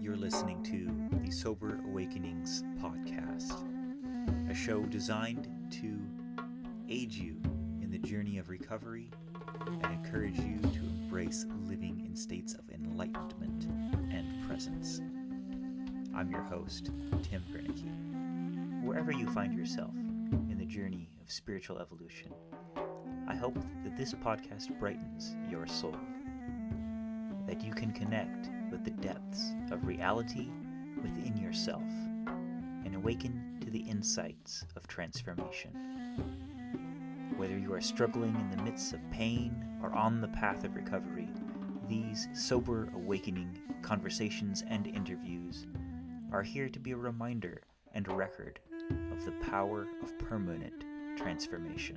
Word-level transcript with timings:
You're 0.00 0.14
listening 0.14 0.62
to 0.64 1.18
the 1.24 1.32
Sober 1.32 1.80
Awakenings 1.88 2.62
podcast, 2.80 3.68
a 4.48 4.54
show 4.54 4.82
designed 4.82 5.48
to 5.72 5.98
aid 6.88 7.12
you 7.12 7.42
in 7.82 7.90
the 7.90 7.98
journey 7.98 8.38
of 8.38 8.50
recovery 8.50 9.10
and 9.66 9.84
encourage 9.86 10.38
you 10.38 10.58
to 10.58 10.78
embrace 10.78 11.44
living 11.66 12.04
in 12.06 12.14
states 12.14 12.54
of 12.54 12.70
enlightenment 12.70 13.64
and 14.12 14.46
presence. 14.46 15.00
I'm 16.14 16.30
your 16.30 16.42
host, 16.42 16.92
Tim 17.24 17.42
Bernicki. 17.52 18.84
Wherever 18.84 19.10
you 19.10 19.28
find 19.30 19.52
yourself 19.52 19.94
in 19.96 20.56
the 20.56 20.66
journey 20.66 21.10
of 21.20 21.32
spiritual 21.32 21.80
evolution, 21.80 22.32
I 23.26 23.34
hope 23.34 23.58
that 23.82 23.96
this 23.96 24.14
podcast 24.14 24.78
brightens 24.78 25.34
your 25.50 25.66
soul, 25.66 25.96
that 27.48 27.64
you 27.64 27.72
can 27.72 27.90
connect 27.90 28.50
with 28.74 28.84
the 28.84 28.90
depths 28.90 29.52
of 29.70 29.86
reality 29.86 30.48
within 31.00 31.36
yourself 31.36 31.84
and 32.84 32.96
awaken 32.96 33.56
to 33.60 33.70
the 33.70 33.78
insights 33.78 34.64
of 34.74 34.88
transformation. 34.88 35.70
Whether 37.36 37.56
you 37.56 37.72
are 37.72 37.80
struggling 37.80 38.34
in 38.34 38.50
the 38.50 38.64
midst 38.64 38.92
of 38.92 39.10
pain 39.12 39.64
or 39.80 39.92
on 39.92 40.20
the 40.20 40.26
path 40.26 40.64
of 40.64 40.74
recovery, 40.74 41.28
these 41.88 42.26
sober 42.34 42.88
awakening 42.96 43.56
conversations 43.82 44.64
and 44.66 44.88
interviews 44.88 45.68
are 46.32 46.42
here 46.42 46.68
to 46.68 46.80
be 46.80 46.90
a 46.90 46.96
reminder 46.96 47.62
and 47.92 48.08
a 48.08 48.14
record 48.14 48.58
of 49.12 49.24
the 49.24 49.46
power 49.48 49.86
of 50.02 50.18
permanent 50.18 50.84
transformation. 51.16 51.96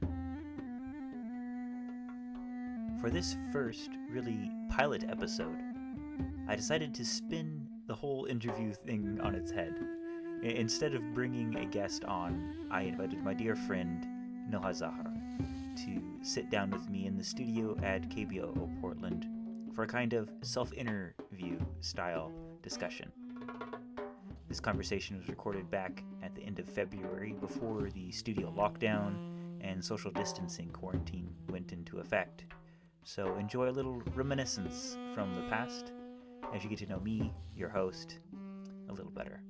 For 3.01 3.09
this 3.09 3.35
first, 3.51 3.89
really 4.11 4.51
pilot 4.69 5.05
episode, 5.09 5.66
I 6.49 6.55
decided 6.55 6.93
to 6.95 7.03
spin 7.03 7.67
the 7.87 7.93
whole 7.93 8.25
interview 8.25 8.71
thing 8.71 9.19
on 9.21 9.35
its 9.35 9.51
head. 9.51 9.75
Instead 10.43 10.93
of 10.93 11.13
bringing 11.13 11.57
a 11.57 11.65
guest 11.65 12.05
on, 12.05 12.67
I 12.71 12.83
invited 12.83 13.21
my 13.21 13.33
dear 13.33 13.53
friend 13.55 14.05
Noha 14.49 14.71
Zahar 14.71 15.13
to 15.83 16.01
sit 16.21 16.49
down 16.49 16.71
with 16.71 16.89
me 16.89 17.05
in 17.05 17.17
the 17.17 17.23
studio 17.23 17.75
at 17.83 18.07
KBOO 18.09 18.79
Portland 18.79 19.27
for 19.75 19.83
a 19.83 19.87
kind 19.87 20.13
of 20.13 20.29
self 20.41 20.71
interview 20.73 21.59
style 21.81 22.31
discussion. 22.61 23.11
This 24.47 24.61
conversation 24.61 25.17
was 25.17 25.27
recorded 25.27 25.69
back 25.69 26.01
at 26.23 26.33
the 26.33 26.43
end 26.43 26.59
of 26.59 26.65
February 26.69 27.33
before 27.33 27.89
the 27.89 28.09
studio 28.11 28.53
lockdown 28.57 29.33
and 29.59 29.83
social 29.83 30.11
distancing 30.11 30.69
quarantine 30.69 31.29
went 31.49 31.73
into 31.73 31.99
effect. 31.99 32.45
So 33.03 33.35
enjoy 33.35 33.69
a 33.69 33.71
little 33.71 34.01
reminiscence 34.15 34.97
from 35.13 35.33
the 35.35 35.49
past 35.49 35.91
as 36.53 36.63
you 36.63 36.69
get 36.69 36.79
to 36.79 36.85
know 36.85 36.99
me, 36.99 37.33
your 37.55 37.69
host, 37.69 38.19
a 38.89 38.93
little 38.93 39.11
better. 39.11 39.41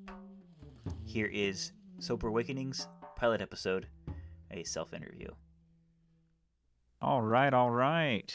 Here 1.05 1.27
is 1.27 1.71
Sober 1.99 2.27
Awakenings 2.27 2.87
pilot 3.15 3.41
episode, 3.41 3.87
a 4.51 4.63
self 4.63 4.93
interview. 4.93 5.27
All 7.01 7.21
right, 7.21 7.53
all 7.53 7.71
right. 7.71 8.33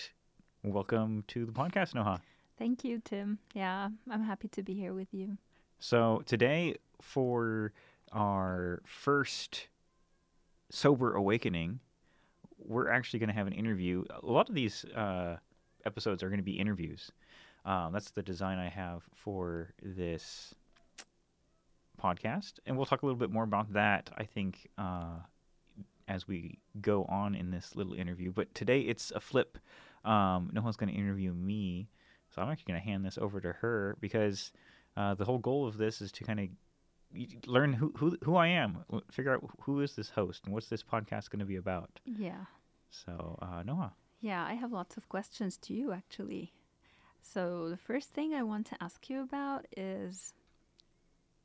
Welcome 0.63 1.25
to 1.29 1.45
the 1.45 1.53
podcast, 1.53 1.95
Noha. 1.95 2.21
Thank 2.59 2.85
you, 2.85 3.01
Tim. 3.05 3.39
Yeah, 3.55 3.89
I'm 4.11 4.23
happy 4.23 4.49
to 4.49 4.63
be 4.63 4.75
here 4.75 4.95
with 4.95 5.09
you. 5.13 5.37
So 5.81 6.23
today, 6.27 6.77
for 7.01 7.73
our 8.13 8.83
first 8.85 9.67
sober 10.71 11.15
awakening, 11.15 11.81
we're 12.59 12.89
actually 12.89 13.19
going 13.19 13.29
to 13.31 13.35
have 13.35 13.49
an 13.49 13.55
interview. 13.55 14.05
A 14.23 14.27
lot 14.27 14.49
of 14.49 14.55
these 14.55 14.85
uh, 14.97 15.37
episodes 15.85 16.23
are 16.23 16.29
going 16.29 16.39
to 16.39 16.45
be 16.45 16.59
interviews. 16.59 17.11
Um, 17.65 17.93
that's 17.93 18.11
the 18.11 18.23
design 18.23 18.59
I 18.59 18.69
have 18.69 19.03
for 19.15 19.73
this 19.83 20.55
podcast, 22.03 22.55
and 22.67 22.77
we'll 22.77 22.87
talk 22.87 23.03
a 23.03 23.07
little 23.07 23.19
bit 23.19 23.31
more 23.31 23.45
about 23.45 23.73
that. 23.75 24.11
I 24.17 24.25
think 24.25 24.69
uh, 24.79 25.19
as 26.09 26.27
we 26.29 26.59
go 26.81 27.05
on 27.05 27.35
in 27.35 27.51
this 27.51 27.75
little 27.77 27.95
interview. 27.95 28.33
But 28.33 28.55
today 28.55 28.81
it's 28.81 29.11
a 29.13 29.21
flip. 29.21 29.59
Um, 30.05 30.51
Noha's 30.53 30.77
going 30.77 30.93
to 30.93 30.99
interview 30.99 31.33
me, 31.33 31.89
so 32.35 32.43
I'm 32.43 32.51
actually 32.51 32.73
going 32.73 32.81
to 32.81 32.87
hand 32.87 33.05
this 33.05 33.19
over 33.19 33.41
to 33.41 33.53
her 33.53 33.97
because 34.01 34.53
uh, 34.97 35.15
the 35.15 35.25
whole 35.25 35.39
goal 35.39 35.67
of 35.67 35.77
this 35.77 36.01
is 36.01 36.13
to 36.13 36.25
kind 36.25 36.41
of 36.41 36.49
learn 37.47 37.73
who, 37.73 37.93
who 37.97 38.17
who 38.23 38.37
I 38.37 38.49
am, 38.49 38.85
figure 39.11 39.35
out 39.35 39.45
who 39.61 39.81
is 39.81 39.95
this 39.95 40.11
host 40.11 40.43
and 40.45 40.55
what's 40.55 40.69
this 40.69 40.83
podcast 40.83 41.31
going 41.31 41.41
to 41.41 41.45
be 41.45 41.57
about. 41.57 42.01
Yeah. 42.05 42.47
So, 42.91 43.39
uh, 43.41 43.63
Noha, 43.63 43.93
Yeah, 44.21 44.45
I 44.45 44.55
have 44.55 44.73
lots 44.73 44.97
of 44.97 45.09
questions 45.09 45.57
to 45.59 45.75
you 45.75 45.93
actually. 45.93 46.53
So, 47.23 47.69
the 47.71 47.77
first 47.77 48.11
thing 48.11 48.35
I 48.35 48.43
want 48.43 48.67
to 48.67 48.83
ask 48.83 49.09
you 49.09 49.23
about 49.23 49.67
is 49.77 50.35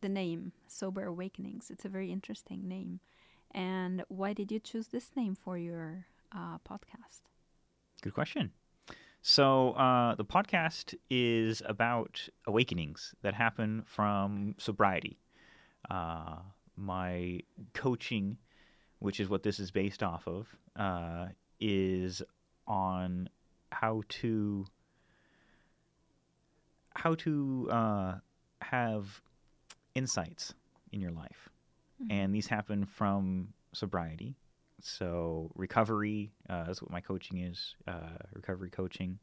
the 0.01 0.09
name 0.09 0.51
Sober 0.67 1.05
Awakenings. 1.05 1.69
It's 1.69 1.85
a 1.85 1.89
very 1.89 2.11
interesting 2.11 2.67
name. 2.67 2.99
And 3.51 4.03
why 4.09 4.33
did 4.33 4.51
you 4.51 4.59
choose 4.59 4.87
this 4.87 5.11
name 5.15 5.35
for 5.35 5.57
your 5.57 6.05
uh, 6.31 6.57
podcast? 6.67 7.21
good 8.01 8.13
question. 8.13 8.51
So, 9.21 9.71
uh, 9.71 10.15
the 10.15 10.25
podcast 10.25 10.95
is 11.09 11.61
about 11.65 12.27
awakenings 12.45 13.13
that 13.21 13.33
happen 13.33 13.83
from 13.85 14.55
sobriety. 14.57 15.19
Uh, 15.89 16.37
my 16.75 17.39
coaching, 17.73 18.37
which 18.99 19.19
is 19.19 19.29
what 19.29 19.43
this 19.43 19.59
is 19.59 19.71
based 19.71 20.03
off 20.03 20.27
of, 20.27 20.47
uh, 20.75 21.27
is 21.59 22.21
on 22.67 23.29
how 23.71 24.03
to 24.09 24.65
how 26.97 27.13
to 27.15 27.69
uh, 27.71 28.15
have 28.61 29.21
insights 29.93 30.53
in 30.91 30.99
your 30.99 31.11
life, 31.11 31.49
and 32.09 32.33
these 32.33 32.47
happen 32.47 32.85
from 32.85 33.53
sobriety. 33.73 34.35
So 34.81 35.51
recovery, 35.55 36.31
uh, 36.49 36.65
that's 36.65 36.81
what 36.81 36.91
my 36.91 37.01
coaching 37.01 37.39
is, 37.39 37.75
uh, 37.87 38.17
recovery 38.33 38.69
coaching, 38.69 39.19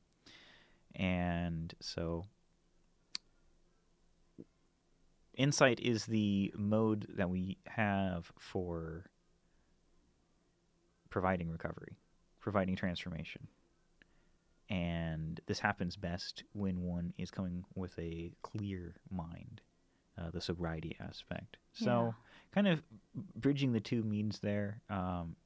and 0.94 1.74
so 1.80 2.26
insight 5.36 5.80
is 5.80 6.06
the 6.06 6.52
mode 6.56 7.08
that 7.16 7.28
we 7.28 7.58
have 7.66 8.32
for 8.38 9.04
providing 11.10 11.50
recovery, 11.50 11.96
providing 12.40 12.76
transformation. 12.76 13.48
And 14.70 15.40
this 15.46 15.58
happens 15.58 15.96
best 15.96 16.44
when 16.52 16.82
one 16.82 17.12
is 17.18 17.30
coming 17.30 17.64
with 17.74 17.98
a 17.98 18.32
clear 18.42 18.94
mind, 19.10 19.60
uh, 20.18 20.30
the 20.30 20.40
sobriety 20.40 20.96
aspect. 21.00 21.58
So, 21.72 22.14
kind 22.54 22.68
of 22.68 22.82
bridging 23.36 23.72
the 23.72 23.80
two 23.80 24.02
means 24.02 24.38
there. 24.38 24.80
Um, 24.88 25.36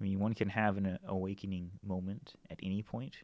I 0.00 0.04
mean, 0.04 0.20
one 0.20 0.34
can 0.34 0.48
have 0.48 0.76
an 0.76 0.98
awakening 1.06 1.72
moment 1.84 2.34
at 2.50 2.58
any 2.62 2.82
point, 2.82 3.16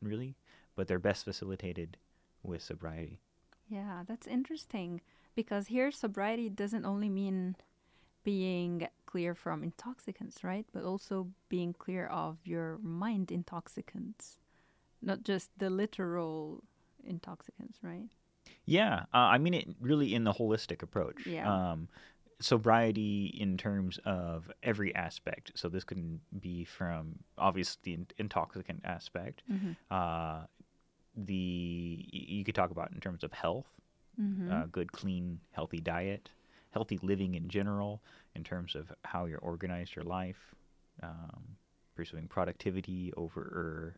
really, 0.00 0.36
but 0.76 0.86
they're 0.86 0.98
best 0.98 1.24
facilitated 1.24 1.96
with 2.42 2.62
sobriety. 2.62 3.20
Yeah, 3.68 4.04
that's 4.06 4.26
interesting 4.26 5.00
because 5.34 5.66
here 5.66 5.90
sobriety 5.90 6.48
doesn't 6.48 6.84
only 6.84 7.08
mean 7.08 7.56
being 8.24 8.88
clear 9.10 9.34
from 9.34 9.62
intoxicants, 9.62 10.44
right? 10.44 10.66
But 10.72 10.84
also 10.84 11.28
being 11.48 11.72
clear 11.72 12.06
of 12.06 12.38
your 12.44 12.78
mind 12.82 13.30
intoxicants, 13.32 14.38
not 15.02 15.22
just 15.24 15.50
the 15.58 15.70
literal 15.70 16.62
intoxicants, 17.04 17.78
right? 17.82 18.08
Yeah, 18.64 19.04
uh, 19.14 19.28
I 19.34 19.38
mean 19.38 19.54
it 19.54 19.68
really 19.80 20.14
in 20.14 20.24
the 20.24 20.32
holistic 20.32 20.82
approach. 20.82 21.26
Yeah. 21.26 21.46
Um, 21.52 21.88
sobriety 22.40 23.26
in 23.38 23.58
terms 23.58 23.98
of 24.06 24.50
every 24.62 24.94
aspect. 24.94 25.52
So 25.56 25.68
this 25.68 25.84
can 25.84 26.20
be 26.40 26.64
from 26.64 27.18
obviously 27.36 27.80
the 27.82 27.94
in- 27.94 28.06
intoxicant 28.18 28.80
aspect. 28.84 29.42
Mm-hmm. 29.52 29.72
Uh, 29.90 30.46
the 31.16 32.06
you 32.10 32.44
could 32.44 32.54
talk 32.54 32.70
about 32.70 32.92
in 32.92 33.00
terms 33.00 33.24
of 33.24 33.32
health, 33.32 33.66
Mm-hmm. 34.20 34.52
uh, 34.52 34.66
good, 34.66 34.92
clean, 34.92 35.40
healthy 35.52 35.80
diet, 35.80 36.28
healthy 36.70 36.98
living 37.02 37.34
in 37.34 37.48
general, 37.48 38.02
in 38.34 38.44
terms 38.44 38.74
of 38.74 38.92
how 39.04 39.26
you're 39.26 39.38
organized 39.38 39.94
your 39.96 40.04
life, 40.04 40.54
um, 41.02 41.56
pursuing 41.94 42.28
productivity 42.28 43.12
over 43.16 43.96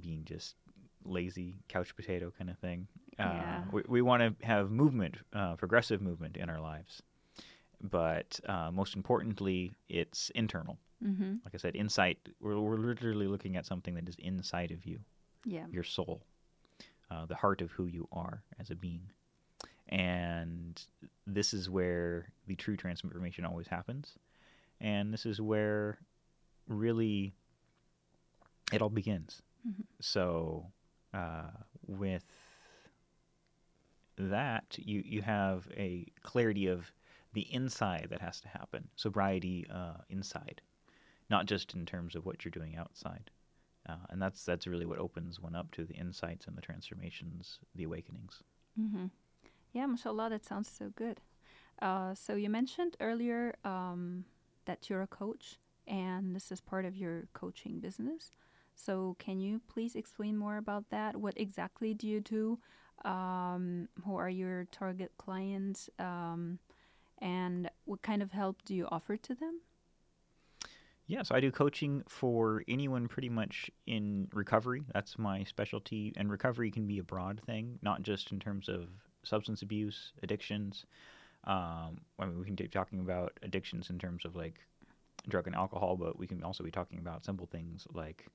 being 0.00 0.24
just 0.24 0.56
lazy 1.04 1.56
couch 1.68 1.94
potato 1.96 2.32
kind 2.36 2.50
of 2.50 2.58
thing. 2.58 2.86
Uh, 3.18 3.62
We, 3.72 3.82
we 3.88 4.02
want 4.02 4.22
to 4.22 4.46
have 4.46 4.70
movement, 4.70 5.16
uh, 5.32 5.56
progressive 5.56 6.00
movement 6.00 6.36
in 6.36 6.48
our 6.48 6.60
lives, 6.60 7.02
but 7.82 8.38
uh, 8.46 8.70
most 8.70 8.94
importantly, 8.96 9.74
it's 9.88 10.30
internal. 10.34 10.78
Mm-hmm. 11.04 11.36
Like 11.44 11.54
I 11.54 11.58
said, 11.58 11.74
insight. 11.74 12.18
We're, 12.40 12.58
we're 12.60 12.76
literally 12.76 13.26
looking 13.26 13.56
at 13.56 13.66
something 13.66 13.94
that 13.94 14.08
is 14.08 14.14
inside 14.18 14.70
of 14.70 14.84
you 14.86 15.00
Yeah. 15.44 15.66
your 15.70 15.82
soul, 15.82 16.22
uh, 17.10 17.26
the 17.26 17.34
heart 17.34 17.60
of 17.60 17.72
who 17.72 17.86
you 17.86 18.06
are 18.12 18.44
as 18.60 18.70
a 18.70 18.76
being. 18.76 19.10
And 19.88 20.82
this 21.26 21.52
is 21.52 21.68
where 21.68 22.32
the 22.46 22.56
true 22.56 22.76
transformation 22.76 23.44
always 23.44 23.68
happens. 23.68 24.18
And 24.80 25.12
this 25.12 25.26
is 25.26 25.40
where 25.40 25.98
really 26.66 27.34
it 28.72 28.82
all 28.82 28.88
begins. 28.90 29.42
Mhm. 29.66 29.84
So, 30.00 30.72
uh, 31.12 31.50
with 31.86 32.24
that, 34.16 34.78
you 34.78 35.02
you 35.04 35.22
have 35.22 35.68
a 35.76 36.06
clarity 36.22 36.66
of 36.66 36.92
the 37.32 37.52
inside 37.52 38.08
that 38.10 38.20
has 38.20 38.40
to 38.40 38.48
happen. 38.48 38.88
Sobriety 38.96 39.66
uh, 39.70 39.98
inside, 40.08 40.60
not 41.30 41.46
just 41.46 41.74
in 41.74 41.86
terms 41.86 42.14
of 42.14 42.24
what 42.26 42.44
you're 42.44 42.50
doing 42.50 42.76
outside. 42.76 43.30
Uh, 43.88 43.96
and 44.10 44.22
that's 44.22 44.44
that's 44.44 44.66
really 44.66 44.86
what 44.86 44.98
opens 44.98 45.40
one 45.40 45.56
up 45.56 45.70
to 45.72 45.84
the 45.84 45.94
insights 45.94 46.46
and 46.46 46.56
the 46.56 46.62
transformations, 46.62 47.58
the 47.74 47.84
awakenings. 47.84 48.42
Mm-hmm. 48.78 49.06
Yeah, 49.72 49.86
mashallah, 49.86 50.30
that 50.30 50.44
sounds 50.44 50.70
so 50.70 50.90
good. 50.94 51.20
Uh, 51.80 52.14
so 52.14 52.34
you 52.34 52.50
mentioned 52.50 52.96
earlier 53.00 53.54
um, 53.64 54.24
that 54.66 54.88
you're 54.88 55.02
a 55.02 55.06
coach, 55.06 55.58
and 55.86 56.36
this 56.36 56.52
is 56.52 56.60
part 56.60 56.84
of 56.84 56.96
your 56.96 57.24
coaching 57.32 57.80
business. 57.80 58.30
So 58.74 59.16
can 59.18 59.40
you 59.40 59.60
please 59.68 59.96
explain 59.96 60.36
more 60.36 60.56
about 60.56 60.88
that? 60.90 61.16
What 61.16 61.34
exactly 61.36 61.94
do 61.94 62.06
you 62.06 62.20
do? 62.20 62.58
Um, 63.04 63.88
who 64.04 64.16
are 64.16 64.28
your 64.28 64.66
target 64.70 65.12
clients? 65.18 65.90
Um, 65.98 66.58
and 67.20 67.70
what 67.84 68.02
kind 68.02 68.22
of 68.22 68.32
help 68.32 68.62
do 68.64 68.74
you 68.74 68.86
offer 68.90 69.16
to 69.16 69.34
them? 69.34 69.60
Yeah, 71.06 71.22
so 71.22 71.34
I 71.34 71.40
do 71.40 71.50
coaching 71.50 72.02
for 72.08 72.62
anyone 72.68 73.08
pretty 73.08 73.28
much 73.28 73.70
in 73.86 74.28
recovery. 74.32 74.82
That's 74.94 75.18
my 75.18 75.44
specialty. 75.44 76.12
And 76.16 76.30
recovery 76.30 76.70
can 76.70 76.86
be 76.86 76.98
a 76.98 77.02
broad 77.02 77.40
thing, 77.44 77.78
not 77.82 78.02
just 78.02 78.32
in 78.32 78.38
terms 78.38 78.68
of 78.68 78.88
substance 79.24 79.62
abuse, 79.62 80.12
addictions. 80.22 80.86
Um, 81.44 82.00
I 82.18 82.26
mean, 82.26 82.38
we 82.38 82.44
can 82.44 82.54
be 82.54 82.68
talking 82.68 83.00
about 83.00 83.38
addictions 83.42 83.90
in 83.90 83.98
terms 83.98 84.24
of 84.24 84.36
like 84.36 84.60
drug 85.28 85.46
and 85.46 85.56
alcohol, 85.56 85.96
but 85.96 86.18
we 86.18 86.26
can 86.26 86.42
also 86.42 86.64
be 86.64 86.70
talking 86.70 86.98
about 86.98 87.24
simple 87.24 87.46
things 87.46 87.86
like 87.92 88.26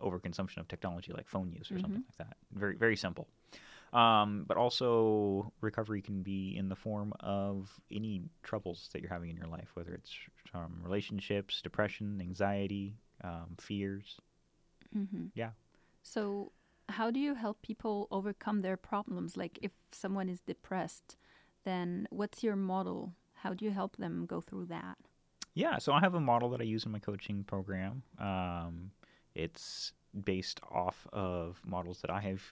overconsumption 0.00 0.58
of 0.58 0.68
technology, 0.68 1.12
like 1.12 1.28
phone 1.28 1.52
use 1.52 1.70
or 1.70 1.74
mm-hmm. 1.74 1.82
something 1.82 2.04
like 2.08 2.28
that. 2.28 2.36
Very, 2.52 2.76
very 2.76 2.96
simple. 2.96 3.28
Um, 3.92 4.44
but 4.48 4.56
also, 4.56 5.52
recovery 5.60 6.00
can 6.00 6.22
be 6.22 6.56
in 6.56 6.70
the 6.70 6.76
form 6.76 7.12
of 7.20 7.70
any 7.90 8.22
troubles 8.42 8.88
that 8.92 9.02
you're 9.02 9.10
having 9.10 9.28
in 9.28 9.36
your 9.36 9.48
life, 9.48 9.68
whether 9.74 9.92
it's 9.92 10.10
from 10.50 10.80
relationships, 10.82 11.60
depression, 11.60 12.18
anxiety, 12.22 12.94
um, 13.22 13.54
fears. 13.60 14.18
Mm-hmm. 14.96 15.26
Yeah. 15.34 15.50
So, 16.02 16.52
how 16.92 17.10
do 17.10 17.18
you 17.20 17.34
help 17.34 17.62
people 17.62 18.08
overcome 18.10 18.62
their 18.62 18.76
problems? 18.76 19.36
Like, 19.36 19.58
if 19.62 19.72
someone 19.92 20.28
is 20.28 20.40
depressed, 20.40 21.16
then 21.64 22.06
what's 22.10 22.42
your 22.42 22.56
model? 22.56 23.14
How 23.34 23.54
do 23.54 23.64
you 23.64 23.70
help 23.70 23.96
them 23.96 24.26
go 24.26 24.40
through 24.40 24.66
that? 24.66 24.98
Yeah, 25.54 25.78
so 25.78 25.92
I 25.92 26.00
have 26.00 26.14
a 26.14 26.20
model 26.20 26.50
that 26.50 26.60
I 26.60 26.64
use 26.64 26.86
in 26.86 26.92
my 26.92 26.98
coaching 26.98 27.44
program. 27.44 28.02
Um, 28.18 28.90
it's 29.34 29.92
based 30.24 30.60
off 30.70 31.06
of 31.12 31.60
models 31.64 32.00
that 32.02 32.10
I 32.10 32.20
have 32.20 32.42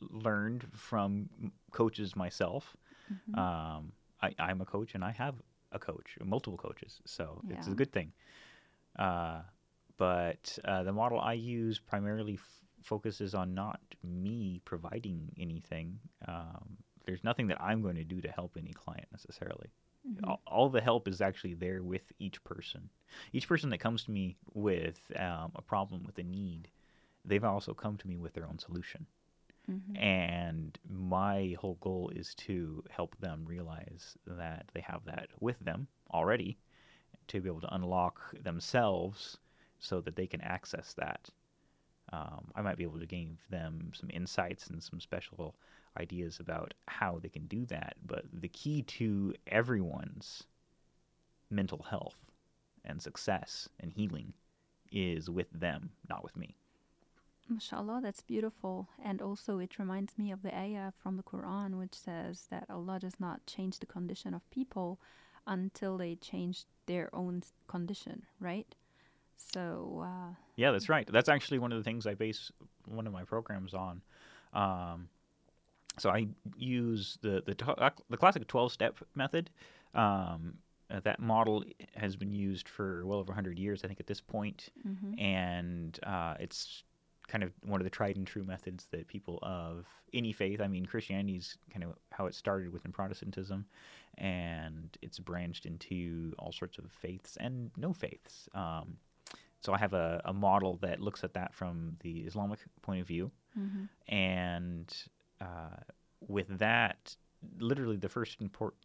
learned 0.00 0.66
from 0.74 1.28
coaches 1.70 2.16
myself. 2.16 2.76
Mm-hmm. 3.12 3.38
Um, 3.38 3.92
I, 4.22 4.34
I'm 4.38 4.60
a 4.60 4.64
coach 4.64 4.94
and 4.94 5.04
I 5.04 5.12
have 5.12 5.34
a 5.72 5.78
coach, 5.78 6.16
multiple 6.24 6.56
coaches, 6.56 7.00
so 7.04 7.40
yeah. 7.48 7.56
it's 7.56 7.66
a 7.66 7.70
good 7.70 7.92
thing. 7.92 8.12
Uh, 8.98 9.40
but 9.96 10.58
uh, 10.64 10.82
the 10.82 10.92
model 10.92 11.20
I 11.20 11.34
use 11.34 11.78
primarily 11.78 12.34
f- 12.34 12.63
focuses 12.84 13.34
on 13.34 13.54
not 13.54 13.80
me 14.02 14.60
providing 14.64 15.32
anything. 15.38 15.98
Um, 16.28 16.76
there's 17.06 17.24
nothing 17.24 17.48
that 17.48 17.60
I'm 17.60 17.82
going 17.82 17.96
to 17.96 18.04
do 18.04 18.20
to 18.20 18.30
help 18.30 18.56
any 18.58 18.72
client 18.72 19.06
necessarily. 19.10 19.70
Mm-hmm. 20.08 20.24
All, 20.28 20.40
all, 20.46 20.68
the 20.68 20.80
help 20.80 21.08
is 21.08 21.20
actually 21.20 21.54
there 21.54 21.82
with 21.82 22.12
each 22.18 22.42
person. 22.44 22.88
Each 23.32 23.48
person 23.48 23.70
that 23.70 23.78
comes 23.78 24.04
to 24.04 24.10
me 24.10 24.36
with 24.52 25.00
um, 25.16 25.52
a 25.56 25.62
problem, 25.62 26.04
with 26.04 26.18
a 26.18 26.22
need, 26.22 26.68
they've 27.24 27.44
also 27.44 27.72
come 27.72 27.96
to 27.96 28.06
me 28.06 28.18
with 28.18 28.34
their 28.34 28.46
own 28.46 28.58
solution. 28.58 29.06
Mm-hmm. 29.70 29.96
And 29.96 30.78
my 30.88 31.56
whole 31.58 31.78
goal 31.80 32.12
is 32.14 32.34
to 32.34 32.84
help 32.90 33.16
them 33.18 33.44
realize 33.46 34.14
that 34.26 34.66
they 34.74 34.82
have 34.82 35.04
that 35.06 35.28
with 35.40 35.58
them 35.60 35.88
already, 36.12 36.58
to 37.28 37.40
be 37.40 37.48
able 37.48 37.62
to 37.62 37.74
unlock 37.74 38.20
themselves 38.42 39.38
so 39.78 40.02
that 40.02 40.16
they 40.16 40.26
can 40.26 40.42
access 40.42 40.92
that. 40.98 41.30
Um, 42.12 42.50
I 42.54 42.62
might 42.62 42.76
be 42.76 42.84
able 42.84 43.00
to 43.00 43.06
give 43.06 43.38
them 43.50 43.92
some 43.94 44.10
insights 44.12 44.68
and 44.68 44.82
some 44.82 45.00
special 45.00 45.54
ideas 45.98 46.38
about 46.40 46.74
how 46.86 47.18
they 47.22 47.28
can 47.28 47.46
do 47.46 47.64
that. 47.66 47.96
But 48.06 48.24
the 48.32 48.48
key 48.48 48.82
to 48.82 49.34
everyone's 49.46 50.44
mental 51.50 51.82
health 51.88 52.16
and 52.84 53.00
success 53.00 53.68
and 53.80 53.92
healing 53.92 54.32
is 54.92 55.30
with 55.30 55.50
them, 55.52 55.90
not 56.08 56.22
with 56.22 56.36
me. 56.36 56.56
MashaAllah, 57.50 58.02
that's 58.02 58.22
beautiful. 58.22 58.88
And 59.02 59.20
also, 59.20 59.58
it 59.58 59.78
reminds 59.78 60.16
me 60.16 60.30
of 60.30 60.42
the 60.42 60.56
ayah 60.56 60.92
from 60.96 61.16
the 61.16 61.22
Quran, 61.22 61.78
which 61.78 61.94
says 61.94 62.46
that 62.50 62.66
Allah 62.70 62.98
does 62.98 63.20
not 63.20 63.46
change 63.46 63.78
the 63.78 63.86
condition 63.86 64.32
of 64.34 64.48
people 64.50 64.98
until 65.46 65.98
they 65.98 66.16
change 66.16 66.64
their 66.86 67.14
own 67.14 67.42
condition, 67.66 68.24
right? 68.40 68.74
So. 69.36 70.02
Uh, 70.04 70.34
yeah, 70.56 70.70
that's 70.70 70.88
right. 70.88 71.08
That's 71.10 71.28
actually 71.28 71.58
one 71.58 71.72
of 71.72 71.78
the 71.78 71.84
things 71.84 72.06
I 72.06 72.14
base 72.14 72.50
one 72.86 73.06
of 73.06 73.12
my 73.12 73.24
programs 73.24 73.74
on. 73.74 74.02
Um, 74.52 75.08
so 75.98 76.10
I 76.10 76.26
use 76.56 77.18
the 77.22 77.42
the, 77.46 77.92
the 78.10 78.16
classic 78.16 78.46
twelve 78.46 78.72
step 78.72 78.96
method. 79.14 79.50
Um, 79.94 80.54
uh, 80.90 81.00
that 81.00 81.18
model 81.18 81.64
has 81.96 82.14
been 82.14 82.32
used 82.32 82.68
for 82.68 83.06
well 83.06 83.18
over 83.18 83.28
100 83.30 83.58
years, 83.58 83.82
I 83.84 83.86
think, 83.86 84.00
at 84.00 84.06
this 84.06 84.20
point. 84.20 84.68
Mm-hmm. 84.86 85.18
and 85.18 85.98
uh, 86.02 86.34
it's 86.38 86.84
kind 87.26 87.42
of 87.42 87.52
one 87.62 87.80
of 87.80 87.84
the 87.84 87.90
tried 87.90 88.16
and 88.16 88.26
true 88.26 88.44
methods 88.44 88.86
that 88.90 89.08
people 89.08 89.38
of 89.42 89.86
any 90.12 90.32
faith, 90.32 90.60
I 90.60 90.68
mean, 90.68 90.84
Christianity 90.84 91.36
is 91.36 91.56
kind 91.70 91.82
of 91.82 91.94
how 92.12 92.26
it 92.26 92.34
started 92.34 92.72
within 92.72 92.92
Protestantism, 92.92 93.64
and 94.18 94.96
it's 95.02 95.18
branched 95.18 95.66
into 95.66 96.34
all 96.38 96.52
sorts 96.52 96.78
of 96.78 96.84
faiths 96.92 97.36
and 97.40 97.70
no 97.76 97.92
faiths. 97.92 98.48
Um, 98.54 98.98
so 99.64 99.72
I 99.72 99.78
have 99.78 99.94
a, 99.94 100.20
a, 100.26 100.32
model 100.32 100.76
that 100.82 101.00
looks 101.00 101.24
at 101.24 101.32
that 101.34 101.54
from 101.54 101.96
the 102.00 102.20
Islamic 102.20 102.58
point 102.82 103.00
of 103.00 103.06
view, 103.06 103.30
mm-hmm. 103.58 103.84
and 104.14 104.94
uh, 105.40 105.80
with 106.20 106.58
that, 106.58 107.16
literally 107.58 107.96
the 107.96 108.08
first 108.08 108.42
important, 108.42 108.82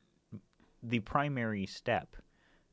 the 0.82 1.00
primary 1.02 1.66
step 1.66 2.16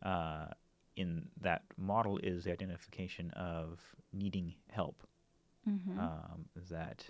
uh, 0.05 0.47
in 0.95 1.27
that 1.41 1.63
model 1.77 2.19
is 2.23 2.45
the 2.45 2.53
identification 2.53 3.31
of 3.33 3.81
needing 4.13 4.55
help. 4.71 5.03
Mm-hmm. 5.69 5.99
Um, 5.99 6.45
that 6.71 7.05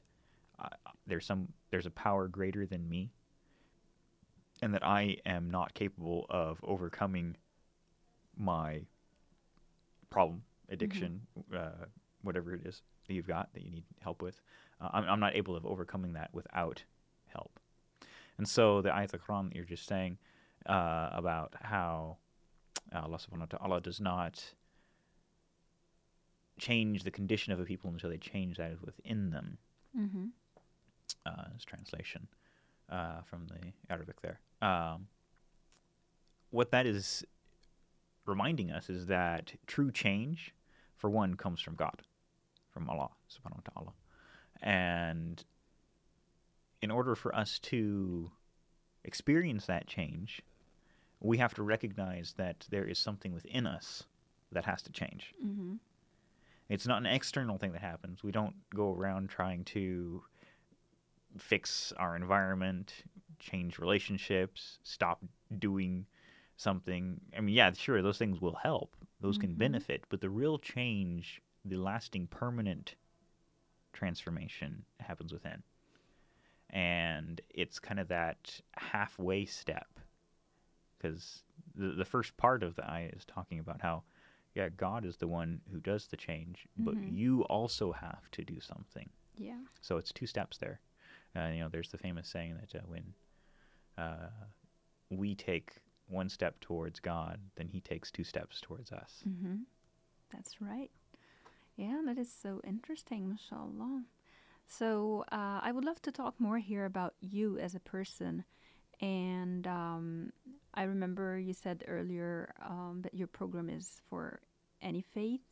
uh, 0.59 0.69
there's 1.07 1.27
some 1.27 1.49
there's 1.71 1.85
a 1.85 1.91
power 1.91 2.27
greater 2.27 2.65
than 2.65 2.89
me, 2.89 3.11
and 4.63 4.73
that 4.73 4.83
I 4.83 5.19
am 5.27 5.51
not 5.51 5.75
capable 5.75 6.25
of 6.31 6.59
overcoming 6.63 7.37
my 8.35 8.81
problem, 10.09 10.43
addiction, 10.71 11.21
mm-hmm. 11.39 11.57
uh, 11.57 11.87
whatever 12.23 12.55
it 12.55 12.67
is 12.67 12.83
that 13.07 13.15
you've 13.15 13.27
got 13.27 13.53
that 13.55 13.63
you 13.63 13.71
need 13.71 13.85
help 14.01 14.23
with. 14.23 14.41
Uh, 14.81 14.89
I'm, 14.93 15.05
I'm, 15.05 15.21
not 15.21 15.37
able 15.37 15.57
of 15.57 15.65
overcoming 15.65 16.15
that 16.15 16.31
without 16.33 16.83
help. 17.27 17.59
And 18.39 18.47
so 18.49 18.83
the 18.83 18.91
ayat 18.91 19.15
al-Quran 19.15 19.49
that 19.49 19.57
you're 19.57 19.65
just 19.65 19.87
saying 19.87 20.19
uh, 20.67 21.11
about 21.13 21.55
how 21.63 22.19
Allah 22.95 23.19
subhanahu 23.19 23.53
wa 23.53 23.59
ta'ala 23.59 23.81
does 23.81 24.01
not 24.01 24.43
change 26.59 27.05
the 27.05 27.11
condition 27.11 27.53
of 27.53 27.61
a 27.61 27.65
people 27.65 27.91
until 27.91 28.11
they 28.11 28.19
change 28.19 28.57
that 28.57 28.73
within 28.83 29.31
them. 29.31 29.59
Mm-hmm. 29.99 30.27
Uh, 31.25 31.45
translation 31.67 32.29
uh, 32.91 33.21
from 33.23 33.47
the 33.49 33.73
Arabic 33.91 34.21
there. 34.23 34.41
Um, 34.63 35.09
what 36.51 36.71
that 36.71 36.87
is 36.87 37.25
reminding 38.27 38.71
us 38.71 38.91
is 38.91 39.07
that 39.07 39.55
true 39.67 39.91
change, 39.91 40.55
for 40.97 41.11
one, 41.11 41.35
comes 41.35 41.61
from 41.61 41.75
God, 41.75 42.03
from 42.71 42.89
Allah 42.91 43.11
subhanahu 43.31 43.57
wa 43.57 43.73
ta'ala. 43.73 43.93
And 44.63 45.45
in 46.83 46.91
order 46.91 47.15
for 47.15 47.35
us 47.35 47.59
to 47.61 48.31
experience 49.05 49.67
that 49.67 49.87
change, 49.87 50.43
we 51.21 51.39
have 51.39 51.55
to 51.55 51.63
recognize 51.63 52.35
that 52.37 52.67
there 52.71 52.85
is 52.85 52.99
something 52.99 53.33
within 53.33 53.67
us 53.67 54.05
that 54.53 54.65
has 54.65 54.83
to 54.83 54.93
change. 54.93 55.35
Mm-hmm. 55.45 55.75
It's 56.69 56.87
not 56.87 56.99
an 56.99 57.07
external 57.07 57.59
thing 57.59 57.73
that 57.73 57.81
happens. 57.81 58.23
We 58.23 58.33
don't 58.33 58.55
go 58.75 58.93
around 58.93 59.29
trying 59.31 59.65
to 59.67 60.23
fix 61.39 61.93
our 61.97 62.17
environment, 62.17 63.05
change 63.39 63.79
relationships, 63.79 64.79
stop 64.83 65.23
doing 65.59 66.07
something. 66.57 67.21
I 67.37 67.41
mean, 67.41 67.55
yeah, 67.55 67.73
sure, 67.73 68.03
those 68.03 68.19
things 68.19 68.41
will 68.41 68.59
help. 68.63 68.97
Those 69.21 69.37
mm-hmm. 69.37 69.49
can 69.49 69.55
benefit, 69.55 70.05
but 70.09 70.21
the 70.21 70.31
real 70.31 70.59
change, 70.59 71.41
the 71.65 71.77
lasting 71.77 72.27
permanent 72.29 72.95
transformation 73.93 74.85
happens 75.01 75.33
within. 75.33 75.63
And 76.71 77.41
it's 77.51 77.79
kind 77.79 78.01
of 78.01 78.09
that 78.09 78.61
halfway 78.77 79.45
step 79.45 79.89
because 80.99 81.43
the, 81.75 81.89
the 81.89 82.05
first 82.05 82.37
part 82.37 82.63
of 82.63 82.75
the 82.75 82.91
ayah 82.91 83.11
is 83.13 83.25
talking 83.25 83.59
about 83.59 83.81
how 83.81 84.03
yeah, 84.55 84.71
God 84.75 85.05
is 85.05 85.19
the 85.19 85.29
one 85.29 85.61
who 85.71 85.81
does 85.81 86.07
the 86.07 86.17
change, 86.17 86.67
but 86.79 86.95
mm-hmm. 86.95 87.15
you 87.15 87.43
also 87.43 87.93
have 87.93 88.31
to 88.33 88.43
do 88.43 88.59
something. 88.59 89.09
Yeah. 89.37 89.59
So 89.83 89.99
it's 89.99 90.13
two 90.13 90.27
steps 90.27 90.57
there. 90.57 90.81
Uh, 91.37 91.49
you 91.49 91.61
know, 91.61 91.69
there's 91.71 91.91
the 91.91 91.99
famous 91.99 92.27
saying 92.27 92.57
that 92.59 92.79
uh, 92.79 92.83
when 92.87 93.05
uh, 93.99 94.31
we 95.11 95.35
take 95.35 95.75
one 96.09 96.29
step 96.29 96.61
towards 96.61 97.01
God, 97.01 97.39
then 97.57 97.69
He 97.69 97.81
takes 97.81 98.11
two 98.11 98.25
steps 98.25 98.61
towards 98.61 98.93
us. 98.93 99.23
Mm-hmm. 99.29 99.57
That's 100.33 100.61
right. 100.61 100.91
Yeah, 101.77 102.01
that 102.07 102.19
is 102.19 102.33
so 102.33 102.61
interesting, 102.67 103.29
mashallah. 103.29 104.03
So 104.67 105.25
uh, 105.31 105.61
I 105.63 105.73
would 105.73 105.85
love 105.85 106.01
to 106.03 106.13
talk 106.13 106.35
more 106.39 106.59
here 106.59 106.85
about 106.85 107.15
you 107.21 107.59
as 107.59 107.75
a 107.75 107.81
person. 107.81 108.45
And 109.01 109.67
um, 109.67 110.33
I 110.75 110.85
remember 110.85 111.39
you 111.39 111.53
said 111.53 111.85
earlier 111.87 112.53
um, 112.65 113.01
that 113.03 113.15
your 113.15 113.27
program 113.27 113.69
is 113.69 114.01
for 114.09 114.41
any 114.81 115.03
faith, 115.03 115.43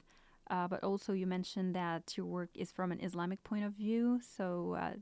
uh, 0.51 0.67
but 0.69 0.83
also 0.83 1.13
you 1.13 1.27
mentioned 1.27 1.75
that 1.75 2.17
your 2.17 2.27
work 2.27 2.51
is 2.55 2.73
from 2.73 2.91
an 2.91 3.01
Islamic 3.01 3.45
point 3.45 3.65
of 3.65 3.73
view. 3.73 4.21
So 4.37 4.77
uh, 4.81 4.93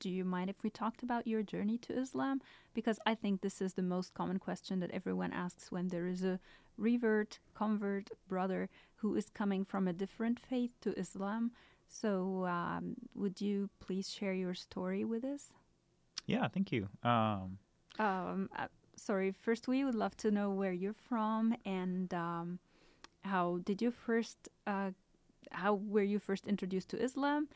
do 0.00 0.08
you 0.10 0.24
mind 0.24 0.50
if 0.50 0.62
we 0.62 0.70
talked 0.70 1.02
about 1.02 1.26
your 1.26 1.42
journey 1.42 1.78
to 1.78 1.98
Islam? 1.98 2.40
Because 2.74 2.98
I 3.06 3.14
think 3.14 3.40
this 3.40 3.60
is 3.60 3.74
the 3.74 3.82
most 3.82 4.14
common 4.14 4.38
question 4.38 4.80
that 4.80 4.90
everyone 4.90 5.32
asks 5.32 5.70
when 5.70 5.88
there 5.88 6.06
is 6.06 6.24
a 6.24 6.40
revert, 6.76 7.38
convert 7.54 8.10
brother 8.28 8.68
who 8.96 9.14
is 9.14 9.30
coming 9.30 9.64
from 9.64 9.86
a 9.86 9.92
different 9.92 10.40
faith 10.40 10.72
to 10.80 10.98
Islam. 10.98 11.52
So, 11.88 12.46
um, 12.46 12.96
would 13.14 13.40
you 13.40 13.70
please 13.80 14.10
share 14.10 14.32
your 14.32 14.54
story 14.54 15.04
with 15.04 15.24
us? 15.24 15.52
Yeah, 16.26 16.48
thank 16.48 16.72
you. 16.72 16.88
Um, 17.02 17.58
um, 17.98 18.48
uh, 18.56 18.68
sorry, 18.96 19.32
first, 19.32 19.68
we 19.68 19.84
would 19.84 19.94
love 19.94 20.16
to 20.18 20.30
know 20.30 20.50
where 20.50 20.72
you're 20.72 20.94
from 21.08 21.54
and 21.64 22.12
um, 22.14 22.58
how 23.24 23.60
did 23.64 23.80
you 23.82 23.90
first, 23.90 24.48
uh, 24.66 24.90
how 25.52 25.74
were 25.74 26.02
you 26.02 26.18
first 26.18 26.46
introduced 26.46 26.88
to 26.90 27.02
Islam? 27.02 27.48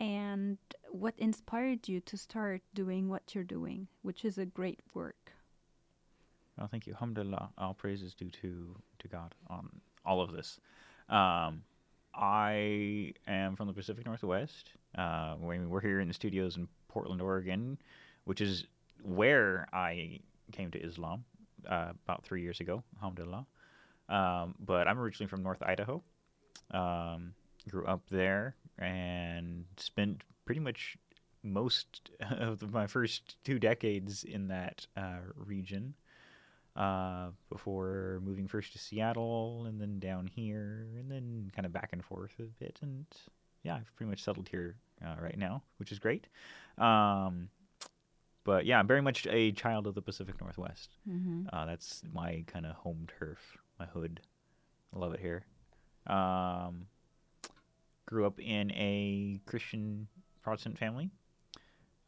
And 0.00 0.58
what 0.90 1.14
inspired 1.18 1.88
you 1.88 2.00
to 2.00 2.16
start 2.16 2.62
doing 2.74 3.08
what 3.08 3.34
you're 3.34 3.44
doing, 3.44 3.88
which 4.02 4.24
is 4.24 4.38
a 4.38 4.46
great 4.46 4.80
work. 4.92 5.32
Well, 6.56 6.68
thank 6.68 6.86
you. 6.86 6.92
Alhamdulillah. 6.92 7.50
All 7.58 7.74
praises 7.74 8.14
due 8.14 8.30
to, 8.30 8.76
to 9.00 9.08
God 9.08 9.34
on 9.48 9.68
all 10.04 10.20
of 10.20 10.32
this. 10.32 10.60
Um, 11.08 11.62
I 12.14 13.12
am 13.26 13.56
from 13.56 13.66
the 13.66 13.72
Pacific 13.72 14.06
Northwest. 14.06 14.70
Uh, 14.96 15.34
we're 15.40 15.80
here 15.80 16.00
in 16.00 16.08
the 16.08 16.14
studios 16.14 16.56
in 16.56 16.68
Portland, 16.88 17.20
Oregon, 17.20 17.76
which 18.24 18.40
is 18.40 18.66
where 19.02 19.66
I 19.72 20.20
came 20.52 20.70
to 20.70 20.78
Islam 20.78 21.24
uh, 21.68 21.92
about 22.04 22.24
three 22.24 22.42
years 22.42 22.60
ago. 22.60 22.84
Alhamdulillah. 22.98 23.46
Um, 24.08 24.54
but 24.60 24.86
I'm 24.86 24.98
originally 24.98 25.28
from 25.28 25.42
North 25.42 25.62
Idaho. 25.62 26.02
Um, 26.70 27.34
grew 27.68 27.86
up 27.86 28.02
there 28.10 28.54
and 28.78 29.64
spent 29.76 30.22
pretty 30.44 30.60
much 30.60 30.96
most 31.42 32.10
of 32.30 32.58
the, 32.58 32.66
my 32.66 32.86
first 32.86 33.36
two 33.44 33.58
decades 33.58 34.24
in 34.24 34.48
that 34.48 34.86
uh, 34.96 35.18
region 35.36 35.94
uh, 36.76 37.28
before 37.50 38.20
moving 38.24 38.48
first 38.48 38.72
to 38.72 38.78
Seattle 38.78 39.66
and 39.66 39.80
then 39.80 39.98
down 39.98 40.26
here 40.26 40.86
and 40.98 41.10
then 41.10 41.50
kind 41.54 41.66
of 41.66 41.72
back 41.72 41.90
and 41.92 42.04
forth 42.04 42.32
a 42.40 42.44
bit. 42.62 42.78
And 42.82 43.06
yeah, 43.62 43.76
I've 43.76 43.94
pretty 43.96 44.10
much 44.10 44.22
settled 44.22 44.48
here 44.48 44.76
uh, 45.04 45.14
right 45.20 45.38
now, 45.38 45.62
which 45.78 45.92
is 45.92 45.98
great. 45.98 46.26
Um, 46.78 47.48
but 48.44 48.66
yeah, 48.66 48.78
I'm 48.78 48.86
very 48.86 49.00
much 49.00 49.26
a 49.30 49.52
child 49.52 49.86
of 49.86 49.94
the 49.94 50.02
Pacific 50.02 50.40
Northwest. 50.40 50.90
Mm-hmm. 51.08 51.48
Uh, 51.52 51.64
that's 51.64 52.02
my 52.12 52.44
kind 52.46 52.66
of 52.66 52.72
home 52.72 53.06
turf, 53.18 53.38
my 53.78 53.86
hood. 53.86 54.20
I 54.94 54.98
love 54.98 55.14
it 55.14 55.20
here. 55.20 55.44
Um, 56.06 56.86
grew 58.06 58.26
up 58.26 58.40
in 58.40 58.70
a 58.72 59.40
Christian 59.46 60.08
Protestant 60.42 60.78
family. 60.78 61.10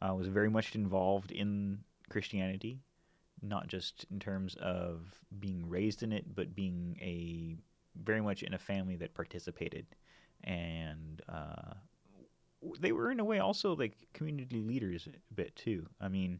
Uh, 0.01 0.13
was 0.13 0.27
very 0.27 0.49
much 0.49 0.75
involved 0.75 1.31
in 1.31 1.79
Christianity, 2.09 2.79
not 3.41 3.67
just 3.67 4.05
in 4.11 4.19
terms 4.19 4.55
of 4.61 5.07
being 5.39 5.67
raised 5.67 6.03
in 6.03 6.11
it, 6.11 6.35
but 6.35 6.55
being 6.55 6.97
a 7.01 7.55
very 8.03 8.21
much 8.21 8.43
in 8.43 8.53
a 8.53 8.59
family 8.59 8.95
that 8.97 9.15
participated, 9.15 9.87
and 10.43 11.21
uh, 11.27 11.73
they 12.79 12.91
were 12.91 13.11
in 13.11 13.19
a 13.19 13.25
way 13.25 13.39
also 13.39 13.75
like 13.75 13.93
community 14.13 14.61
leaders 14.61 15.07
a 15.07 15.33
bit 15.33 15.55
too. 15.55 15.87
I 15.99 16.09
mean, 16.09 16.39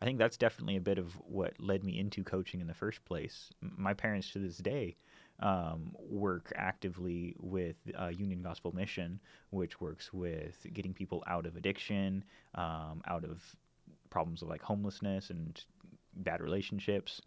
I 0.00 0.04
think 0.04 0.18
that's 0.18 0.36
definitely 0.36 0.76
a 0.76 0.82
bit 0.82 0.98
of 0.98 1.14
what 1.20 1.58
led 1.58 1.84
me 1.84 1.98
into 1.98 2.22
coaching 2.22 2.60
in 2.60 2.66
the 2.66 2.74
first 2.74 3.04
place. 3.06 3.50
My 3.60 3.94
parents 3.94 4.30
to 4.32 4.38
this 4.38 4.58
day 4.58 4.96
um, 5.40 5.94
work 5.98 6.52
actively 6.56 7.34
with 7.38 7.76
uh, 8.00 8.08
Union 8.08 8.42
Gospel 8.42 8.74
Mission, 8.74 9.20
which 9.50 9.80
works 9.80 10.12
with 10.12 10.66
getting 10.72 10.94
people 10.94 11.22
out 11.26 11.46
of 11.46 11.56
addiction, 11.56 12.24
um, 12.54 13.02
out 13.06 13.24
of 13.24 13.42
problems 14.10 14.42
of 14.42 14.48
like 14.48 14.62
homelessness 14.62 15.30
and 15.30 15.64
bad 16.16 16.40
relationships. 16.40 17.20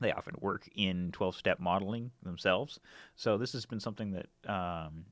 They 0.00 0.12
often 0.12 0.34
work 0.40 0.68
in 0.74 1.12
12 1.12 1.36
step 1.36 1.60
modeling 1.60 2.10
themselves. 2.22 2.80
So, 3.14 3.38
this 3.38 3.52
has 3.52 3.66
been 3.66 3.78
something 3.78 4.10
that 4.12 4.26
um, 4.52 5.04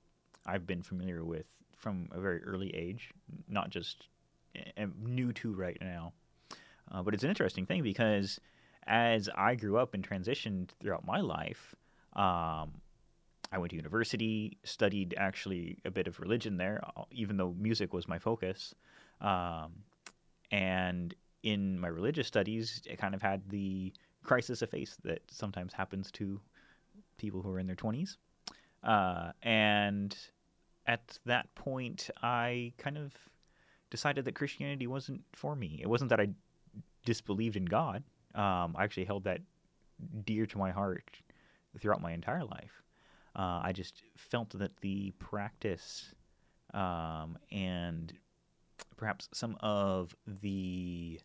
I've 0.47 0.67
been 0.67 0.83
familiar 0.83 1.25
with 1.25 1.47
from 1.77 2.09
a 2.13 2.21
very 2.21 2.43
early 2.43 2.75
age, 2.75 3.13
not 3.49 3.71
just 3.71 4.09
am 4.77 4.95
new 5.05 5.33
to 5.35 5.53
right 5.53 5.79
now. 5.81 6.13
Uh, 6.91 7.03
but 7.03 7.15
it's 7.15 7.23
an 7.23 7.31
interesting 7.31 7.67
thing 7.67 7.83
because 7.83 8.41
as 8.87 9.29
I 9.37 9.55
grew 9.55 9.79
up 9.79 9.95
and 9.95 10.07
transitioned 10.07 10.71
throughout 10.81 11.07
my 11.07 11.21
life, 11.21 11.75
um, 12.15 12.73
I 13.53 13.59
went 13.59 13.71
to 13.71 13.77
university, 13.77 14.59
studied 14.65 15.15
actually 15.17 15.79
a 15.85 15.91
bit 15.91 16.07
of 16.07 16.21
religion 16.21 16.57
there, 16.57 16.83
uh, 16.97 17.03
even 17.11 17.37
though 17.37 17.55
music 17.59 17.93
was 17.93 18.07
my 18.07 18.19
focus. 18.19 18.75
Um, 19.21 19.73
and 20.51 21.15
in 21.43 21.79
my 21.79 21.89
religious 21.89 22.27
studies, 22.27 22.83
I 22.91 22.95
kind 22.95 23.15
of 23.15 23.23
had 23.23 23.49
the 23.49 23.93
crisis 24.23 24.63
of 24.63 24.71
faith 24.71 24.97
that 25.05 25.23
sometimes 25.31 25.73
happens 25.73 26.11
to 26.13 26.41
people 27.17 27.43
who 27.43 27.51
are 27.51 27.59
in 27.59 27.67
their 27.67 27.77
20s. 27.77 28.17
Uh, 28.83 29.33
and 29.43 30.17
at 30.87 31.19
that 31.27 31.53
point, 31.55 32.11
I 32.23 32.73
kind 32.79 32.99
of 32.99 33.13
decided 33.91 34.25
that 34.25 34.35
Christianity 34.35 34.87
wasn't 34.87 35.23
for 35.33 35.57
me. 35.57 35.81
It 35.83 35.89
wasn't 35.89 36.11
that 36.11 36.21
I 36.21 36.29
disbelieved 37.05 37.57
in 37.57 37.65
God. 37.65 38.05
Um, 38.35 38.77
I 38.77 38.85
actually 38.85 39.05
held 39.05 39.25
that 39.25 39.41
dear 40.25 40.47
to 40.47 40.59
my 40.59 40.71
heart 40.71 41.21
throughout 41.79 42.03
my 42.03 42.13
entire 42.13 42.45
life. 42.45 42.83
Uh, 43.37 43.61
I 43.63 43.73
just 43.73 44.03
felt 44.17 44.51
that 44.59 44.77
the 44.79 45.13
practice 45.19 46.15
um, 46.75 47.39
and 47.51 48.13
perhaps 48.97 49.29
some 49.33 49.57
of 49.61 50.15
the 50.27 51.21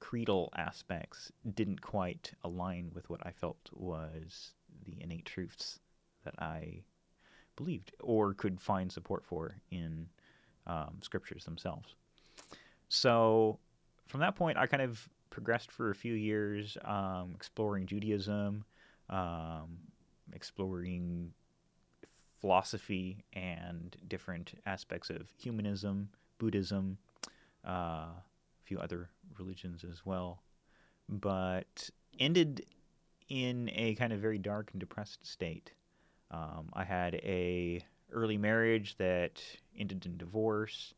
creedal 0.00 0.52
aspects 0.56 1.32
didn't 1.54 1.80
quite 1.80 2.32
align 2.42 2.90
with 2.94 3.08
what 3.08 3.20
I 3.24 3.30
felt 3.30 3.70
was 3.72 4.52
the 4.84 5.00
innate 5.00 5.24
truths 5.24 5.78
that 6.24 6.34
I 6.38 6.82
believed 7.56 7.92
or 8.00 8.34
could 8.34 8.60
find 8.60 8.90
support 8.90 9.24
for 9.24 9.56
in 9.70 10.08
um, 10.66 10.98
scriptures 11.00 11.44
themselves. 11.44 11.94
So 12.88 13.58
from 14.06 14.20
that 14.20 14.36
point, 14.36 14.58
I 14.58 14.66
kind 14.66 14.82
of 14.82 15.08
progressed 15.30 15.72
for 15.72 15.90
a 15.90 15.94
few 15.94 16.14
years, 16.14 16.76
um, 16.84 17.32
exploring 17.34 17.86
Judaism, 17.86 18.64
um, 19.10 19.78
exploring 20.32 21.32
philosophy 22.40 23.24
and 23.32 23.96
different 24.08 24.52
aspects 24.66 25.10
of 25.10 25.28
humanism, 25.38 26.10
Buddhism, 26.38 26.98
uh, 27.66 27.70
a 27.70 28.22
few 28.64 28.78
other 28.78 29.08
religions 29.38 29.84
as 29.84 30.04
well, 30.04 30.42
but 31.08 31.88
ended 32.18 32.66
in 33.28 33.70
a 33.74 33.94
kind 33.94 34.12
of 34.12 34.20
very 34.20 34.38
dark 34.38 34.70
and 34.72 34.80
depressed 34.80 35.24
state. 35.26 35.72
Um, 36.30 36.68
I 36.74 36.84
had 36.84 37.14
a 37.16 37.84
early 38.12 38.36
marriage 38.36 38.96
that 38.98 39.42
ended 39.78 40.04
in 40.06 40.16
divorce, 40.16 40.94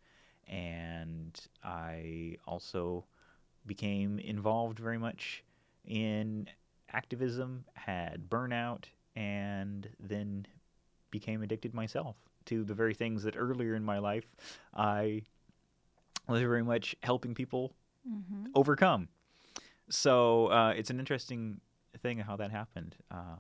and 0.49 1.39
I 1.63 2.37
also 2.47 3.05
became 3.67 4.19
involved 4.19 4.79
very 4.79 4.99
much 4.99 5.45
in 5.85 6.49
activism, 6.93 7.65
had 7.75 8.29
burnout, 8.29 8.85
and 9.15 9.89
then 10.01 10.47
became 11.11 11.43
addicted 11.43 11.75
myself 11.75 12.17
to 12.47 12.65
the 12.65 12.75
very 12.75 12.95
things 12.95 13.23
that 13.25 13.37
earlier 13.37 13.75
in 13.75 13.85
my 13.85 13.99
life 13.99 14.27
I 14.75 15.23
was 16.29 16.41
very 16.41 16.63
much 16.63 16.97
helping 17.03 17.35
people 17.35 17.73
mm-hmm. 18.09 18.47
overcome. 18.55 19.09
So 19.89 20.47
uh, 20.49 20.75
it's 20.77 20.91
an 20.91 20.99
interesting 20.99 21.61
thing 22.03 22.19
how 22.19 22.37
that 22.37 22.51
happened. 22.51 22.97
Uh, 23.11 23.37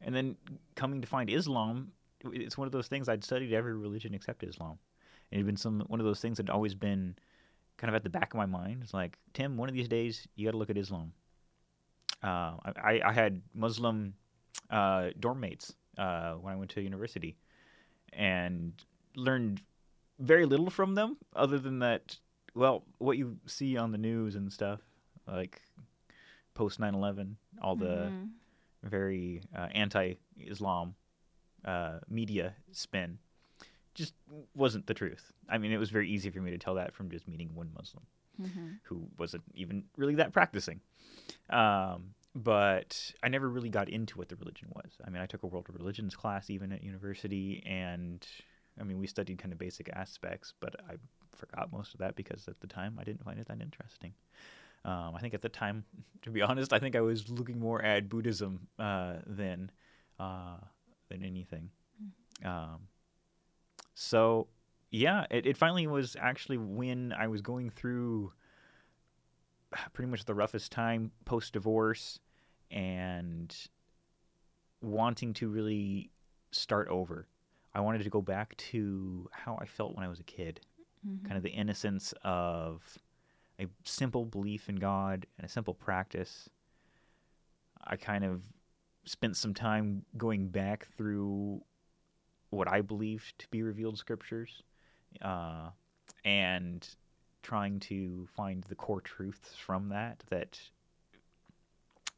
and 0.00 0.14
then 0.14 0.36
coming 0.76 1.00
to 1.00 1.06
find 1.06 1.28
Islam, 1.30 1.92
it's 2.32 2.56
one 2.56 2.66
of 2.66 2.72
those 2.72 2.88
things 2.88 3.08
I'd 3.08 3.24
studied 3.24 3.52
every 3.52 3.74
religion 3.74 4.14
except 4.14 4.44
Islam. 4.44 4.78
It 5.30 5.38
had 5.38 5.46
been 5.46 5.56
some 5.56 5.80
one 5.88 6.00
of 6.00 6.06
those 6.06 6.20
things 6.20 6.36
that 6.36 6.46
had 6.46 6.54
always 6.54 6.74
been 6.74 7.16
kind 7.76 7.88
of 7.88 7.94
at 7.94 8.04
the 8.04 8.10
back 8.10 8.32
of 8.32 8.38
my 8.38 8.46
mind. 8.46 8.80
It's 8.82 8.94
like 8.94 9.18
Tim, 9.32 9.56
one 9.56 9.68
of 9.68 9.74
these 9.74 9.88
days 9.88 10.28
you 10.36 10.46
got 10.46 10.52
to 10.52 10.58
look 10.58 10.70
at 10.70 10.78
Islam. 10.78 11.12
Uh, 12.24 12.56
I, 12.82 13.00
I 13.04 13.12
had 13.12 13.42
Muslim 13.54 14.14
uh, 14.70 15.10
dorm 15.20 15.40
mates 15.40 15.74
uh, 15.98 16.32
when 16.34 16.54
I 16.54 16.56
went 16.56 16.70
to 16.70 16.80
university, 16.80 17.36
and 18.12 18.72
learned 19.14 19.60
very 20.18 20.46
little 20.46 20.70
from 20.70 20.94
them 20.94 21.16
other 21.36 21.58
than 21.58 21.80
that. 21.80 22.16
Well, 22.54 22.84
what 22.98 23.18
you 23.18 23.36
see 23.46 23.76
on 23.76 23.92
the 23.92 23.98
news 23.98 24.36
and 24.36 24.50
stuff, 24.52 24.80
like 25.26 25.60
post 26.54 26.78
9/11, 26.80 27.36
all 27.60 27.76
the 27.76 28.12
Mhm. 28.12 28.30
very 28.84 29.42
uh, 29.56 29.68
anti-Islam 29.74 30.94
uh, 31.64 31.98
media 32.08 32.54
spin 32.72 33.18
just 33.94 34.14
wasn't 34.54 34.86
the 34.86 34.94
truth. 34.94 35.32
I 35.48 35.58
mean, 35.58 35.72
it 35.72 35.78
was 35.78 35.90
very 35.90 36.08
easy 36.08 36.30
for 36.30 36.40
me 36.40 36.50
to 36.50 36.58
tell 36.58 36.74
that 36.76 36.94
from 36.94 37.10
just 37.10 37.26
meeting 37.28 37.54
one 37.54 37.70
Muslim 37.74 38.04
Mhm. 38.40 38.78
who 38.84 39.08
wasn't 39.18 39.44
even 39.54 39.84
really 39.96 40.14
that 40.16 40.32
practicing. 40.32 40.80
Um, 41.50 42.14
but 42.34 43.12
I 43.22 43.28
never 43.28 43.48
really 43.48 43.70
got 43.70 43.88
into 43.88 44.18
what 44.18 44.28
the 44.28 44.36
religion 44.36 44.68
was. 44.74 44.92
I 45.04 45.10
mean, 45.10 45.22
I 45.22 45.26
took 45.26 45.42
a 45.44 45.46
world 45.46 45.68
religions 45.72 46.16
class 46.16 46.50
even 46.50 46.72
at 46.72 46.82
university, 46.82 47.62
and 47.64 48.26
I 48.80 48.82
mean, 48.82 48.98
we 48.98 49.06
studied 49.06 49.38
kind 49.38 49.52
of 49.52 49.58
basic 49.58 49.88
aspects, 49.92 50.52
but 50.58 50.74
I 50.88 50.96
forgot 51.30 51.70
most 51.72 51.94
of 51.94 52.00
that 52.00 52.16
because 52.16 52.48
at 52.48 52.60
the 52.60 52.66
time 52.66 52.98
I 53.00 53.04
didn't 53.04 53.24
find 53.24 53.38
it 53.38 53.46
that 53.46 53.60
interesting. 53.60 54.14
Um, 54.84 55.14
I 55.14 55.20
think 55.20 55.32
at 55.34 55.42
the 55.42 55.48
time, 55.48 55.84
to 56.22 56.30
be 56.30 56.42
honest, 56.42 56.72
I 56.72 56.78
think 56.78 56.96
I 56.96 57.00
was 57.00 57.28
looking 57.30 57.60
more 57.60 57.80
at 57.82 58.08
Buddhism 58.08 58.66
uh, 58.78 59.14
than 59.26 59.70
uh, 60.18 60.58
than 61.08 61.22
anything. 61.22 61.70
Um, 62.44 62.88
so 63.94 64.48
yeah, 64.94 65.26
it, 65.28 65.44
it 65.44 65.56
finally 65.56 65.88
was 65.88 66.16
actually 66.20 66.56
when 66.56 67.12
I 67.12 67.26
was 67.26 67.40
going 67.42 67.68
through 67.68 68.32
pretty 69.92 70.08
much 70.08 70.24
the 70.24 70.34
roughest 70.34 70.70
time 70.70 71.10
post 71.24 71.52
divorce 71.52 72.20
and 72.70 73.54
wanting 74.80 75.32
to 75.34 75.48
really 75.48 76.12
start 76.52 76.86
over. 76.88 77.26
I 77.74 77.80
wanted 77.80 78.04
to 78.04 78.10
go 78.10 78.22
back 78.22 78.56
to 78.70 79.28
how 79.32 79.58
I 79.60 79.66
felt 79.66 79.96
when 79.96 80.04
I 80.04 80.08
was 80.08 80.20
a 80.20 80.24
kid, 80.24 80.60
Mhm. 81.04 81.24
kind 81.24 81.36
of 81.36 81.42
the 81.42 81.50
innocence 81.50 82.14
of 82.22 82.96
a 83.58 83.66
simple 83.82 84.24
belief 84.24 84.68
in 84.68 84.76
God 84.76 85.26
and 85.38 85.44
a 85.44 85.48
simple 85.48 85.74
practice. 85.74 86.48
I 87.82 87.96
kind 87.96 88.22
of 88.24 88.44
spent 89.04 89.36
some 89.36 89.54
time 89.54 90.04
going 90.16 90.50
back 90.50 90.86
through 90.86 91.64
what 92.50 92.68
I 92.68 92.80
believed 92.80 93.36
to 93.40 93.48
be 93.48 93.62
revealed 93.64 93.98
scriptures 93.98 94.62
uh, 95.22 95.68
and 96.24 96.88
trying 97.42 97.78
to 97.78 98.26
find 98.34 98.64
the 98.64 98.74
core 98.74 99.00
truths 99.00 99.54
from 99.54 99.90
that 99.90 100.22
that 100.30 100.58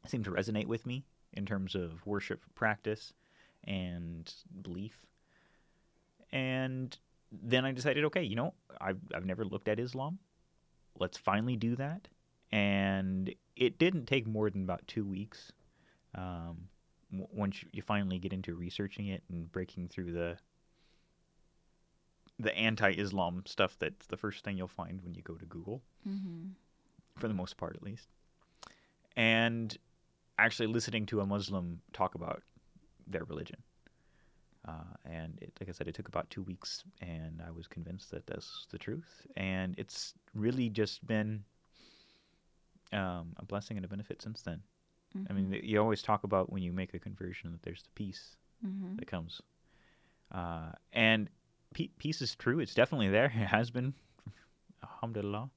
seem 0.05 0.23
to 0.23 0.31
resonate 0.31 0.67
with 0.67 0.85
me 0.85 1.03
in 1.33 1.45
terms 1.45 1.75
of 1.75 2.05
worship 2.05 2.41
practice 2.55 3.13
and 3.65 4.33
belief. 4.61 5.05
And 6.31 6.97
then 7.31 7.65
I 7.65 7.71
decided, 7.71 8.05
okay, 8.05 8.23
you 8.23 8.35
know, 8.35 8.53
I've, 8.79 8.99
I've 9.13 9.25
never 9.25 9.43
looked 9.43 9.67
at 9.67 9.79
Islam. 9.79 10.19
Let's 10.97 11.17
finally 11.17 11.55
do 11.55 11.75
that. 11.75 12.07
And 12.51 13.33
it 13.55 13.77
didn't 13.77 14.05
take 14.05 14.25
more 14.25 14.49
than 14.49 14.63
about 14.63 14.87
two 14.87 15.05
weeks. 15.05 15.51
Um, 16.15 16.69
once 17.11 17.63
you 17.71 17.81
finally 17.81 18.17
get 18.19 18.33
into 18.33 18.55
researching 18.55 19.07
it 19.07 19.23
and 19.29 19.51
breaking 19.51 19.89
through 19.89 20.13
the 20.13 20.37
the 22.39 22.55
anti-Islam 22.55 23.43
stuff 23.45 23.77
that's 23.79 24.05
the 24.07 24.17
first 24.17 24.43
thing 24.43 24.57
you'll 24.57 24.67
find 24.67 25.01
when 25.01 25.15
you 25.15 25.21
go 25.23 25.35
to 25.35 25.45
Google 25.45 25.81
Mhm. 26.07 26.53
for 27.15 27.27
the 27.27 27.33
most 27.33 27.57
part 27.57 27.75
at 27.75 27.83
least. 27.83 28.09
And 29.15 29.75
actually 30.37 30.67
listening 30.67 31.05
to 31.07 31.21
a 31.21 31.25
Muslim 31.25 31.81
talk 31.93 32.13
about 32.15 32.43
their 33.07 33.23
religion. 33.23 33.63
Uh, 34.65 34.93
and 35.05 35.39
it, 35.41 35.53
like 35.59 35.69
I 35.69 35.71
said, 35.71 35.87
it 35.87 35.95
took 35.95 36.07
about 36.09 36.29
two 36.29 36.43
weeks, 36.43 36.83
and 37.01 37.41
I 37.41 37.51
was 37.51 37.67
convinced 37.67 38.11
that 38.11 38.27
that's 38.27 38.67
the 38.69 38.77
truth. 38.77 39.25
And 39.37 39.73
it's 39.79 40.13
really 40.33 40.69
just 40.69 41.05
been 41.07 41.45
um, 42.93 43.33
a 43.37 43.45
blessing 43.45 43.77
and 43.77 43.85
a 43.85 43.89
benefit 43.89 44.21
since 44.21 44.41
then. 44.43 44.63
I 45.29 45.33
mean, 45.33 45.49
Mhm. 45.51 45.63
you 45.63 45.79
always 45.81 46.01
talk 46.01 46.23
about 46.23 46.51
when 46.51 46.61
you 46.63 46.71
make 46.71 46.93
a 46.93 46.99
conversion 46.99 47.51
that 47.51 47.63
there's 47.63 47.83
the 47.83 47.89
peace 47.95 48.37
Mhm. 48.65 48.97
that 48.97 49.07
comes. 49.07 49.41
Uh, 50.31 50.71
and 50.93 51.29
peace 51.97 52.21
is 52.21 52.35
true. 52.35 52.59
It's 52.59 52.73
definitely 52.73 53.09
there. 53.09 53.25
It 53.35 53.47
has 53.47 53.69
been, 53.71 53.93
alhamdulillah. 54.83 55.49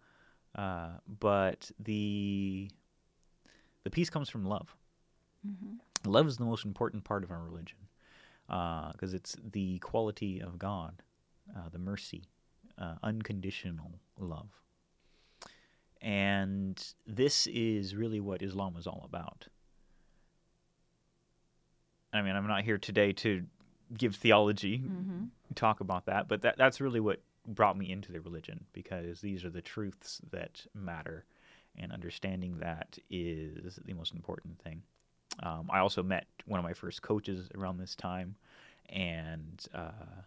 Uh, 0.55 0.91
but 1.07 1.71
the 1.79 2.71
the 3.85 3.91
peace 3.91 4.11
comes 4.11 4.29
from 4.29 4.45
love. 4.45 4.77
Mhm. 5.47 5.79
Love 6.05 6.27
is 6.27 6.37
the 6.37 6.45
most 6.45 6.65
important 6.65 7.05
part 7.05 7.25
of 7.25 7.31
our 7.31 7.43
religion 7.43 7.79
because 8.47 9.15
it's 9.15 9.37
the 9.53 9.79
quality 9.79 10.41
of 10.41 10.59
God, 10.59 11.03
uh, 11.57 11.69
the 11.71 11.79
mercy, 11.79 12.25
uh, 12.79 12.97
unconditional 13.03 14.01
love. 14.19 14.61
And 16.03 16.83
this 17.07 17.47
is 17.47 17.95
really 17.95 18.21
what 18.21 18.43
Islam 18.43 18.75
is 18.77 18.87
all 18.87 19.03
about. 19.05 19.47
I 22.13 22.23
mean, 22.23 22.35
I'm 22.35 22.47
not 22.47 22.65
here 22.65 22.79
today 22.79 23.13
to 23.13 23.47
give 23.97 24.17
theology, 24.17 24.79
Mhm. 24.79 25.31
talk 25.55 25.81
about 25.81 26.07
that, 26.07 26.29
but 26.29 26.43
that, 26.43 26.57
that's 26.57 26.81
really 26.81 27.01
what 27.01 27.21
brought 27.47 27.77
me 27.77 27.91
into 27.91 28.13
the 28.13 28.21
religion 28.21 28.67
because 28.73 29.21
these 29.21 29.45
are 29.45 29.51
the 29.51 29.63
truths 29.63 30.21
that 30.31 30.67
matter, 30.75 31.25
and 31.77 31.93
understanding 31.93 32.59
that 32.59 32.99
is 33.09 33.77
the 33.85 33.95
most 33.95 34.13
important 34.15 34.59
thing. 34.61 34.83
Um, 35.43 35.71
I 35.71 35.79
also 35.79 36.03
met 36.03 36.27
one 36.45 36.59
of 36.59 36.65
my 36.65 36.75
first 36.75 37.03
coaches 37.03 37.49
around 37.55 37.79
this 37.79 37.95
time, 37.95 38.37
and 38.89 39.65
uh, 39.73 40.23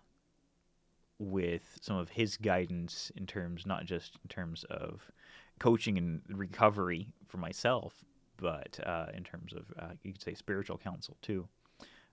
with 1.20 1.78
some 1.82 1.96
of 1.98 2.10
his 2.10 2.38
guidance 2.38 3.12
in 3.16 3.26
terms, 3.26 3.66
not 3.66 3.86
just 3.86 4.18
in 4.24 4.30
terms 4.30 4.64
of 4.66 5.12
coaching 5.60 5.98
and 5.98 6.22
recovery 6.30 7.14
for 7.28 7.38
myself, 7.38 8.04
but 8.38 8.80
uh, 8.86 9.08
in 9.14 9.24
terms 9.24 9.54
of 9.54 9.72
uh, 9.78 9.92
you 10.02 10.12
could 10.12 10.22
say 10.22 10.34
spiritual 10.34 10.78
counsel 10.78 11.16
too. 11.22 11.48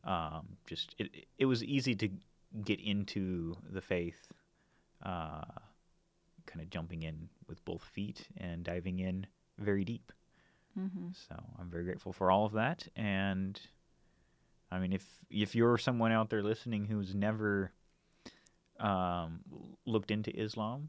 Um, 0.05 0.57
just 0.67 0.95
it, 0.99 1.27
it 1.39 1.45
was 1.47 1.63
easy 1.63 1.95
to 1.97 2.09
get 2.65 2.81
into 2.81 3.57
the 3.71 3.81
faith, 3.83 4.33
uh, 5.05 5.45
kind 6.47 6.61
of 6.61 6.71
jumping 6.71 7.03
in 7.03 7.29
with 7.49 7.65
both 7.65 7.83
feet 7.85 8.27
and 8.39 8.65
diving 8.65 8.99
in 8.99 9.27
very 9.59 9.85
deep. 9.85 10.11
Mhm. 10.79 11.15
So 11.29 11.35
I'm 11.59 11.69
very 11.71 11.85
grateful 11.85 12.13
for 12.13 12.31
all 12.31 12.47
of 12.47 12.53
that. 12.53 12.89
And 12.97 13.61
I 14.71 14.79
mean, 14.79 14.93
if 14.93 15.05
if 15.29 15.55
you're 15.55 15.79
someone 15.79 16.13
out 16.13 16.31
there 16.31 16.43
listening 16.43 16.87
who's 16.87 17.15
never 17.15 17.73
um, 18.79 19.41
looked 19.85 20.11
into 20.11 20.31
Islam, 20.39 20.89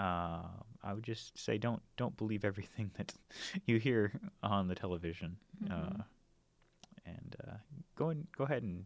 uh, 0.00 0.42
I 0.82 0.92
would 0.94 1.04
just 1.04 1.38
say 1.38 1.58
don't 1.58 1.82
don't 1.96 2.16
believe 2.16 2.44
everything 2.44 2.90
that 2.96 3.12
you 3.66 3.78
hear 3.78 4.12
on 4.42 4.68
the 4.68 4.74
television. 4.74 5.36
Uh, 5.70 5.74
Mhm. 5.74 6.04
And 7.08 7.36
uh, 7.46 7.52
go 7.96 8.10
and 8.10 8.26
go 8.36 8.44
ahead 8.44 8.62
and 8.62 8.84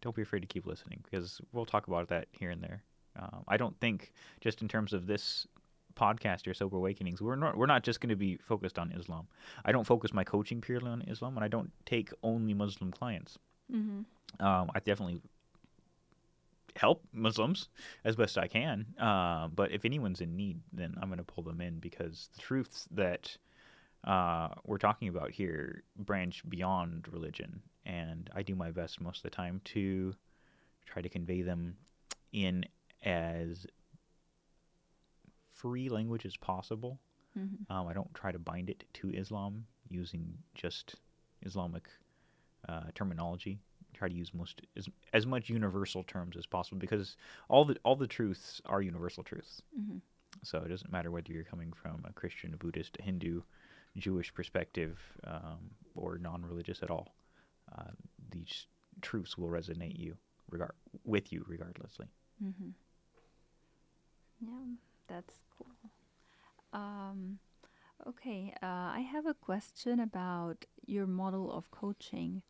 don't 0.00 0.14
be 0.16 0.22
afraid 0.22 0.40
to 0.40 0.46
keep 0.46 0.66
listening 0.66 1.00
because 1.04 1.40
we'll 1.52 1.64
talk 1.66 1.86
about 1.88 2.08
that 2.08 2.28
here 2.32 2.50
and 2.50 2.62
there. 2.62 2.82
Um, 3.18 3.44
I 3.48 3.56
don't 3.56 3.78
think 3.80 4.12
just 4.40 4.60
in 4.62 4.68
terms 4.68 4.92
of 4.92 5.06
this 5.06 5.46
podcast 5.94 6.48
or 6.48 6.54
sober 6.54 6.76
awakenings 6.76 7.22
we're 7.22 7.36
not 7.36 7.56
we're 7.56 7.66
not 7.66 7.84
just 7.84 8.00
going 8.00 8.08
to 8.08 8.16
be 8.16 8.36
focused 8.38 8.80
on 8.80 8.90
islam 8.98 9.28
i 9.64 9.70
don't 9.70 9.84
focus 9.86 10.12
my 10.12 10.24
coaching 10.24 10.60
purely 10.60 10.88
on 10.90 11.00
islam 11.02 11.36
and 11.36 11.44
i 11.44 11.46
don't 11.46 11.70
take 11.86 12.10
only 12.24 12.52
muslim 12.52 12.90
clients 12.90 13.38
Mhm. 13.72 14.04
um, 14.40 14.70
i 14.74 14.80
definitely 14.80 15.20
help 16.74 17.04
muslims 17.12 17.68
as 18.04 18.16
best 18.16 18.36
i 18.36 18.48
can 18.48 18.86
uh, 18.98 19.46
but 19.46 19.70
if 19.70 19.84
anyone's 19.84 20.20
in 20.20 20.34
need 20.36 20.58
then 20.72 20.96
i'm 21.00 21.08
going 21.08 21.18
to 21.18 21.22
pull 21.24 21.44
them 21.44 21.60
in 21.60 21.78
because 21.78 22.28
the 22.34 22.40
truths 22.42 22.88
that 22.90 23.36
uh, 24.04 24.48
we're 24.64 24.78
talking 24.78 25.08
about 25.08 25.30
here 25.30 25.82
branch 25.96 26.42
beyond 26.48 27.06
religion 27.10 27.60
and 27.86 28.28
i 28.34 28.42
do 28.42 28.54
my 28.54 28.70
best 28.70 29.00
most 29.00 29.18
of 29.18 29.22
the 29.22 29.30
time 29.30 29.60
to 29.64 30.14
try 30.86 31.00
to 31.02 31.08
convey 31.08 31.42
them 31.42 31.76
in 32.32 32.64
as 33.02 33.66
free 35.52 35.88
language 35.88 36.26
as 36.26 36.36
possible 36.36 36.98
Mhm. 37.36 37.68
um, 37.70 37.88
I 37.88 37.92
don't 37.94 38.12
try 38.14 38.30
to 38.30 38.38
bind 38.38 38.70
it 38.70 38.84
to 38.94 39.10
Islam 39.10 39.66
using 39.88 40.38
just 40.54 40.94
Islamic 41.42 41.88
uh, 42.68 42.90
terminology. 42.94 43.58
Try 43.92 44.08
to 44.08 44.14
use 44.14 44.32
most 44.32 44.62
as, 44.76 44.88
as 45.12 45.26
much 45.26 45.48
universal 45.50 46.04
terms 46.04 46.36
as 46.36 46.46
possible 46.46 46.78
because 46.78 47.16
all 47.48 47.64
the 47.64 47.76
all 47.84 47.96
the 47.96 48.06
truths 48.06 48.60
are 48.66 48.82
universal 48.82 49.24
truths. 49.24 49.62
Mhm. 49.76 50.00
So 50.42 50.58
it 50.62 50.68
doesn't 50.68 50.92
matter 50.92 51.10
whether 51.10 51.32
you're 51.32 51.42
coming 51.44 51.72
from 51.72 52.04
a 52.04 52.12
Christian, 52.12 52.54
a 52.54 52.56
Buddhist, 52.56 52.96
a 53.00 53.02
Hindu, 53.02 53.42
Jewish 53.96 54.32
perspective, 54.34 54.98
um, 55.24 55.70
or 55.94 56.18
non-religious 56.18 56.82
at 56.82 56.90
all. 56.90 57.14
Uh, 57.76 57.92
these 58.30 58.66
truths 59.02 59.38
will 59.38 59.48
resonate 59.48 59.98
you 59.98 60.16
regard 60.50 60.72
with 61.04 61.32
you 61.32 61.44
regardlessly. 61.48 62.06
Mm-hmm. 62.42 62.70
Yeah, 64.40 64.76
that's 65.08 65.34
cool. 65.56 65.90
Um, 66.72 67.38
okay, 68.06 68.52
uh, 68.62 68.66
I 68.66 69.00
have 69.00 69.26
a 69.26 69.34
question 69.34 70.00
about 70.00 70.64
your 70.86 71.06
model 71.06 71.52
of 71.52 71.70
coaching 71.70 72.42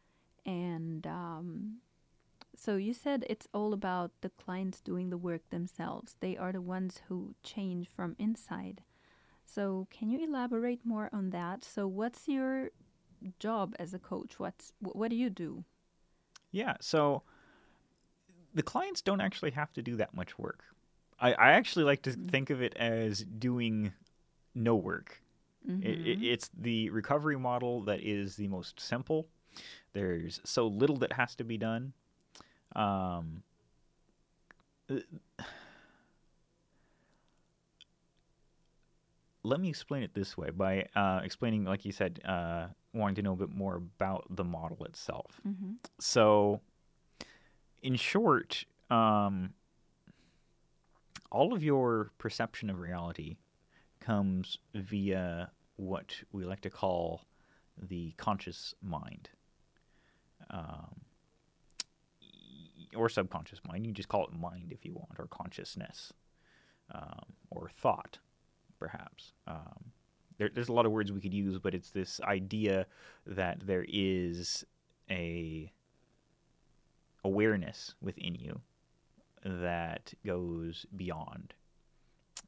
and 0.46 1.06
um, 1.06 1.78
So 2.56 2.76
you 2.76 2.94
said 2.94 3.24
it's 3.28 3.48
all 3.52 3.72
about 3.72 4.12
the 4.20 4.30
clients 4.30 4.80
doing 4.80 5.10
the 5.10 5.16
work 5.18 5.42
themselves. 5.50 6.16
They 6.20 6.36
are 6.36 6.52
the 6.52 6.60
ones 6.62 7.00
who 7.08 7.34
change 7.42 7.88
from 7.88 8.16
inside. 8.18 8.82
So 9.54 9.86
can 9.90 10.10
you 10.10 10.18
elaborate 10.24 10.84
more 10.84 11.08
on 11.12 11.30
that? 11.30 11.64
So 11.64 11.86
what's 11.86 12.26
your 12.28 12.70
job 13.38 13.74
as 13.78 13.94
a 13.94 13.98
coach? 13.98 14.38
What's 14.38 14.72
wh- 14.80 14.96
what 14.96 15.10
do 15.10 15.16
you 15.16 15.30
do? 15.30 15.64
Yeah, 16.50 16.74
so 16.80 17.22
the 18.54 18.62
clients 18.62 19.02
don't 19.02 19.20
actually 19.20 19.52
have 19.52 19.72
to 19.74 19.82
do 19.82 19.96
that 19.96 20.14
much 20.14 20.38
work. 20.38 20.64
I, 21.20 21.32
I 21.34 21.52
actually 21.52 21.84
like 21.84 22.02
to 22.02 22.12
think 22.12 22.50
of 22.50 22.62
it 22.62 22.74
as 22.76 23.20
doing 23.24 23.92
no 24.54 24.74
work. 24.74 25.20
It, 25.66 25.98
it, 26.06 26.18
Mhm. 26.20 26.32
it's 26.32 26.50
the 26.56 26.90
recovery 26.90 27.38
model 27.38 27.82
that 27.84 28.00
is 28.00 28.36
the 28.36 28.48
most 28.48 28.80
simple. 28.80 29.26
There's 29.92 30.40
so 30.44 30.66
little 30.66 30.96
that 30.98 31.12
has 31.14 31.34
to 31.36 31.44
be 31.44 31.56
done. 31.58 31.92
Um, 32.76 33.42
let 39.44 39.60
me 39.60 39.68
explain 39.68 40.02
it 40.02 40.14
this 40.14 40.36
way 40.36 40.50
by 40.50 40.86
uh, 40.96 41.20
explaining, 41.22 41.64
like 41.64 41.84
you 41.84 41.92
said, 41.92 42.20
uh, 42.24 42.66
wanting 42.92 43.14
to 43.16 43.22
know 43.22 43.34
a 43.34 43.36
bit 43.36 43.50
more 43.50 43.76
about 43.76 44.24
the 44.30 44.44
model 44.44 44.84
itself. 44.84 45.40
Mhm. 45.46 45.76
So, 46.00 46.60
in 47.82 47.94
short, 47.96 48.64
um, 48.90 49.54
all 51.30 51.52
of 51.52 51.62
your 51.62 52.10
perception 52.18 52.70
of 52.70 52.78
reality 52.78 53.36
comes 54.00 54.58
via 54.74 55.50
what 55.76 56.22
we 56.32 56.44
like 56.44 56.60
to 56.62 56.70
call 56.70 57.22
the 57.76 58.12
conscious 58.16 58.74
mind. 58.80 59.30
Um, 60.50 61.02
or 62.94 63.08
subconscious 63.08 63.60
mind. 63.66 63.84
You 63.84 63.90
can 63.90 63.94
just 63.96 64.08
call 64.08 64.26
it 64.26 64.32
mind 64.32 64.72
if 64.72 64.84
you 64.84 64.94
want, 64.94 65.18
or 65.18 65.26
consciousness, 65.26 66.12
um, 66.92 67.24
or 67.50 67.68
thought, 67.68 68.18
perhaps. 68.84 69.32
Um, 69.46 69.92
there, 70.36 70.50
there's 70.52 70.68
a 70.68 70.72
lot 70.72 70.84
of 70.84 70.92
words 70.92 71.10
we 71.10 71.20
could 71.20 71.32
use, 71.32 71.58
but 71.58 71.74
it's 71.74 71.90
this 71.90 72.20
idea 72.22 72.86
that 73.26 73.60
there 73.64 73.86
is 73.88 74.64
a 75.10 75.72
awareness 77.24 77.94
within 78.02 78.34
you 78.34 78.60
that 79.42 80.12
goes 80.26 80.84
beyond. 80.96 81.54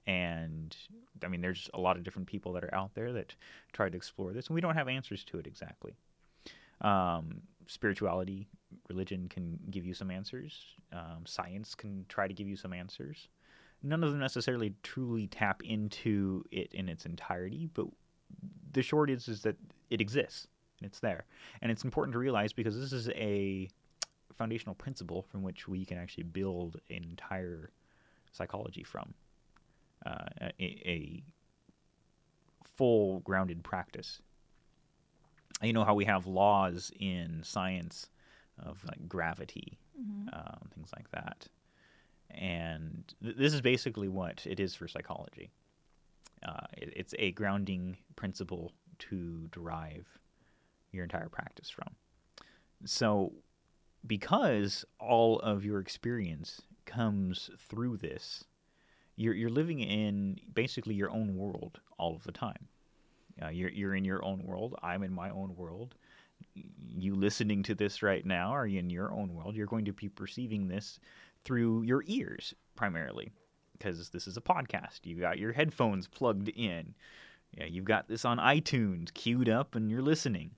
And 0.07 0.77
I 1.25 1.29
mean, 1.29 1.41
there's 1.41 1.71
a 1.73 1.81
lot 1.81 1.97
of 1.97 2.03
different 2.03 2.29
people 2.29 2.53
that 2.53 2.65
are 2.65 2.75
out 2.75 2.95
there 2.95 3.13
that 3.15 3.35
try 3.73 3.89
to 3.89 3.97
explore 3.97 4.35
this, 4.35 4.49
and 4.49 4.55
we 4.55 4.61
don't 4.61 4.77
have 4.77 4.89
answers 4.89 5.25
to 5.25 5.39
it 5.39 5.47
exactly. 5.47 5.97
Um, 6.83 7.41
spirituality, 7.67 8.47
religion 8.91 9.27
can 9.31 9.59
give 9.71 9.87
you 9.87 9.95
some 9.95 10.11
answers. 10.11 10.53
Um, 10.93 11.25
science 11.25 11.75
can 11.75 12.05
try 12.11 12.29
to 12.29 12.35
give 12.35 12.47
you 12.47 12.57
some 12.57 12.75
answers. 12.75 13.29
None 13.83 14.03
of 14.03 14.11
them 14.11 14.21
necessarily 14.21 14.75
truly 14.83 15.27
tap 15.29 15.63
into 15.63 16.45
it 16.51 16.73
in 16.75 16.89
its 16.89 17.07
entirety, 17.07 17.69
but 17.73 17.87
the 18.73 18.83
short 18.83 19.11
is 19.11 19.29
is 19.29 19.43
that 19.43 19.57
it 19.91 20.01
exists 20.01 20.49
and 20.81 20.87
it's 20.87 21.01
there, 21.01 21.25
and 21.63 21.71
it's 21.71 21.85
important 21.85 22.13
to 22.15 22.19
realize 22.19 22.53
because 22.53 22.79
this 22.79 22.93
is 22.93 23.09
a 23.11 23.69
foundational 24.35 24.75
principle 24.75 25.23
from 25.23 25.43
which 25.43 25.67
we 25.69 25.85
can 25.85 25.97
actually 25.99 26.25
build 26.25 26.79
an 26.91 27.05
entire 27.05 27.71
psychology 28.33 28.83
from 28.83 29.15
uh, 30.05 30.27
a, 30.61 30.63
a 30.87 31.23
full 32.77 33.21
grounded 33.21 33.63
practice. 33.65 34.21
You 35.63 35.73
know 35.73 35.85
how 35.85 35.95
we 35.95 36.05
have 36.05 36.27
laws 36.27 36.91
in 37.01 37.41
science 37.43 38.11
of 38.59 38.85
like 38.85 39.09
gravity, 39.09 39.79
Mhm. 39.99 40.29
um, 40.35 40.69
things 40.75 40.91
like 40.95 41.11
that, 41.13 41.49
and 42.31 43.15
th- 43.23 43.37
this 43.37 43.55
is 43.55 43.61
basically 43.61 44.09
what 44.09 44.47
it 44.47 44.61
is 44.61 44.75
for 44.75 44.89
psychology. 44.89 45.51
Uh, 46.47 46.67
it, 46.77 46.93
it's 46.95 47.15
a 47.19 47.33
grounding 47.33 47.97
principle 48.15 48.73
to 48.99 49.49
derive 49.53 50.07
your 50.93 51.05
entire 51.05 51.29
practice 51.29 51.71
from. 51.71 51.95
So, 52.85 53.33
because 54.07 54.85
all 55.01 55.41
of 55.41 55.65
your 55.65 55.81
experience 55.81 56.63
comes 56.85 57.51
through 57.59 57.97
this, 57.97 58.45
you're 59.17 59.35
you're 59.35 59.51
living 59.51 59.81
in 59.81 60.39
basically 60.55 60.95
your 60.95 61.11
own 61.11 61.37
world 61.37 61.81
all 61.99 62.15
of 62.15 62.23
the 62.25 62.33
time. 62.33 62.69
Uh, 63.43 63.49
you're 63.49 63.71
you're 63.71 63.95
in 63.95 64.05
your 64.05 64.25
own 64.25 64.43
world. 64.45 64.75
I'm 64.83 65.03
in 65.03 65.13
my 65.13 65.31
own 65.31 65.55
world. 65.57 65.95
You 66.55 67.15
listening 67.15 67.63
to 67.65 67.75
this 67.75 68.03
right 68.03 68.25
now 68.25 68.51
are 68.51 68.67
you 68.67 68.79
in 68.79 68.91
your 68.91 69.11
own 69.13 69.35
world. 69.35 69.57
You're 69.57 69.67
going 69.67 69.87
to 69.87 69.93
be 69.93 70.09
perceiving 70.09 70.69
this 70.69 71.01
through 71.47 71.83
your 71.83 72.05
ears 72.07 72.53
primarily, 72.75 73.33
because 73.73 74.11
this 74.11 74.27
is 74.27 74.37
a 74.37 74.43
podcast. 74.43 75.01
You 75.05 75.19
got 75.19 75.39
your 75.39 75.53
headphones 75.53 76.07
plugged 76.07 76.49
in. 76.49 76.95
Yeah, 77.57 77.65
you've 77.65 77.87
got 77.87 78.09
this 78.09 78.27
on 78.27 78.37
iTunes 78.37 79.15
queued 79.15 79.49
up, 79.49 79.75
and 79.75 79.91
you're 79.91 80.03
listening 80.03 80.51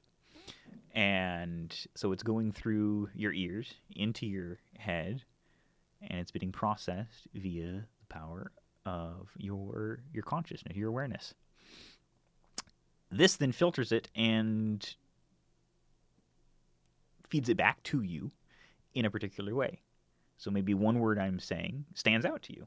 and 0.98 1.86
so 1.94 2.10
it's 2.10 2.24
going 2.24 2.50
through 2.50 3.08
your 3.14 3.32
ears 3.32 3.74
into 3.94 4.26
your 4.26 4.58
head 4.76 5.22
and 6.02 6.18
it's 6.18 6.32
being 6.32 6.50
processed 6.50 7.28
via 7.34 7.84
the 8.00 8.06
power 8.08 8.50
of 8.84 9.28
your 9.36 10.00
your 10.12 10.22
consciousness 10.22 10.76
your 10.76 10.88
awareness 10.88 11.34
this 13.10 13.36
then 13.36 13.52
filters 13.52 13.92
it 13.92 14.08
and 14.16 14.96
feeds 17.28 17.48
it 17.48 17.56
back 17.56 17.82
to 17.82 18.02
you 18.02 18.32
in 18.94 19.04
a 19.04 19.10
particular 19.10 19.54
way 19.54 19.80
so 20.38 20.50
maybe 20.50 20.72
one 20.74 20.98
word 20.98 21.18
i'm 21.18 21.38
saying 21.38 21.84
stands 21.94 22.24
out 22.24 22.42
to 22.42 22.54
you 22.54 22.66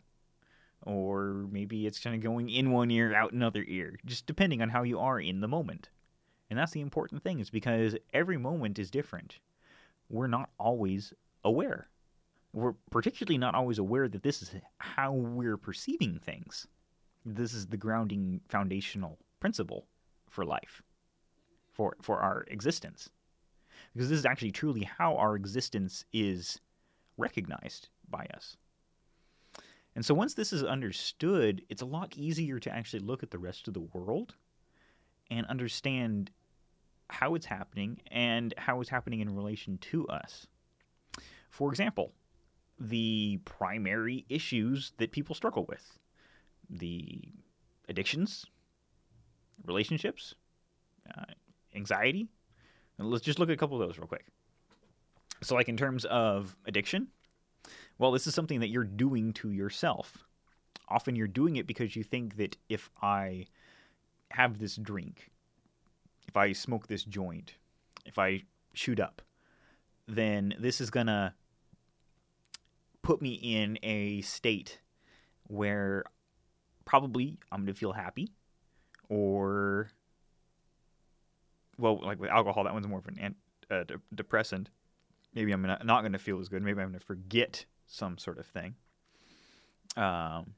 or 0.84 1.46
maybe 1.52 1.86
it's 1.86 2.00
kind 2.00 2.16
of 2.16 2.22
going 2.22 2.50
in 2.50 2.72
one 2.72 2.92
ear 2.92 3.14
out 3.16 3.34
another 3.34 3.66
ear 3.68 3.98
just 4.06 4.26
depending 4.28 4.62
on 4.62 4.70
how 4.70 4.84
you 4.84 5.00
are 5.00 5.20
in 5.20 5.42
the 5.42 5.48
moment 5.48 5.90
and 6.52 6.60
that's 6.60 6.74
the 6.74 6.82
important 6.82 7.24
thing, 7.24 7.40
is 7.40 7.50
because 7.50 7.96
every 8.14 8.38
moment 8.38 8.78
is 8.78 8.92
different. 8.92 9.40
We're 10.10 10.28
not 10.28 10.50
always 10.60 11.14
aware. 11.46 11.88
We're 12.52 12.74
particularly 12.92 13.38
not 13.38 13.56
always 13.56 13.80
aware 13.80 14.10
that 14.10 14.22
this 14.22 14.42
is 14.42 14.52
how 14.78 15.14
we're 15.14 15.56
perceiving 15.56 16.20
things. 16.20 16.68
This 17.26 17.54
is 17.54 17.68
the 17.68 17.78
grounding 17.78 18.42
foundational 18.50 19.18
principle 19.40 19.88
for 20.30 20.44
life, 20.44 20.82
for, 21.72 21.96
for 22.02 22.20
our 22.20 22.44
existence. 22.50 23.10
Because 23.94 24.10
this 24.10 24.20
is 24.20 24.26
actually 24.26 24.52
truly 24.52 24.84
how 24.84 25.16
our 25.16 25.38
existence 25.38 26.04
is 26.12 26.60
recognized 27.18 27.90
by 28.10 28.28
us. 28.34 28.58
And 29.96 30.06
so 30.06 30.14
once 30.14 30.34
this 30.34 30.54
is 30.54 30.64
understood, 30.64 31.64
it's 31.70 31.82
a 31.82 31.86
lot 31.86 32.16
easier 32.16 32.60
to 32.60 32.74
actually 32.74 33.02
look 33.02 33.24
at 33.24 33.32
the 33.32 33.40
rest 33.40 33.68
of 33.68 33.74
the 33.74 33.82
world 33.82 34.36
and 35.30 35.46
understand 35.48 36.32
how 37.10 37.36
it's 37.36 37.46
happening 37.46 38.00
and 38.10 38.54
how 38.58 38.80
it's 38.80 38.90
happening 38.90 39.20
in 39.20 39.36
relation 39.36 39.78
to 39.80 40.08
us. 40.08 40.48
For 41.50 41.70
example, 41.70 42.14
the 42.80 43.40
primary 43.44 44.26
issues 44.30 44.94
that 44.98 45.12
people 45.12 45.36
struggle 45.36 45.66
with 45.68 46.00
the 46.70 47.22
addictions, 47.90 48.46
relationships, 49.66 50.36
uh, 51.16 51.26
anxiety. 51.76 52.28
And 52.98 53.10
let's 53.10 53.26
just 53.26 53.40
look 53.40 53.50
at 53.50 53.54
a 53.54 53.58
couple 53.58 53.82
of 53.82 53.88
those 53.88 53.98
real 53.98 54.08
quick. 54.08 54.26
So, 55.44 55.56
like 55.56 55.70
in 55.70 55.78
terms 55.78 56.06
of 56.06 56.56
addiction, 56.66 57.08
well, 57.98 58.12
this 58.12 58.28
is 58.28 58.36
something 58.36 58.60
that 58.60 58.70
you're 58.70 58.84
doing 58.84 59.34
to 59.34 59.52
yourself. 59.52 60.24
Often 60.88 61.16
you're 61.16 61.28
doing 61.28 61.56
it 61.56 61.68
because 61.68 61.96
you 61.96 62.04
think 62.04 62.38
that 62.38 62.58
if 62.70 62.90
I 63.02 63.48
have 64.32 64.60
this 64.60 64.76
drink, 64.76 65.32
if 66.28 66.38
I 66.38 66.52
smoke 66.52 66.88
this 66.88 67.04
joint, 67.04 67.56
if 68.06 68.20
I 68.20 68.44
shoot 68.74 69.00
up, 69.00 69.22
then 70.08 70.54
this 70.60 70.82
is 70.82 70.90
going 70.90 71.08
to 71.08 71.34
put 73.02 73.22
me 73.22 73.34
in 73.34 73.80
a 73.84 74.22
state 74.22 74.80
where 75.48 76.04
probably 76.86 77.38
I'm 77.52 77.62
going 77.62 77.74
to 77.74 77.80
feel 77.80 77.94
happy 77.94 78.32
or 79.10 79.92
well 81.78 82.00
like 82.02 82.20
with 82.20 82.30
alcohol 82.30 82.64
that 82.64 82.74
one's 82.74 82.88
more 82.88 83.00
of 83.00 83.08
an 83.08 83.36
uh, 83.70 83.84
de- 83.84 84.00
depressant 84.14 84.70
maybe 85.34 85.52
i'm 85.52 85.62
not, 85.62 85.86
not 85.86 86.02
going 86.02 86.14
to 86.14 86.20
feel 86.20 86.40
as 86.40 86.50
good 86.50 86.62
maybe 86.62 86.82
i'm 86.82 86.90
going 86.90 87.00
to 87.00 87.06
forget 87.06 87.66
some 87.88 88.18
sort 88.18 88.38
of 88.38 88.46
thing 88.46 88.76
um 89.98 90.54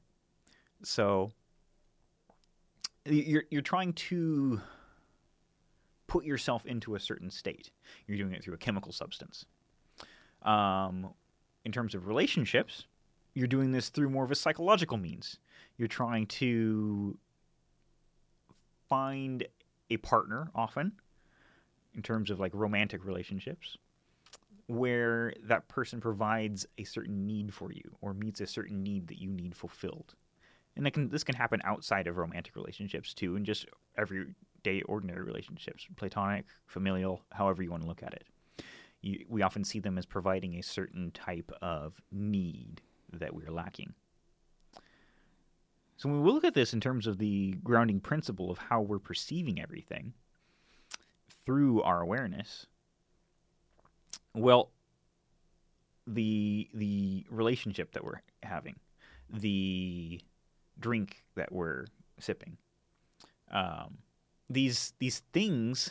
so 0.82 1.30
you're 3.06 3.44
you're 3.50 3.62
trying 3.62 3.92
to 3.92 4.60
put 6.06 6.24
yourself 6.24 6.64
into 6.66 6.94
a 6.94 7.00
certain 7.00 7.30
state. 7.30 7.70
You're 8.06 8.18
doing 8.18 8.32
it 8.32 8.44
through 8.44 8.54
a 8.54 8.58
chemical 8.58 8.92
substance. 8.92 9.46
Um, 10.42 11.12
in 11.64 11.72
terms 11.72 11.94
of 11.94 12.06
relationships, 12.06 12.84
you're 13.34 13.48
doing 13.48 13.72
this 13.72 13.88
through 13.88 14.10
more 14.10 14.24
of 14.24 14.30
a 14.30 14.34
psychological 14.34 14.96
means. 14.96 15.38
You're 15.76 15.88
trying 15.88 16.26
to 16.26 17.18
find 18.88 19.46
a 19.90 19.96
partner 19.96 20.50
often 20.54 20.92
in 21.94 22.02
terms 22.02 22.30
of 22.30 22.38
like 22.38 22.52
romantic 22.54 23.04
relationships 23.04 23.78
where 24.66 25.34
that 25.44 25.68
person 25.68 26.00
provides 26.00 26.66
a 26.78 26.84
certain 26.84 27.26
need 27.26 27.52
for 27.52 27.72
you 27.72 27.82
or 28.00 28.14
meets 28.14 28.40
a 28.40 28.46
certain 28.46 28.82
need 28.82 29.06
that 29.08 29.20
you 29.20 29.30
need 29.30 29.54
fulfilled. 29.54 30.14
And 30.76 30.92
can, 30.92 31.08
this 31.08 31.24
can 31.24 31.36
happen 31.36 31.60
outside 31.64 32.06
of 32.06 32.16
romantic 32.16 32.56
relationships 32.56 33.14
too, 33.14 33.36
and 33.36 33.46
just 33.46 33.66
everyday, 33.96 34.82
ordinary 34.86 35.22
relationships, 35.22 35.86
platonic, 35.96 36.46
familial, 36.66 37.22
however 37.30 37.62
you 37.62 37.70
want 37.70 37.82
to 37.82 37.88
look 37.88 38.02
at 38.02 38.14
it. 38.14 38.24
You, 39.02 39.24
we 39.28 39.42
often 39.42 39.64
see 39.64 39.80
them 39.80 39.98
as 39.98 40.06
providing 40.06 40.54
a 40.54 40.62
certain 40.62 41.10
type 41.12 41.52
of 41.62 42.00
need 42.10 42.80
that 43.12 43.34
we're 43.34 43.52
lacking. 43.52 43.94
So 45.96 46.08
when 46.08 46.22
we 46.22 46.32
look 46.32 46.44
at 46.44 46.54
this 46.54 46.72
in 46.72 46.80
terms 46.80 47.06
of 47.06 47.18
the 47.18 47.52
grounding 47.62 48.00
principle 48.00 48.50
of 48.50 48.58
how 48.58 48.80
we're 48.80 48.98
perceiving 48.98 49.60
everything 49.60 50.14
through 51.44 51.82
our 51.82 52.00
awareness, 52.00 52.66
well, 54.34 54.70
the 56.06 56.68
the 56.74 57.24
relationship 57.30 57.92
that 57.92 58.04
we're 58.04 58.20
having, 58.42 58.76
the 59.30 60.20
drink 60.78 61.24
that 61.34 61.52
we're 61.52 61.86
sipping, 62.18 62.56
um, 63.50 63.98
these 64.50 64.92
these 64.98 65.20
things 65.32 65.90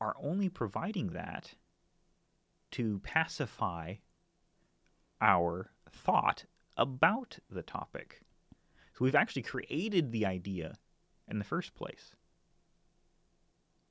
are 0.00 0.16
only 0.22 0.48
providing 0.48 1.08
that 1.08 1.54
to 2.70 3.00
pacify 3.00 3.94
our 5.20 5.70
thought 5.90 6.44
about 6.76 7.38
the 7.50 7.62
topic. 7.62 8.22
So 8.94 9.04
we've 9.04 9.14
actually 9.14 9.42
created 9.42 10.12
the 10.12 10.26
idea 10.26 10.74
in 11.28 11.38
the 11.38 11.44
first 11.44 11.74
place. 11.74 12.12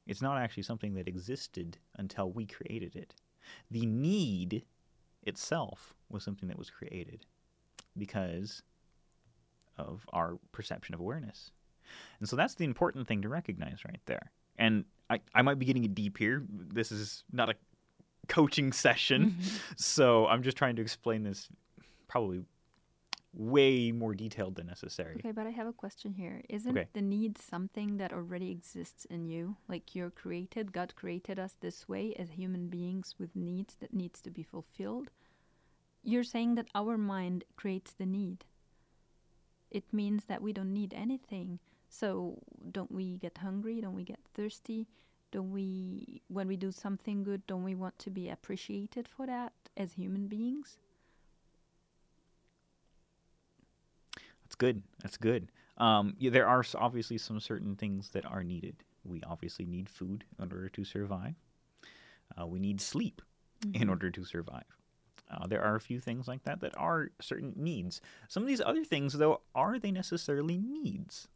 It's 0.08 0.22
not 0.22 0.38
actually 0.38 0.64
something 0.64 0.94
that 0.96 1.08
existed 1.08 1.78
until 1.98 2.32
we 2.32 2.46
created 2.46 2.96
it. 2.96 3.14
The 3.72 3.86
need 3.86 4.64
itself 5.24 5.94
was 6.10 6.24
something 6.24 6.48
that 6.50 6.58
was 6.58 6.70
created 6.70 7.26
because 7.98 8.64
of 9.78 10.06
our 10.14 10.38
perception 10.52 10.96
of 10.96 11.02
awareness. 11.02 11.52
And 12.20 12.28
so 12.28 12.36
that's 12.36 12.56
the 12.56 12.66
important 12.66 13.08
thing 13.08 13.22
to 13.22 13.30
recognize 13.30 13.80
right 13.86 14.02
there. 14.06 14.32
And 14.58 14.86
I, 15.10 15.20
I 15.34 15.42
might 15.42 15.60
be 15.60 15.66
getting 15.66 15.84
it 15.84 15.96
deep 15.96 16.18
here. 16.18 16.44
This 16.50 16.92
is 16.92 17.24
not 17.32 17.50
a 17.50 17.56
coaching 18.28 18.72
session. 18.72 19.32
Mm-hmm. 19.32 19.58
So 19.78 20.28
I'm 20.28 20.44
just 20.44 20.58
trying 20.58 20.76
to 20.78 20.82
explain 20.82 21.24
this 21.24 21.48
probably 22.08 22.44
way 23.34 23.92
more 23.92 24.16
detailed 24.16 24.56
than 24.56 24.68
necessary. 24.68 25.16
Okay, 25.18 25.32
but 25.32 25.46
I 25.46 25.52
have 25.52 25.68
a 25.68 25.74
question 25.74 26.14
here. 26.14 26.42
Isn't 26.50 26.78
Okay. 26.78 26.88
the 26.94 27.02
need 27.02 27.38
something 27.38 27.98
that 27.98 28.12
already 28.14 28.50
exists 28.52 29.06
in 29.06 29.26
you? 29.26 29.58
Like 29.68 29.94
you're 29.96 30.10
created, 30.10 30.72
God 30.74 30.96
created 30.96 31.38
us 31.38 31.56
this 31.60 31.88
way 31.88 32.14
as 32.16 32.32
human 32.32 32.68
beings 32.68 33.16
with 33.20 33.36
needs 33.36 33.76
that 33.76 33.94
needs 33.94 34.22
to 34.22 34.32
be 34.32 34.44
fulfilled. 34.44 35.12
You're 36.04 36.24
saying 36.24 36.56
that 36.56 36.68
our 36.74 36.98
mind 36.98 37.44
creates 37.58 37.94
the 37.94 38.06
need. 38.06 38.46
It 39.70 39.92
means 39.92 40.26
that 40.26 40.42
we 40.42 40.54
don't 40.54 40.74
need 40.74 40.94
anything. 40.94 41.60
So 41.90 42.42
don't 42.72 42.92
we 42.92 43.18
get 43.18 43.38
hungry? 43.40 43.82
Don't 43.82 43.96
we 43.96 44.04
get 44.04 44.20
thirsty? 44.34 44.88
Don't 45.32 45.52
we 45.52 46.22
when 46.30 46.48
we 46.48 46.56
do 46.56 46.72
something 46.72 47.24
good, 47.24 47.46
don't 47.48 47.64
we 47.64 47.76
want 47.76 48.00
to 48.00 48.10
be 48.10 48.30
appreciated 48.30 49.08
for 49.08 49.26
that 49.28 49.52
as 49.76 49.94
human 49.94 50.28
beings? 50.28 50.78
That's 54.48 54.56
good. 54.56 54.82
That's 55.04 55.18
good. 55.18 55.52
Um, 55.78 56.16
yeah, 56.18 56.30
there 56.30 56.48
are 56.48 56.64
obviously 56.76 57.18
some 57.18 57.42
certain 57.42 57.76
things 57.76 58.12
that 58.12 58.26
are 58.26 58.44
needed. 58.44 58.78
We 59.04 59.22
obviously 59.28 59.66
need 59.66 59.90
food 59.90 60.24
in 60.40 60.54
order 60.54 60.70
to 60.70 60.86
survive. 60.86 61.36
Uh, 62.40 62.48
we 62.48 62.58
need 62.58 62.80
sleep 62.80 63.22
in 63.74 63.90
order 63.90 64.10
to 64.10 64.24
survive. 64.24 64.64
Uh, 65.30 65.48
there 65.48 65.62
are 65.62 65.76
a 65.76 65.82
few 65.82 66.00
things 66.00 66.30
like 66.30 66.44
that 66.44 66.62
that 66.62 66.78
are 66.78 67.10
certain 67.20 67.52
needs. 67.58 68.00
Some 68.30 68.42
of 68.42 68.48
these 68.48 68.62
other 68.62 68.86
things, 68.86 69.12
though, 69.12 69.42
are 69.54 69.80
they 69.80 69.92
necessarily 69.92 70.58
needs? 70.58 71.28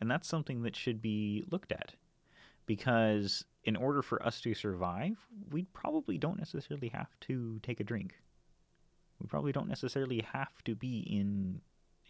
And 0.00 0.08
that's 0.08 0.28
something 0.28 0.62
that 0.62 0.76
should 0.76 1.02
be 1.02 1.42
looked 1.50 1.72
at. 1.72 1.94
Because 2.66 3.44
in 3.64 3.74
order 3.74 4.00
for 4.00 4.24
us 4.24 4.40
to 4.42 4.54
survive, 4.54 5.16
we 5.50 5.64
probably 5.72 6.18
don't 6.18 6.38
necessarily 6.38 6.88
have 6.88 7.10
to 7.22 7.58
take 7.64 7.80
a 7.80 7.84
drink. 7.84 8.14
We 9.20 9.26
probably 9.26 9.50
don't 9.50 9.68
necessarily 9.68 10.24
have 10.32 10.62
to 10.64 10.76
be 10.76 11.00
in 11.00 11.60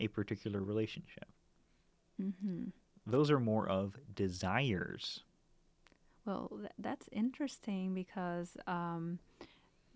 a 0.01 0.09
particular 0.09 0.63
relationship. 0.63 1.27
Mm-hmm. 2.21 2.65
Those 3.07 3.31
are 3.31 3.41
more 3.41 3.69
of 3.69 3.99
desires. 4.15 5.21
Well, 6.25 6.51
th- 6.59 6.73
that's 6.79 7.09
interesting 7.13 7.95
because 7.95 8.57
um, 8.67 9.19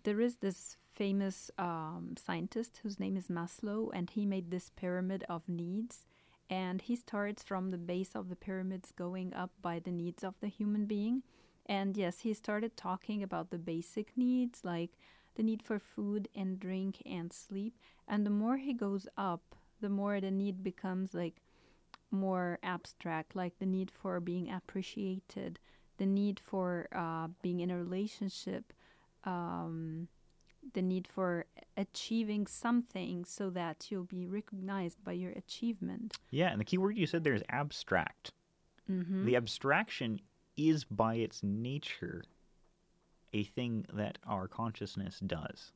there 0.03 0.21
is 0.21 0.35
this 0.37 0.77
famous 0.93 1.49
um, 1.57 2.15
scientist 2.23 2.79
whose 2.83 2.99
name 2.99 3.17
is 3.17 3.27
Maslow, 3.27 3.89
and 3.93 4.09
he 4.09 4.25
made 4.25 4.51
this 4.51 4.69
pyramid 4.75 5.23
of 5.29 5.47
needs. 5.47 6.05
And 6.49 6.81
he 6.81 6.95
starts 6.95 7.43
from 7.43 7.69
the 7.69 7.77
base 7.77 8.15
of 8.15 8.29
the 8.29 8.35
pyramids 8.35 8.91
going 8.91 9.33
up 9.33 9.51
by 9.61 9.79
the 9.79 9.91
needs 9.91 10.23
of 10.23 10.33
the 10.41 10.47
human 10.47 10.85
being. 10.85 11.21
And 11.67 11.95
yes, 11.95 12.21
he 12.21 12.33
started 12.33 12.75
talking 12.75 13.21
about 13.21 13.51
the 13.51 13.59
basic 13.59 14.17
needs 14.17 14.61
like 14.63 14.89
the 15.35 15.43
need 15.43 15.61
for 15.61 15.77
food 15.77 16.27
and 16.35 16.59
drink 16.59 17.03
and 17.05 17.31
sleep. 17.31 17.77
And 18.07 18.25
the 18.25 18.31
more 18.31 18.57
he 18.57 18.73
goes 18.73 19.07
up, 19.15 19.55
the 19.81 19.89
more 19.89 20.19
the 20.19 20.31
need 20.31 20.63
becomes 20.63 21.13
like 21.13 21.35
more 22.11 22.59
abstract, 22.63 23.35
like 23.35 23.57
the 23.59 23.65
need 23.65 23.91
for 23.91 24.19
being 24.19 24.51
appreciated, 24.51 25.59
the 25.97 26.05
need 26.05 26.39
for 26.39 26.87
uh, 26.93 27.27
being 27.41 27.59
in 27.59 27.71
a 27.71 27.77
relationship, 27.77 28.73
um, 29.25 30.07
the 30.73 30.81
need 30.81 31.07
for 31.07 31.45
achieving 31.77 32.47
something 32.47 33.25
so 33.25 33.49
that 33.49 33.87
you'll 33.89 34.03
be 34.03 34.25
recognized 34.25 35.03
by 35.03 35.13
your 35.13 35.31
achievement. 35.31 36.17
Yeah, 36.31 36.49
and 36.49 36.59
the 36.59 36.65
key 36.65 36.77
word 36.77 36.97
you 36.97 37.05
said 37.05 37.23
there 37.23 37.33
is 37.33 37.43
abstract. 37.49 38.31
Mm-hmm. 38.89 39.25
The 39.25 39.35
abstraction 39.35 40.19
is 40.57 40.83
by 40.83 41.15
its 41.15 41.41
nature 41.43 42.23
a 43.33 43.43
thing 43.43 43.85
that 43.93 44.17
our 44.27 44.47
consciousness 44.47 45.19
does. 45.19 45.71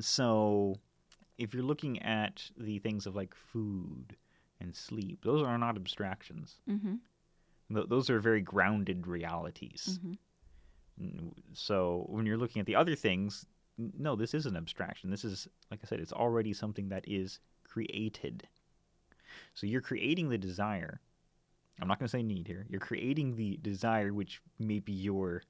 So 0.00 0.76
if 1.38 1.54
you're 1.54 1.62
looking 1.62 2.02
at 2.02 2.42
the 2.56 2.78
things 2.80 3.06
of 3.06 3.14
like 3.16 3.34
food 3.34 4.16
and 4.60 4.74
sleep, 4.74 5.24
those 5.24 5.42
are 5.42 5.56
not 5.56 5.76
abstractions. 5.76 6.56
Mm-hmm. 6.68 6.96
Th- 7.74 7.88
those 7.88 8.10
are 8.10 8.18
very 8.20 8.40
grounded 8.40 9.06
realities. 9.06 10.00
Mm-hmm. 10.02 11.28
So 11.52 12.06
when 12.08 12.26
you're 12.26 12.36
looking 12.36 12.60
at 12.60 12.66
the 12.66 12.74
other 12.74 12.96
things, 12.96 13.46
no, 13.96 14.16
this 14.16 14.34
is 14.34 14.46
an 14.46 14.56
abstraction. 14.56 15.10
This 15.10 15.24
is, 15.24 15.46
like 15.70 15.80
I 15.84 15.86
said, 15.86 16.00
it's 16.00 16.12
already 16.12 16.52
something 16.52 16.88
that 16.88 17.04
is 17.06 17.38
created. 17.62 18.48
So 19.54 19.66
you're 19.66 19.80
creating 19.80 20.28
the 20.28 20.38
desire. 20.38 21.00
I'm 21.80 21.86
not 21.86 22.00
going 22.00 22.08
to 22.08 22.10
say 22.10 22.24
need 22.24 22.48
here. 22.48 22.66
You're 22.68 22.80
creating 22.80 23.36
the 23.36 23.56
desire, 23.62 24.12
which 24.12 24.40
maybe 24.58 24.92
you're 24.92 25.44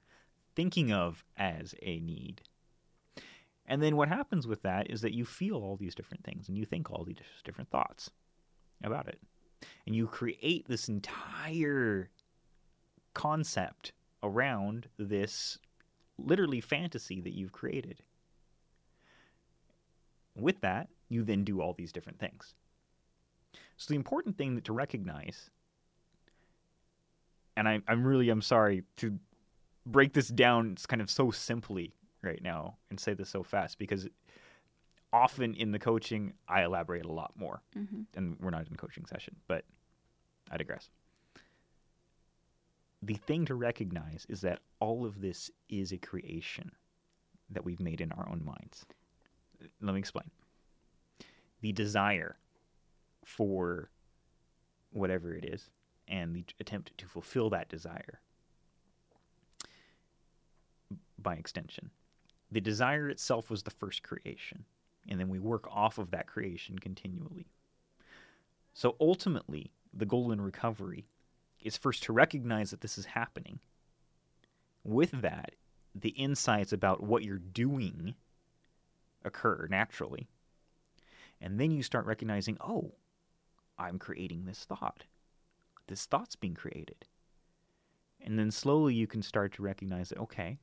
thinking 0.54 0.92
of 0.92 1.24
as 1.38 1.74
a 1.80 2.00
need. 2.00 2.42
And 3.68 3.82
then 3.82 3.96
what 3.96 4.08
happens 4.08 4.46
with 4.46 4.62
that 4.62 4.90
is 4.90 5.02
that 5.02 5.12
you 5.12 5.26
feel 5.26 5.56
all 5.56 5.76
these 5.76 5.94
different 5.94 6.24
things 6.24 6.48
and 6.48 6.56
you 6.56 6.64
think 6.64 6.90
all 6.90 7.04
these 7.04 7.18
different 7.44 7.70
thoughts 7.70 8.10
about 8.82 9.06
it. 9.06 9.20
And 9.86 9.94
you 9.94 10.06
create 10.06 10.66
this 10.66 10.88
entire 10.88 12.08
concept 13.12 13.92
around 14.22 14.88
this 14.98 15.58
literally 16.16 16.62
fantasy 16.62 17.20
that 17.20 17.34
you've 17.34 17.52
created. 17.52 18.00
With 20.34 20.60
that, 20.62 20.88
you 21.10 21.22
then 21.22 21.44
do 21.44 21.60
all 21.60 21.74
these 21.74 21.92
different 21.92 22.18
things. 22.18 22.54
So 23.76 23.88
the 23.88 23.96
important 23.96 24.38
thing 24.38 24.60
to 24.60 24.72
recognize, 24.72 25.50
and 27.56 27.68
I, 27.68 27.80
I'm 27.86 28.04
really 28.04 28.30
I'm 28.30 28.42
sorry 28.42 28.84
to 28.96 29.18
break 29.84 30.14
this 30.14 30.28
down 30.28 30.76
kind 30.88 31.02
of 31.02 31.10
so 31.10 31.30
simply 31.30 31.92
right 32.28 32.42
now 32.42 32.76
and 32.90 33.00
say 33.00 33.14
this 33.14 33.28
so 33.30 33.42
fast 33.42 33.78
because 33.78 34.06
often 35.12 35.54
in 35.54 35.72
the 35.72 35.78
coaching 35.78 36.34
I 36.48 36.62
elaborate 36.64 37.04
a 37.06 37.12
lot 37.12 37.32
more, 37.36 37.62
Mm-hmm. 37.76 38.02
and 38.14 38.36
we're 38.40 38.50
not 38.50 38.66
in 38.66 38.74
a 38.74 38.76
coaching 38.76 39.06
session, 39.06 39.36
but 39.48 39.64
I 40.50 40.56
digress. 40.58 40.90
The 43.02 43.14
thing 43.14 43.44
to 43.46 43.54
recognize 43.54 44.26
is 44.28 44.40
that 44.42 44.60
all 44.80 45.04
of 45.06 45.20
this 45.20 45.50
is 45.68 45.92
a 45.92 45.98
creation 45.98 46.72
that 47.50 47.64
we've 47.64 47.80
made 47.80 48.00
in 48.00 48.12
our 48.12 48.28
own 48.28 48.42
minds. 48.44 48.84
Let 49.80 49.94
me 49.94 49.98
explain. 50.00 50.30
The 51.62 51.72
desire 51.72 52.36
for 53.24 53.90
whatever 54.92 55.34
it 55.34 55.44
is 55.44 55.70
and 56.08 56.34
the 56.34 56.44
attempt 56.60 56.96
to 56.98 57.06
fulfill 57.06 57.50
that 57.50 57.68
desire 57.68 58.20
by 61.18 61.34
extension. 61.34 61.90
The 62.50 62.60
desire 62.60 63.08
itself 63.08 63.50
was 63.50 63.62
the 63.62 63.70
first 63.70 64.02
creation, 64.02 64.64
and 65.08 65.20
then 65.20 65.28
we 65.28 65.38
work 65.38 65.66
off 65.70 65.98
of 65.98 66.10
that 66.10 66.26
creation 66.26 66.78
continually. 66.78 67.46
So 68.74 68.96
ultimately, 69.00 69.72
the 69.92 70.06
goal 70.06 70.32
in 70.32 70.40
recovery 70.40 71.06
is 71.60 71.76
first 71.76 72.02
to 72.04 72.12
recognize 72.12 72.70
that 72.70 72.80
this 72.80 72.96
is 72.96 73.06
happening. 73.06 73.58
With 74.84 75.10
that 75.22 75.54
the 75.94 76.10
insights 76.10 76.72
about 76.72 77.02
what 77.02 77.22
you're 77.22 77.38
doing 77.38 78.14
occur 79.24 79.66
naturally. 79.70 80.28
And 81.40 81.58
then 81.58 81.70
you 81.70 81.82
start 81.82 82.06
recognizing, 82.06 82.56
oh, 82.60 82.92
I'm 83.78 83.98
creating 83.98 84.44
this 84.44 84.64
thought. 84.64 85.04
This 85.86 86.06
thought's 86.06 86.36
being 86.36 86.54
created. 86.54 87.06
And 88.20 88.38
then 88.38 88.50
slowly 88.50 88.94
you 88.94 89.06
can 89.06 89.22
start 89.22 89.52
to 89.54 89.62
recognize 89.62 90.08
that, 90.08 90.18
okay, 90.18 90.58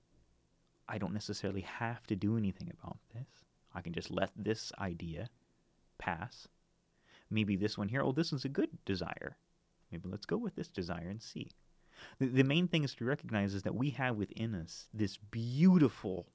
I 0.88 0.98
don't 0.98 1.14
necessarily 1.14 1.62
have 1.62 2.06
to 2.08 2.16
do 2.16 2.38
anything 2.38 2.72
about 2.80 2.98
this. 3.14 3.28
I 3.74 3.82
can 3.82 3.94
just 3.94 4.12
let 4.12 4.32
this 4.36 4.72
idea 4.80 5.30
pass. 5.98 6.48
Maybe 7.30 7.56
this 7.56 7.78
one 7.78 7.88
here, 7.88 8.02
oh, 8.02 8.12
this 8.12 8.32
is 8.32 8.46
a 8.46 8.50
good 8.50 8.70
desire. 8.86 9.38
Maybe 9.92 10.08
let's 10.10 10.26
go 10.26 10.38
with 10.38 10.56
this 10.56 10.70
desire 10.70 11.08
and 11.10 11.22
see. 11.22 11.50
The, 12.20 12.28
the 12.28 12.44
main 12.44 12.68
thing 12.68 12.84
is 12.84 12.94
to 12.96 13.06
recognize 13.06 13.54
is 13.54 13.64
that 13.64 13.76
we 13.76 13.90
have 13.92 14.16
within 14.16 14.54
us 14.54 14.88
this 14.94 15.18
beautiful, 15.18 16.28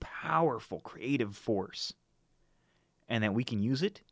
powerful, 0.00 0.80
creative 0.80 1.36
force, 1.36 1.94
and 3.08 3.24
that 3.24 3.34
we 3.34 3.44
can 3.44 3.62
use 3.62 3.82
it 3.82 4.02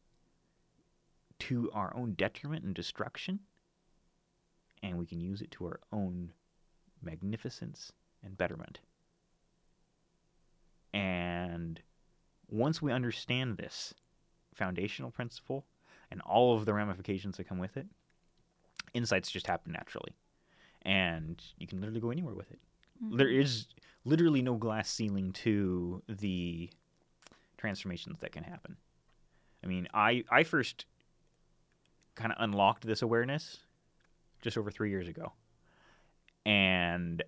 to 1.40 1.70
our 1.72 1.94
own 1.96 2.12
detriment 2.12 2.64
and 2.64 2.74
destruction, 2.74 3.40
and 4.82 4.98
we 4.98 5.06
can 5.06 5.20
use 5.20 5.40
it 5.40 5.50
to 5.52 5.66
our 5.66 5.80
own 5.92 6.32
magnificence 7.02 7.92
and 8.22 8.36
betterment. 8.36 8.80
And 10.92 11.80
once 12.48 12.82
we 12.82 12.92
understand 12.92 13.56
this 13.56 13.94
foundational 14.54 15.10
principle 15.10 15.64
and 16.10 16.20
all 16.22 16.56
of 16.56 16.64
the 16.64 16.74
ramifications 16.74 17.36
that 17.36 17.48
come 17.48 17.58
with 17.58 17.76
it, 17.76 17.86
insights 18.94 19.30
just 19.30 19.46
happen 19.46 19.72
naturally. 19.72 20.14
And 20.82 21.40
you 21.58 21.66
can 21.66 21.80
literally 21.80 22.00
go 22.00 22.10
anywhere 22.10 22.34
with 22.34 22.50
it. 22.50 22.58
Mm-hmm. 23.04 23.16
There 23.16 23.28
is 23.28 23.66
literally 24.04 24.42
no 24.42 24.54
glass 24.54 24.90
ceiling 24.90 25.32
to 25.32 26.02
the 26.08 26.70
transformations 27.56 28.18
that 28.20 28.32
can 28.32 28.42
happen. 28.42 28.76
I 29.62 29.66
mean, 29.66 29.86
I, 29.92 30.24
I 30.30 30.42
first 30.42 30.86
kind 32.14 32.32
of 32.32 32.38
unlocked 32.40 32.86
this 32.86 33.02
awareness 33.02 33.58
just 34.42 34.56
over 34.56 34.70
three 34.70 34.90
years 34.90 35.06
ago. 35.06 35.32
And 36.46 37.22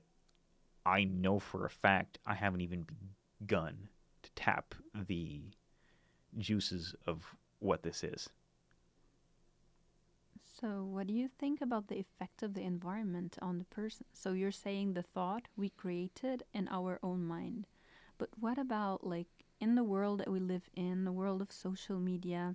I 0.84 1.04
know 1.04 1.38
for 1.38 1.66
a 1.66 1.70
fact 1.70 2.18
I 2.26 2.34
haven't 2.34 2.62
even 2.62 2.86
begun 3.42 3.88
to 4.22 4.30
tap 4.36 4.74
the 4.94 5.40
juices 6.38 6.94
of 7.06 7.34
what 7.58 7.82
this 7.82 8.04
is. 8.04 8.28
So, 10.60 10.84
what 10.84 11.08
do 11.08 11.12
you 11.12 11.28
think 11.28 11.60
about 11.60 11.88
the 11.88 11.98
effect 11.98 12.42
of 12.42 12.54
the 12.54 12.62
environment 12.62 13.36
on 13.42 13.58
the 13.58 13.64
person? 13.64 14.06
So, 14.12 14.32
you're 14.32 14.52
saying 14.52 14.94
the 14.94 15.02
thought 15.02 15.48
we 15.56 15.70
created 15.70 16.44
in 16.54 16.68
our 16.70 16.98
own 17.02 17.24
mind. 17.24 17.66
But 18.18 18.28
what 18.38 18.58
about 18.58 19.04
like 19.04 19.26
in 19.60 19.74
the 19.74 19.82
world 19.82 20.20
that 20.20 20.30
we 20.30 20.38
live 20.38 20.68
in, 20.76 21.04
the 21.04 21.12
world 21.12 21.42
of 21.42 21.50
social 21.50 21.98
media, 21.98 22.54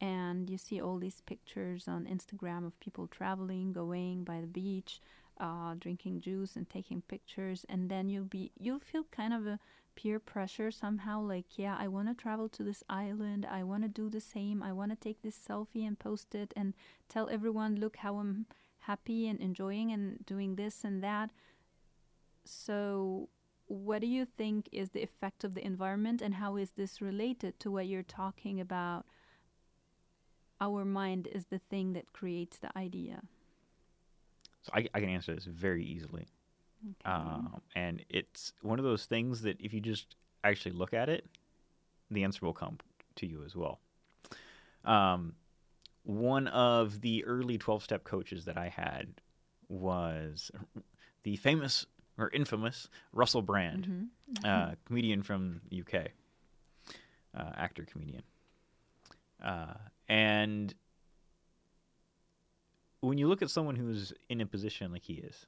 and 0.00 0.50
you 0.50 0.58
see 0.58 0.80
all 0.80 0.98
these 0.98 1.20
pictures 1.20 1.86
on 1.86 2.06
Instagram 2.06 2.66
of 2.66 2.80
people 2.80 3.06
traveling, 3.06 3.72
going 3.72 4.24
by 4.24 4.40
the 4.40 4.46
beach, 4.46 5.00
uh, 5.38 5.74
drinking 5.78 6.20
juice 6.20 6.56
and 6.56 6.68
taking 6.68 7.02
pictures, 7.02 7.64
and 7.68 7.88
then 7.88 8.08
you'll 8.08 8.24
be 8.24 8.50
you'll 8.58 8.80
feel 8.80 9.04
kind 9.10 9.32
of 9.32 9.46
a 9.46 9.60
peer 9.96 10.20
pressure 10.20 10.70
somehow 10.70 11.20
like 11.20 11.56
yeah 11.56 11.76
i 11.80 11.88
want 11.88 12.06
to 12.06 12.14
travel 12.14 12.48
to 12.48 12.62
this 12.62 12.84
island 12.88 13.46
i 13.50 13.62
want 13.62 13.82
to 13.82 13.88
do 13.88 14.08
the 14.10 14.20
same 14.20 14.62
i 14.62 14.70
want 14.72 14.92
to 14.92 14.96
take 14.96 15.22
this 15.22 15.36
selfie 15.36 15.86
and 15.86 15.98
post 15.98 16.34
it 16.34 16.52
and 16.54 16.74
tell 17.08 17.28
everyone 17.30 17.76
look 17.76 17.96
how 17.96 18.18
i'm 18.18 18.46
happy 18.86 19.26
and 19.28 19.40
enjoying 19.40 19.92
and 19.92 20.24
doing 20.26 20.54
this 20.54 20.84
and 20.84 21.02
that. 21.02 21.30
So 22.44 23.28
what 23.66 24.00
do 24.00 24.06
you 24.06 24.24
think 24.24 24.68
is 24.72 24.90
the 24.90 25.02
effect 25.02 25.42
of 25.42 25.54
the 25.54 25.64
environment 25.64 26.22
and 26.22 26.34
how 26.34 26.56
is 26.56 26.70
this 26.70 27.00
related 27.00 27.58
to 27.60 27.70
what 27.70 27.86
you're 27.88 28.02
talking 28.02 28.60
about? 28.60 29.04
Our 30.60 30.84
mind 30.84 31.28
is 31.30 31.46
the 31.46 31.58
thing 31.58 31.92
that 31.94 32.12
creates 32.12 32.58
the 32.58 32.76
idea. 32.78 33.22
So 34.62 34.72
I, 34.74 34.88
I 34.94 35.00
can 35.00 35.08
answer 35.08 35.34
this 35.34 35.44
very 35.44 35.84
easily. 35.84 36.26
Okay. 36.86 37.10
Um, 37.14 37.60
and 37.74 38.04
it's 38.08 38.52
one 38.62 38.78
of 38.78 38.84
those 38.84 39.06
things 39.06 39.42
that 39.42 39.60
if 39.60 39.72
you 39.72 39.80
just 39.80 40.16
actually 40.44 40.72
look 40.72 40.92
at 40.94 41.08
it, 41.08 41.26
the 42.10 42.24
answer 42.24 42.44
will 42.44 42.52
come 42.54 42.78
to 43.16 43.26
you 43.26 43.42
as 43.44 43.54
well. 43.56 43.80
Um, 44.84 45.34
one 46.04 46.46
of 46.48 47.00
the 47.00 47.24
early 47.24 47.58
12 47.58 47.82
step 47.82 48.04
coaches 48.04 48.44
that 48.44 48.56
I 48.56 48.68
had 48.68 49.20
was 49.68 50.50
the 51.24 51.36
famous 51.36 51.86
or 52.18 52.30
infamous 52.30 52.88
Russell 53.12 53.42
Brand, 53.42 54.08
Mhm. 54.40 54.44
uh, 54.44 54.74
comedian 54.84 55.22
from 55.22 55.60
UK, 55.70 56.12
uh, 57.34 57.52
actor 57.56 57.84
comedian. 57.84 58.22
Uh, 59.42 59.74
and 60.08 60.74
when 63.00 63.18
you 63.18 63.28
look 63.28 63.42
at 63.42 63.50
someone 63.50 63.76
who's 63.76 64.12
in 64.28 64.40
a 64.40 64.46
position 64.46 64.92
like 64.92 65.04
he 65.04 65.14
is, 65.14 65.46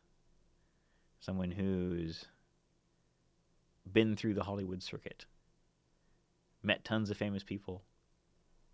someone 1.21 1.51
who's 1.51 2.27
been 3.91 4.17
through 4.17 4.35
the 4.35 4.45
Hollywood 4.45 4.83
circuit, 4.83 5.27
met 6.63 6.85
tons 6.85 7.11
of 7.11 7.17
famous 7.17 7.43
people, 7.43 7.83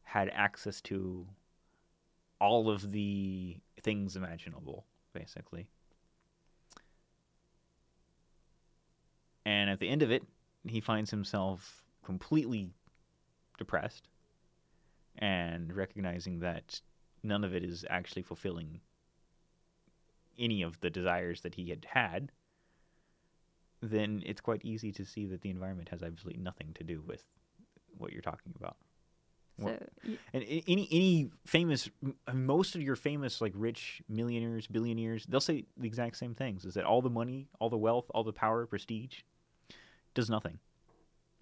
had 0.03 0.31
access 0.35 0.81
to 0.83 1.27
all 2.41 2.71
of 2.71 2.93
the 2.93 3.57
things 3.83 4.17
imaginable, 4.17 4.85
basically. 5.13 5.69
And 9.47 9.71
at 9.71 9.81
the 9.81 9.89
end 9.89 10.03
of 10.03 10.11
it, 10.11 10.25
he 10.67 10.81
finds 10.81 11.11
himself 11.11 11.83
completely 12.05 12.71
depressed 13.59 14.09
and 15.19 15.75
recognizing 15.75 16.41
that 16.41 16.81
none 17.23 17.45
of 17.45 17.55
it 17.55 17.63
is 17.63 17.85
actually 17.89 18.23
fulfilling 18.23 18.81
any 20.39 20.63
of 20.63 20.81
the 20.81 20.91
desires 20.91 21.41
that 21.43 21.55
he 21.55 21.71
had 21.71 21.87
had, 21.89 22.33
then 23.81 24.23
it's 24.25 24.41
quite 24.41 24.65
easy 24.65 24.93
to 24.93 25.05
see 25.05 25.27
that 25.27 25.43
the 25.43 25.51
environment 25.51 25.89
has 25.91 26.03
absolutely 26.03 26.43
nothing 26.43 26.73
to 26.75 26.85
do 26.85 27.03
with 27.07 27.23
what 27.99 28.13
you're 28.13 28.23
talking 28.23 28.53
about. 28.57 28.77
so 29.59 29.67
And 30.33 30.45
any 30.45 30.89
any 30.91 31.31
famous, 31.47 31.89
most 32.33 32.75
of 32.75 32.83
your 32.83 32.97
famous 32.97 33.41
like 33.41 33.53
rich 33.55 34.03
millionaires, 34.09 34.67
billionaires, 34.67 35.27
they'll 35.27 35.41
say 35.41 35.67
the 35.77 35.87
exact 35.87 36.17
same 36.17 36.35
things: 36.35 36.65
is 36.65 36.75
that 36.75 36.85
all 36.85 37.03
the 37.03 37.11
money, 37.11 37.49
all 37.61 37.71
the 37.71 37.79
wealth, 37.79 38.07
all 38.15 38.25
the 38.25 38.33
power, 38.33 38.67
prestige, 38.67 39.21
does 40.15 40.31
nothing. 40.31 40.59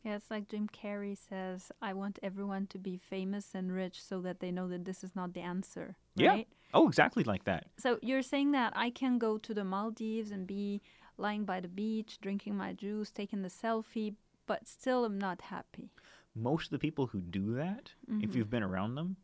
Yeah, 0.05 0.17
it's 0.17 0.31
like 0.31 0.49
Jim 0.49 0.69
Carrey 0.69 1.17
says, 1.17 1.71
I 1.81 1.93
want 1.93 2.19
everyone 2.23 2.67
to 2.69 2.79
be 2.79 2.97
famous 2.97 3.55
and 3.55 3.71
rich 3.73 4.03
so 4.03 4.21
that 4.23 4.41
they 4.41 4.51
know 4.51 4.67
that 4.69 4.85
this 4.85 5.05
is 5.05 5.15
not 5.15 5.33
the 5.33 5.41
answer. 5.41 5.95
Yeah. 6.17 6.43
Oh, 6.75 6.89
exactly 6.89 7.23
like 7.23 7.45
that. 7.45 7.67
So 7.79 7.99
you're 8.03 8.23
saying 8.23 8.51
that 8.53 8.73
I 8.75 8.91
can 8.91 9.19
go 9.19 9.39
to 9.39 9.55
the 9.55 9.63
Maldives 9.65 10.31
and 10.33 10.47
be 10.47 10.83
lying 11.19 11.45
by 11.45 11.61
the 11.61 11.69
beach, 11.69 12.19
drinking 12.21 12.57
my 12.57 12.73
juice, 12.73 13.11
taking 13.13 13.43
the 13.43 13.49
selfie, 13.49 14.15
but 14.47 14.67
still 14.67 15.05
I'm 15.05 15.19
not 15.19 15.43
happy. 15.43 15.91
most 16.35 16.65
of 16.69 16.71
the 16.71 16.79
people 16.79 17.07
who 17.09 17.21
do 17.21 17.55
that, 17.57 17.93
if 18.09 18.31
Mhm. 18.31 18.35
you've 18.35 18.49
been 18.49 18.63
around 18.63 18.95
them, 18.95 19.17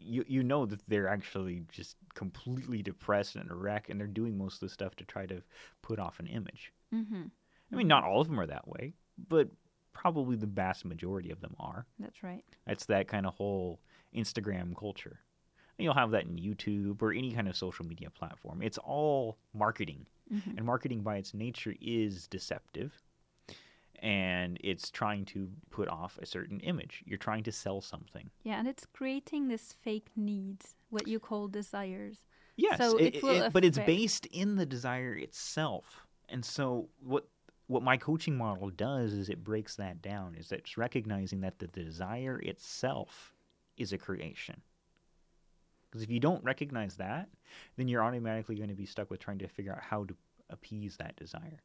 you 0.00 0.24
you 0.26 0.42
know 0.42 0.64
that 0.64 0.80
they're 0.88 1.06
actually 1.06 1.60
just 1.68 1.96
completely 2.14 2.82
depressed 2.82 3.36
and 3.36 3.50
a 3.50 3.54
wreck, 3.54 3.90
and 3.90 4.00
they're 4.00 4.06
doing 4.20 4.36
most 4.38 4.54
of 4.54 4.60
the 4.60 4.68
stuff 4.70 4.96
to 4.96 5.04
try 5.04 5.26
to 5.26 5.42
put 5.82 5.98
off 5.98 6.18
an 6.20 6.26
image. 6.26 6.72
Mm-hmm. 6.92 7.24
I 7.70 7.76
mean, 7.76 7.86
not 7.86 8.02
all 8.04 8.22
of 8.22 8.28
them 8.28 8.40
are 8.40 8.46
that 8.46 8.66
way, 8.66 8.94
but 9.28 9.50
probably 9.92 10.36
the 10.36 10.46
vast 10.46 10.84
majority 10.84 11.30
of 11.30 11.40
them 11.40 11.54
are. 11.58 11.86
That's 11.98 12.22
right. 12.22 12.44
It's 12.66 12.86
that 12.86 13.08
kind 13.08 13.26
of 13.26 13.34
whole 13.34 13.80
Instagram 14.14 14.76
culture. 14.76 15.20
And 15.78 15.84
you'll 15.84 15.94
have 15.94 16.10
that 16.10 16.24
in 16.24 16.36
YouTube 16.36 17.00
or 17.02 17.12
any 17.12 17.32
kind 17.32 17.48
of 17.48 17.56
social 17.56 17.86
media 17.86 18.10
platform. 18.10 18.62
It's 18.62 18.78
all 18.78 19.38
marketing, 19.54 20.06
Mhm. 20.32 20.56
and 20.58 20.66
marketing 20.66 21.02
by 21.02 21.16
its 21.16 21.34
nature 21.34 21.74
is 21.80 22.26
deceptive. 22.28 23.02
And 24.00 24.58
it's 24.64 24.90
trying 24.90 25.24
to 25.26 25.48
put 25.70 25.88
off 25.88 26.18
a 26.18 26.26
certain 26.26 26.58
image. 26.60 27.02
You're 27.06 27.18
trying 27.18 27.44
to 27.44 27.52
sell 27.52 27.80
something. 27.80 28.30
Yeah, 28.42 28.58
and 28.58 28.66
it's 28.66 28.84
creating 28.86 29.46
this 29.48 29.72
fake 29.72 30.10
needs, 30.16 30.74
what 30.90 31.06
you 31.06 31.20
call 31.20 31.46
desires. 31.48 32.26
Yes, 32.56 32.78
So 32.78 32.96
it- 32.98 33.14
it 33.14 33.24
it- 33.24 33.52
but 33.52 33.64
it's 33.64 33.78
based 33.78 34.26
in 34.26 34.56
the 34.56 34.66
desire 34.66 35.14
itself. 35.14 36.04
And 36.28 36.44
so 36.44 36.88
what 37.00 37.28
what 37.72 37.82
my 37.82 37.96
coaching 37.96 38.36
model 38.36 38.68
does 38.68 39.14
is 39.14 39.30
it 39.30 39.42
breaks 39.42 39.76
that 39.76 40.02
down. 40.02 40.34
Is 40.38 40.52
it's 40.52 40.76
recognizing 40.76 41.40
that 41.40 41.58
the 41.58 41.68
desire 41.68 42.38
itself 42.38 43.32
is 43.78 43.94
a 43.94 43.98
creation. 43.98 44.60
Because 45.88 46.02
if 46.02 46.10
you 46.10 46.20
don't 46.20 46.44
recognize 46.44 46.96
that, 46.96 47.28
then 47.76 47.88
you're 47.88 48.04
automatically 48.04 48.56
going 48.56 48.68
to 48.68 48.74
be 48.74 48.86
stuck 48.86 49.10
with 49.10 49.20
trying 49.20 49.38
to 49.38 49.48
figure 49.48 49.72
out 49.72 49.82
how 49.82 50.04
to 50.04 50.14
appease 50.50 50.96
that 50.98 51.16
desire. 51.16 51.62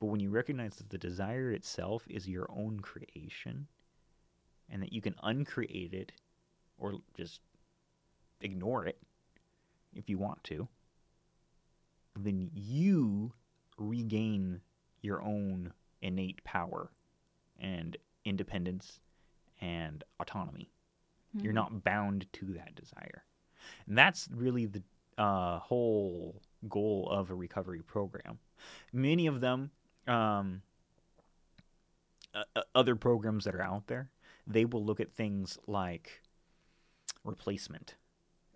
But 0.00 0.06
when 0.06 0.20
you 0.20 0.30
recognize 0.30 0.76
that 0.76 0.90
the 0.90 0.98
desire 0.98 1.50
itself 1.52 2.04
is 2.08 2.28
your 2.28 2.46
own 2.54 2.80
creation, 2.80 3.66
and 4.70 4.82
that 4.82 4.92
you 4.92 5.00
can 5.00 5.14
uncreate 5.22 5.94
it 5.94 6.12
or 6.78 6.94
just 7.16 7.40
ignore 8.40 8.86
it 8.86 8.98
if 9.94 10.10
you 10.10 10.18
want 10.18 10.42
to, 10.44 10.68
then 12.18 12.50
you 12.52 13.32
regain 13.78 14.60
your 15.02 15.22
own 15.22 15.72
innate 16.00 16.42
power 16.44 16.90
and 17.58 17.96
independence 18.24 19.00
and 19.60 20.02
autonomy. 20.20 20.72
You're 21.34 21.52
Mhm. 21.52 21.56
not 21.56 21.84
bound 21.84 22.32
to 22.34 22.46
that 22.54 22.74
desire. 22.74 23.24
And 23.86 23.96
that's 23.96 24.28
really 24.32 24.66
the 24.66 24.82
uh, 25.18 25.58
whole 25.58 26.40
goal 26.68 27.08
of 27.10 27.30
a 27.30 27.34
recovery 27.34 27.82
program. 27.82 28.38
Many 28.92 29.26
of 29.26 29.40
them, 29.40 29.70
um, 30.06 30.62
uh, 32.34 32.44
other 32.74 32.96
programs 32.96 33.44
that 33.44 33.54
are 33.54 33.62
out 33.62 33.86
there, 33.88 34.10
they 34.46 34.64
will 34.64 34.84
look 34.84 35.00
at 35.00 35.12
things 35.12 35.58
like 35.66 36.22
replacement 37.24 37.96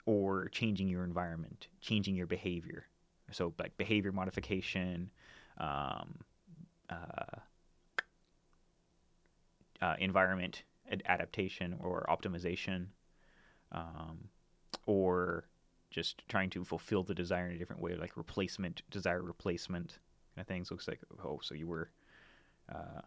or 0.07 0.49
changing 0.49 0.89
your 0.89 1.05
environment, 1.05 1.69
changing 1.81 2.15
your 2.17 2.27
behavior. 2.27 2.87
So, 3.33 3.53
like 3.59 3.77
behavior 3.77 4.13
modification, 4.13 5.11
um, 5.59 6.21
uh, 6.91 7.41
uh, 9.83 9.95
environment 9.99 10.63
ad- 10.91 11.03
adaptation 11.07 11.77
or 11.81 12.07
optimization, 12.09 12.87
um, 13.73 14.29
or 14.87 15.49
just 15.91 16.23
trying 16.29 16.51
to 16.51 16.65
fulfill 16.65 17.03
the 17.03 17.15
desire 17.15 17.49
in 17.49 17.57
a 17.57 17.59
different 17.59 17.83
way, 17.83 17.95
like 17.95 18.17
replacement, 18.17 18.83
desire 18.91 19.23
replacement 19.23 19.99
kind 20.35 20.43
of 20.43 20.47
things. 20.47 20.71
Looks 20.71 20.89
like 20.89 21.01
oh, 21.25 21.41
so 21.43 21.55
you 21.55 21.67
were 21.67 21.91
uh, 22.73 23.01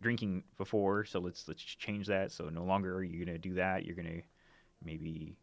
drinking 0.00 0.44
before, 0.56 1.04
so 1.04 1.18
let's 1.18 1.48
let's 1.48 1.62
change 1.62 2.06
that. 2.06 2.32
So 2.32 2.48
no 2.48 2.64
longer 2.64 2.94
are 2.96 3.02
you 3.02 3.24
gonna 3.24 3.38
do 3.38 3.54
that. 3.54 3.84
You're 3.84 3.96
gonna 3.96 4.22
maybe 4.84 5.36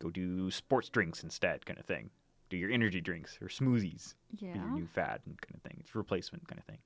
go 0.00 0.10
do 0.10 0.50
sports 0.50 0.88
drinks 0.88 1.22
instead, 1.22 1.64
kind 1.64 1.78
of 1.78 1.86
thing. 1.86 2.10
Do 2.52 2.58
your 2.58 2.70
energy 2.70 3.00
drinks 3.00 3.38
or 3.40 3.46
smoothies 3.48 4.12
be 4.38 4.58
your 4.58 4.68
new 4.74 4.86
fad 4.86 5.22
and 5.24 5.40
kind 5.40 5.54
of 5.54 5.62
thing. 5.62 5.78
It's 5.80 5.94
replacement 5.94 6.46
kind 6.46 6.58
of 6.58 6.66
thing. 6.66 6.76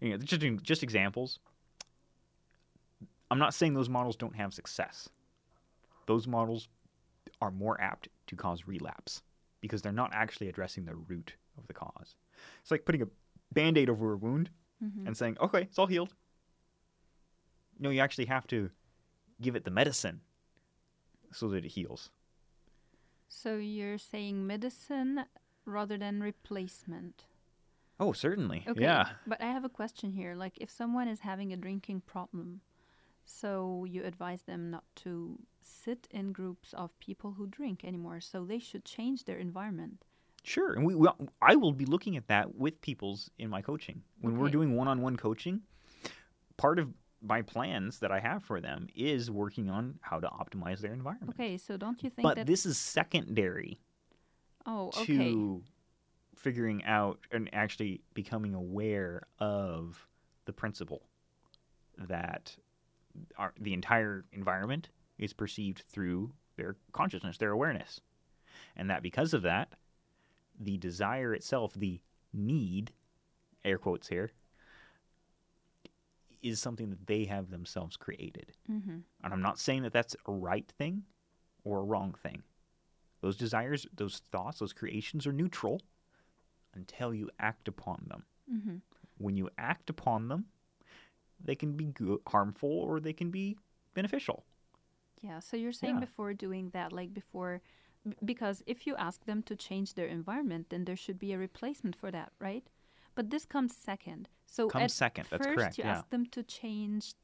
You 0.00 0.10
know, 0.10 0.18
just 0.18 0.62
just 0.62 0.84
examples. 0.84 1.40
I'm 3.28 3.40
not 3.40 3.52
saying 3.52 3.74
those 3.74 3.88
models 3.88 4.14
don't 4.14 4.36
have 4.36 4.54
success. 4.54 5.08
Those 6.06 6.28
models 6.28 6.68
are 7.42 7.50
more 7.50 7.80
apt 7.80 8.08
to 8.28 8.36
cause 8.36 8.68
relapse 8.68 9.20
because 9.60 9.82
they're 9.82 9.90
not 9.90 10.12
actually 10.14 10.48
addressing 10.48 10.84
the 10.84 10.94
root 10.94 11.34
of 11.58 11.66
the 11.66 11.74
cause. 11.74 12.14
It's 12.62 12.70
like 12.70 12.84
putting 12.84 13.02
a 13.02 13.08
band-aid 13.52 13.90
over 13.90 14.12
a 14.12 14.16
wound 14.16 14.48
Mhm. 14.80 15.08
and 15.08 15.16
saying, 15.16 15.38
"Okay, 15.40 15.62
it's 15.62 15.76
all 15.80 15.88
healed." 15.88 16.14
No, 17.80 17.90
you 17.90 17.98
actually 18.00 18.26
have 18.26 18.46
to 18.46 18.70
give 19.40 19.56
it 19.56 19.64
the 19.64 19.72
medicine 19.72 20.20
so 21.32 21.48
that 21.48 21.64
it 21.64 21.70
heals. 21.72 22.10
So 23.28 23.56
you're 23.56 23.98
saying 23.98 24.46
medicine 24.46 25.24
rather 25.64 25.98
than 25.98 26.22
replacement. 26.22 27.24
Oh, 27.98 28.12
certainly. 28.12 28.64
Okay. 28.68 28.82
Yeah. 28.82 29.08
But 29.26 29.40
I 29.40 29.46
have 29.46 29.64
a 29.64 29.68
question 29.68 30.12
here. 30.12 30.34
Like, 30.34 30.58
if 30.60 30.70
someone 30.70 31.08
is 31.08 31.20
having 31.20 31.52
a 31.52 31.56
drinking 31.56 32.02
problem, 32.02 32.60
so 33.24 33.84
you 33.88 34.04
advise 34.04 34.42
them 34.42 34.70
not 34.70 34.84
to 34.96 35.38
sit 35.60 36.06
in 36.10 36.32
groups 36.32 36.72
of 36.74 36.98
people 37.00 37.32
who 37.32 37.46
drink 37.46 37.84
anymore, 37.84 38.20
so 38.20 38.44
they 38.44 38.58
should 38.58 38.84
change 38.84 39.24
their 39.24 39.38
environment. 39.38 40.04
Sure, 40.44 40.74
and 40.74 40.86
we, 40.86 40.94
we 40.94 41.08
I 41.42 41.56
will 41.56 41.72
be 41.72 41.86
looking 41.86 42.16
at 42.16 42.28
that 42.28 42.54
with 42.54 42.80
people's 42.80 43.30
in 43.36 43.50
my 43.50 43.62
coaching 43.62 44.02
when 44.20 44.38
we're 44.38 44.48
doing 44.48 44.76
one-on-one 44.76 45.16
coaching. 45.16 45.62
Part 46.56 46.78
of 46.78 46.94
my 47.22 47.42
plans 47.42 47.98
that 48.00 48.12
I 48.12 48.20
have 48.20 48.44
for 48.44 48.60
them 48.60 48.88
is 48.94 49.30
working 49.30 49.70
on 49.70 49.98
how 50.00 50.20
to 50.20 50.28
optimize 50.28 50.80
their 50.80 50.92
environment. 50.92 51.34
Okay, 51.34 51.56
so 51.56 51.76
don't 51.76 52.02
you 52.02 52.10
think 52.10 52.22
but 52.22 52.36
that? 52.36 52.46
this 52.46 52.66
is 52.66 52.78
secondary 52.78 53.80
oh, 54.66 54.88
okay. 54.88 55.16
to 55.16 55.62
figuring 56.36 56.84
out 56.84 57.18
and 57.32 57.48
actually 57.52 58.02
becoming 58.14 58.54
aware 58.54 59.22
of 59.38 60.06
the 60.44 60.52
principle 60.52 61.02
that 61.98 62.54
our, 63.38 63.52
the 63.58 63.72
entire 63.72 64.24
environment 64.32 64.90
is 65.18 65.32
perceived 65.32 65.82
through 65.88 66.32
their 66.56 66.76
consciousness, 66.92 67.38
their 67.38 67.52
awareness. 67.52 68.00
And 68.76 68.90
that 68.90 69.02
because 69.02 69.34
of 69.34 69.42
that, 69.42 69.72
the 70.58 70.76
desire 70.76 71.34
itself, 71.34 71.72
the 71.74 72.00
need, 72.32 72.92
air 73.64 73.78
quotes 73.78 74.08
here, 74.08 74.32
is 76.48 76.60
something 76.60 76.90
that 76.90 77.06
they 77.06 77.24
have 77.24 77.50
themselves 77.50 77.96
created. 77.96 78.52
Mm-hmm. 78.70 78.98
And 79.24 79.32
I'm 79.32 79.42
not 79.42 79.58
saying 79.58 79.82
that 79.82 79.92
that's 79.92 80.16
a 80.26 80.32
right 80.32 80.70
thing 80.78 81.02
or 81.64 81.80
a 81.80 81.84
wrong 81.84 82.14
thing. 82.22 82.42
Those 83.20 83.36
desires, 83.36 83.86
those 83.94 84.22
thoughts, 84.30 84.58
those 84.58 84.72
creations 84.72 85.26
are 85.26 85.32
neutral 85.32 85.80
until 86.74 87.14
you 87.14 87.30
act 87.38 87.68
upon 87.68 88.06
them. 88.08 88.24
Mm-hmm. 88.52 88.76
When 89.18 89.36
you 89.36 89.48
act 89.58 89.90
upon 89.90 90.28
them, 90.28 90.46
they 91.42 91.54
can 91.54 91.72
be 91.72 91.86
good, 91.86 92.18
harmful 92.26 92.70
or 92.70 93.00
they 93.00 93.12
can 93.12 93.30
be 93.30 93.56
beneficial. 93.94 94.44
Yeah, 95.22 95.40
so 95.40 95.56
you're 95.56 95.72
saying 95.72 95.94
Yeah. 95.96 96.00
before 96.00 96.34
doing 96.34 96.70
that, 96.70 96.92
like 96.92 97.12
before, 97.12 97.62
b- 98.08 98.16
because 98.24 98.62
if 98.66 98.86
you 98.86 98.94
ask 98.96 99.24
them 99.24 99.42
to 99.44 99.56
change 99.56 99.94
their 99.94 100.06
environment, 100.06 100.66
then 100.68 100.84
there 100.84 100.96
should 100.96 101.18
be 101.18 101.32
a 101.32 101.38
replacement 101.38 101.96
for 101.96 102.10
that, 102.10 102.32
right? 102.38 102.64
But 103.14 103.30
this 103.30 103.46
comes 103.46 103.74
second. 103.74 104.28
So 104.46 104.68
Comes 104.68 104.84
at 104.84 104.90
second, 104.92 105.26
that's 105.30 105.46
correct, 105.46 105.78
you 105.78 105.84
yeah. 105.84 105.98
ask 105.98 106.08
them 106.10 106.26
to 106.26 106.42
change 106.42 107.14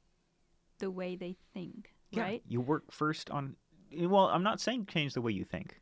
the 0.78 0.90
way 0.90 1.16
they 1.16 1.36
think, 1.54 1.92
Yeah, 2.10 2.22
right? 2.22 2.42
You 2.46 2.60
work 2.60 2.90
first 2.92 3.30
on. 3.30 3.56
Well, 3.96 4.26
I'm 4.26 4.42
not 4.42 4.60
saying 4.60 4.86
change 4.86 5.14
the 5.14 5.20
way 5.22 5.32
you 5.32 5.44
think, 5.44 5.80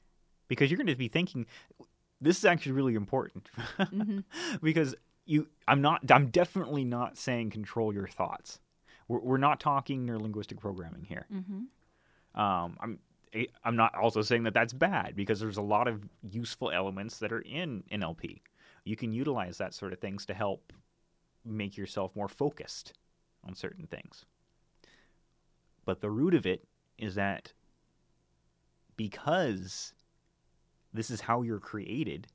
because 0.49 0.71
you're 0.71 0.77
going 0.79 0.87
to 0.89 0.97
be 0.97 1.09
thinking. 1.09 1.47
This 2.21 2.37
is 2.39 2.45
actually 2.45 2.73
really 2.73 2.95
important, 2.95 3.49
Mhm. 3.79 4.25
because 4.63 4.95
you. 5.25 5.49
I'm 5.67 5.81
not. 5.81 6.11
I'm 6.11 6.29
definitely 6.29 6.85
not 6.85 7.17
saying 7.17 7.51
control 7.51 7.95
your 7.95 8.09
thoughts. 8.09 8.61
We're, 9.09 9.21
we're 9.21 9.39
not 9.39 9.59
talking 9.59 10.07
neurolinguistic 10.07 10.59
programming 10.59 11.05
here. 11.05 11.27
Mm-hmm. 11.33 12.41
Um, 12.41 12.77
I'm. 12.81 12.99
I'm 13.65 13.77
not 13.77 13.95
also 13.95 14.23
saying 14.23 14.43
that 14.43 14.55
that's 14.55 14.73
bad 14.73 15.15
because 15.15 15.39
there's 15.41 15.57
a 15.57 15.63
lot 15.63 15.87
of 15.89 16.03
useful 16.29 16.71
elements 16.73 17.19
that 17.19 17.33
are 17.33 17.41
in 17.41 17.85
NLP. 17.93 18.41
You 18.85 18.97
can 18.97 19.13
utilize 19.13 19.57
that 19.59 19.73
sort 19.73 19.93
of 19.93 20.01
things 20.01 20.27
to 20.27 20.35
help 20.35 20.73
make 21.45 21.77
yourself 21.77 22.15
more 22.15 22.29
focused 22.29 22.95
on 23.45 23.55
certain 23.55 23.87
things. 23.87 24.25
But 25.85 26.01
the 26.01 26.11
root 26.11 26.35
of 26.35 26.47
it 26.47 26.67
is 26.99 27.15
that 27.15 27.53
because 28.97 29.95
this 30.93 31.11
is 31.11 31.23
how 31.23 31.43
you're 31.43 31.59
created, 31.59 32.27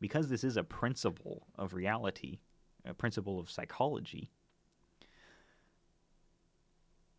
because 0.00 0.28
this 0.28 0.42
is 0.42 0.56
a 0.56 0.64
principle 0.64 1.46
of 1.56 1.74
reality, 1.74 2.40
a 2.84 2.94
principle 2.94 3.38
of 3.38 3.50
psychology, 3.50 4.32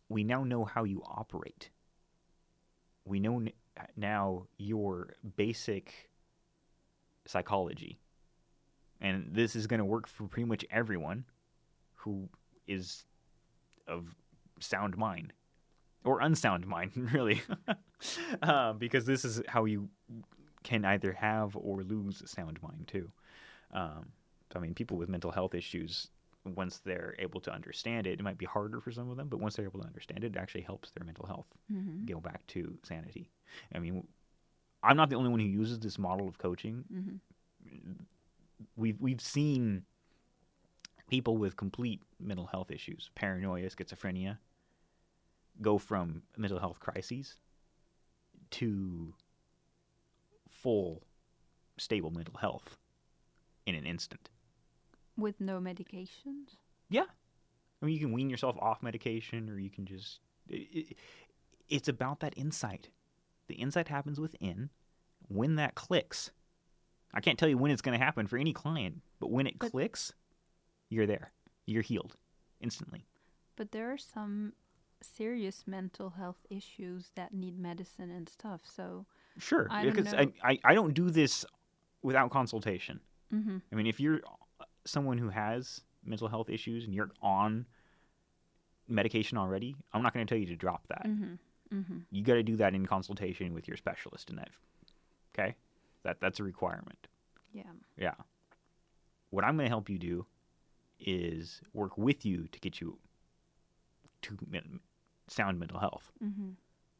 we 0.08 0.22
now 0.22 0.44
know 0.44 0.64
how 0.64 0.84
you 0.84 1.02
operate. 1.06 1.70
We 3.06 3.20
know 3.20 3.46
now 3.96 4.46
your 4.58 5.14
basic 5.36 6.10
psychology. 7.26 7.98
And 9.00 9.28
this 9.32 9.54
is 9.56 9.66
going 9.66 9.78
to 9.78 9.84
work 9.84 10.06
for 10.06 10.26
pretty 10.28 10.48
much 10.48 10.64
everyone 10.70 11.24
who 11.94 12.28
is 12.66 13.04
of 13.86 14.14
sound 14.60 14.96
mind 14.96 15.32
or 16.04 16.20
unsound 16.20 16.66
mind, 16.66 16.92
really. 17.12 17.42
uh, 18.42 18.72
because 18.74 19.04
this 19.04 19.24
is 19.24 19.42
how 19.48 19.64
you 19.64 19.88
can 20.62 20.84
either 20.84 21.12
have 21.12 21.56
or 21.56 21.82
lose 21.82 22.22
sound 22.26 22.58
mind, 22.62 22.86
too. 22.86 23.10
Um, 23.72 24.06
so, 24.52 24.58
I 24.58 24.62
mean, 24.62 24.74
people 24.74 24.96
with 24.96 25.08
mental 25.08 25.30
health 25.30 25.54
issues, 25.54 26.08
once 26.44 26.78
they're 26.84 27.14
able 27.18 27.40
to 27.40 27.52
understand 27.52 28.06
it, 28.06 28.20
it 28.20 28.22
might 28.22 28.38
be 28.38 28.46
harder 28.46 28.80
for 28.80 28.92
some 28.92 29.10
of 29.10 29.16
them, 29.16 29.28
but 29.28 29.40
once 29.40 29.56
they're 29.56 29.64
able 29.64 29.80
to 29.80 29.86
understand 29.86 30.24
it, 30.24 30.36
it 30.36 30.38
actually 30.38 30.60
helps 30.62 30.90
their 30.90 31.04
mental 31.04 31.26
health 31.26 31.46
Mm-hmm. 31.72 32.04
go 32.04 32.20
back 32.20 32.46
to 32.48 32.76
sanity. 32.82 33.30
I 33.74 33.78
mean, 33.78 34.06
I'm 34.82 34.96
not 34.96 35.08
the 35.08 35.16
only 35.16 35.30
one 35.30 35.40
who 35.40 35.46
uses 35.46 35.78
this 35.80 35.98
model 35.98 36.28
of 36.28 36.36
coaching. 36.38 36.84
Mm-hmm. 36.92 37.90
We've 38.76 39.00
we've 39.00 39.20
seen 39.20 39.84
people 41.08 41.36
with 41.36 41.56
complete 41.56 42.02
mental 42.18 42.46
health 42.46 42.70
issues, 42.70 43.10
paranoia, 43.14 43.68
schizophrenia, 43.68 44.38
go 45.60 45.78
from 45.78 46.22
mental 46.36 46.58
health 46.58 46.80
crises 46.80 47.36
to 48.52 49.14
full 50.50 51.02
stable 51.76 52.10
mental 52.10 52.36
health 52.38 52.76
in 53.66 53.74
an 53.74 53.84
instant. 53.84 54.30
With 55.16 55.40
no 55.40 55.60
medications. 55.60 56.56
Yeah. 56.88 57.04
I 57.82 57.86
mean, 57.86 57.94
you 57.94 58.00
can 58.00 58.12
wean 58.12 58.30
yourself 58.30 58.56
off 58.60 58.82
medication, 58.82 59.50
or 59.50 59.58
you 59.58 59.70
can 59.70 59.84
just. 59.86 60.20
It, 60.48 60.68
it, 60.72 60.96
it's 61.68 61.88
about 61.88 62.20
that 62.20 62.34
insight. 62.36 62.88
The 63.48 63.54
insight 63.54 63.88
happens 63.88 64.18
within. 64.18 64.70
When 65.28 65.56
that 65.56 65.74
clicks, 65.74 66.30
I 67.14 67.20
can't 67.20 67.38
tell 67.38 67.48
you 67.48 67.56
when 67.56 67.70
it's 67.70 67.80
going 67.82 67.98
to 67.98 68.04
happen 68.04 68.26
for 68.26 68.36
any 68.38 68.52
client, 68.52 69.00
but 69.20 69.30
when 69.30 69.46
it 69.46 69.58
But- 69.58 69.70
clicks, 69.70 70.12
you're 70.90 71.06
there. 71.06 71.32
You're 71.66 71.82
healed 71.82 72.16
instantly. 72.60 73.06
But 73.56 73.70
there 73.72 73.90
are 73.92 73.98
some 73.98 74.52
serious 75.00 75.64
mental 75.66 76.10
health 76.10 76.44
issues 76.50 77.10
that 77.14 77.32
need 77.32 77.58
medicine 77.58 78.10
and 78.10 78.28
stuff. 78.28 78.62
So, 78.64 79.06
Sure, 79.38 79.66
I 79.70 79.84
don't 79.84 79.94
because. 79.96 80.12
I, 80.14 80.28
I, 80.42 80.58
I 80.64 80.74
don't 80.74 80.92
do 80.94 81.10
this 81.10 81.44
without 82.02 82.30
consultation. 82.30 83.00
mm-hmm. 83.32 83.58
I 83.72 83.74
mean, 83.76 83.86
if 83.86 83.98
you're 84.00 84.20
someone 84.84 85.18
who 85.18 85.28
has 85.30 85.80
mental 86.04 86.28
health 86.28 86.50
issues 86.50 86.84
and 86.84 86.94
you're 86.94 87.10
on 87.22 87.66
medication 88.88 89.38
already, 89.38 89.74
I'm 89.92 90.02
not 90.02 90.12
going 90.12 90.26
to 90.26 90.32
tell 90.34 90.38
you 90.40 90.46
to 90.48 90.56
drop 90.56 90.86
that. 90.88 91.04
Mhm. 91.06 91.38
Mhm. 91.72 92.02
You 92.10 92.22
got 92.22 92.34
to 92.34 92.42
do 92.42 92.56
that 92.56 92.74
in 92.74 92.84
consultation 92.86 93.54
with 93.54 93.66
your 93.66 93.76
specialist 93.76 94.28
in 94.30 94.36
that. 94.36 94.50
Okay? 95.34 95.54
That 96.04 96.20
that's 96.20 96.38
a 96.40 96.44
requirement. 96.44 97.08
Yeah. 97.52 97.72
Yeah. 97.96 98.14
What 99.30 99.44
I'm 99.44 99.56
going 99.56 99.66
to 99.66 99.70
help 99.70 99.88
you 99.90 99.98
do 99.98 100.26
is 101.00 101.60
work 101.72 101.98
with 101.98 102.24
you 102.24 102.46
to 102.52 102.60
get 102.60 102.80
you 102.80 102.98
to 104.22 104.38
sound 105.28 105.58
mental 105.58 105.78
health. 105.80 106.10
Mhm. 106.22 106.54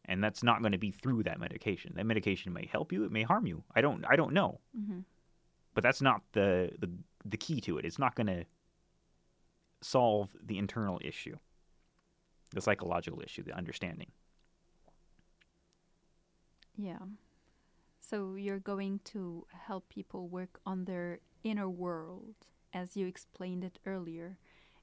And 0.06 0.22
that's 0.22 0.42
not 0.42 0.60
going 0.60 0.72
to 0.72 0.78
be 0.78 0.90
through 0.90 1.22
that 1.22 1.38
medication. 1.40 1.92
That 1.96 2.04
medication 2.06 2.52
may 2.52 2.66
help 2.66 2.92
you, 2.92 3.04
it 3.04 3.12
may 3.12 3.22
harm 3.22 3.46
you. 3.46 3.62
I 3.74 3.80
don't 3.80 4.04
I 4.08 4.16
don't 4.16 4.32
know. 4.32 4.60
Mhm. 4.76 5.04
But 5.74 5.82
that's 5.82 6.02
not 6.02 6.22
the 6.32 6.70
the, 6.78 6.90
the 7.24 7.36
key 7.36 7.60
to 7.62 7.78
it. 7.78 7.84
It's 7.84 7.98
not 7.98 8.14
going 8.14 8.26
to 8.26 8.44
solve 9.80 10.34
the 10.42 10.58
internal 10.58 11.00
issue. 11.04 11.36
The 12.50 12.60
psychological 12.60 13.20
issue, 13.22 13.42
the 13.42 13.52
understanding. 13.56 14.10
Yeah. 16.76 16.98
So 18.08 18.34
you're 18.34 18.58
going 18.58 19.00
to 19.06 19.46
help 19.66 19.88
people 19.88 20.28
work 20.28 20.60
on 20.66 20.84
their 20.84 21.20
inner 21.42 21.68
world, 21.68 22.34
as 22.72 22.96
you 22.96 23.06
explained 23.06 23.64
it 23.64 23.78
earlier. 23.86 24.36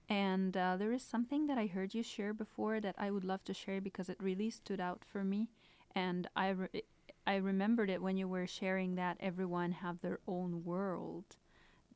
And 0.09 0.57
uh, 0.57 0.75
there 0.77 0.91
is 0.91 1.03
something 1.03 1.47
that 1.47 1.57
I 1.57 1.67
heard 1.67 1.93
you 1.93 2.03
share 2.03 2.33
before 2.33 2.79
that 2.81 2.95
I 2.97 3.11
would 3.11 3.23
love 3.23 3.43
to 3.45 3.53
share 3.53 3.79
because 3.79 4.09
it 4.09 4.17
really 4.19 4.49
stood 4.49 4.81
out 4.81 5.03
for 5.05 5.23
me. 5.23 5.49
And 5.93 6.27
I, 6.35 6.49
re- 6.49 6.83
I 7.27 7.35
remembered 7.35 7.89
it 7.89 8.01
when 8.01 8.17
you 8.17 8.27
were 8.27 8.47
sharing 8.47 8.95
that 8.95 9.17
everyone 9.19 9.71
have 9.73 10.01
their 10.01 10.19
own 10.27 10.63
world 10.65 11.37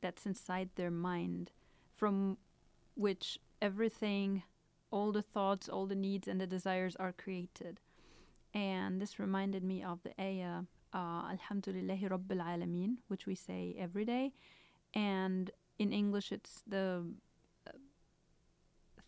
that's 0.00 0.26
inside 0.26 0.70
their 0.76 0.90
mind, 0.90 1.50
from 1.96 2.38
which 2.94 3.38
everything, 3.60 4.44
all 4.90 5.12
the 5.12 5.22
thoughts, 5.22 5.68
all 5.68 5.86
the 5.86 5.94
needs, 5.94 6.28
and 6.28 6.40
the 6.40 6.46
desires 6.46 6.96
are 6.96 7.12
created. 7.12 7.80
And 8.54 9.02
this 9.02 9.18
reminded 9.18 9.64
me 9.64 9.82
of 9.82 10.02
the 10.02 10.18
ayah, 10.20 10.62
uh, 10.96 11.34
Alhamdulillahi 11.34 12.08
Rabbil 12.08 12.40
Alameen, 12.40 12.96
which 13.08 13.26
we 13.26 13.34
say 13.34 13.76
every 13.78 14.04
day. 14.04 14.32
And 14.94 15.50
in 15.78 15.92
English, 15.92 16.32
it's 16.32 16.62
the 16.66 17.04
uh, 17.66 17.72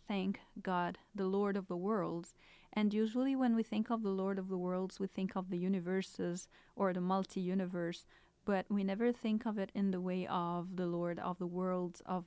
thank 0.07 0.39
God, 0.61 0.99
the 1.15 1.25
Lord 1.25 1.57
of 1.57 1.67
the 1.67 1.75
worlds. 1.75 2.35
And 2.73 2.93
usually, 2.93 3.35
when 3.35 3.55
we 3.55 3.63
think 3.63 3.89
of 3.89 4.03
the 4.03 4.09
Lord 4.23 4.37
of 4.37 4.49
the 4.49 4.57
worlds, 4.57 4.99
we 4.99 5.07
think 5.07 5.35
of 5.35 5.49
the 5.49 5.57
universes 5.57 6.47
or 6.75 6.93
the 6.93 7.01
multi 7.01 7.41
universe, 7.41 8.05
but 8.45 8.67
we 8.69 8.83
never 8.83 9.11
think 9.11 9.47
of 9.47 9.57
it 9.57 9.71
in 9.73 9.89
the 9.89 9.99
way 10.01 10.27
of 10.27 10.75
the 10.75 10.85
Lord 10.85 11.17
of 11.17 11.39
the 11.39 11.47
worlds 11.47 12.03
of 12.05 12.25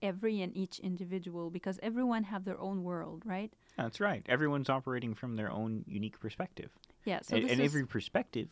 every 0.00 0.40
and 0.40 0.56
each 0.56 0.78
individual 0.78 1.50
because 1.50 1.78
everyone 1.82 2.24
have 2.24 2.44
their 2.44 2.58
own 2.58 2.82
world, 2.82 3.22
right? 3.26 3.52
That's 3.76 4.00
right. 4.00 4.24
Everyone's 4.26 4.70
operating 4.70 5.14
from 5.14 5.36
their 5.36 5.50
own 5.50 5.84
unique 5.86 6.18
perspective. 6.18 6.70
Yeah. 7.04 7.20
So 7.22 7.36
and 7.36 7.50
and 7.50 7.60
is, 7.60 7.66
every 7.66 7.86
perspective, 7.86 8.48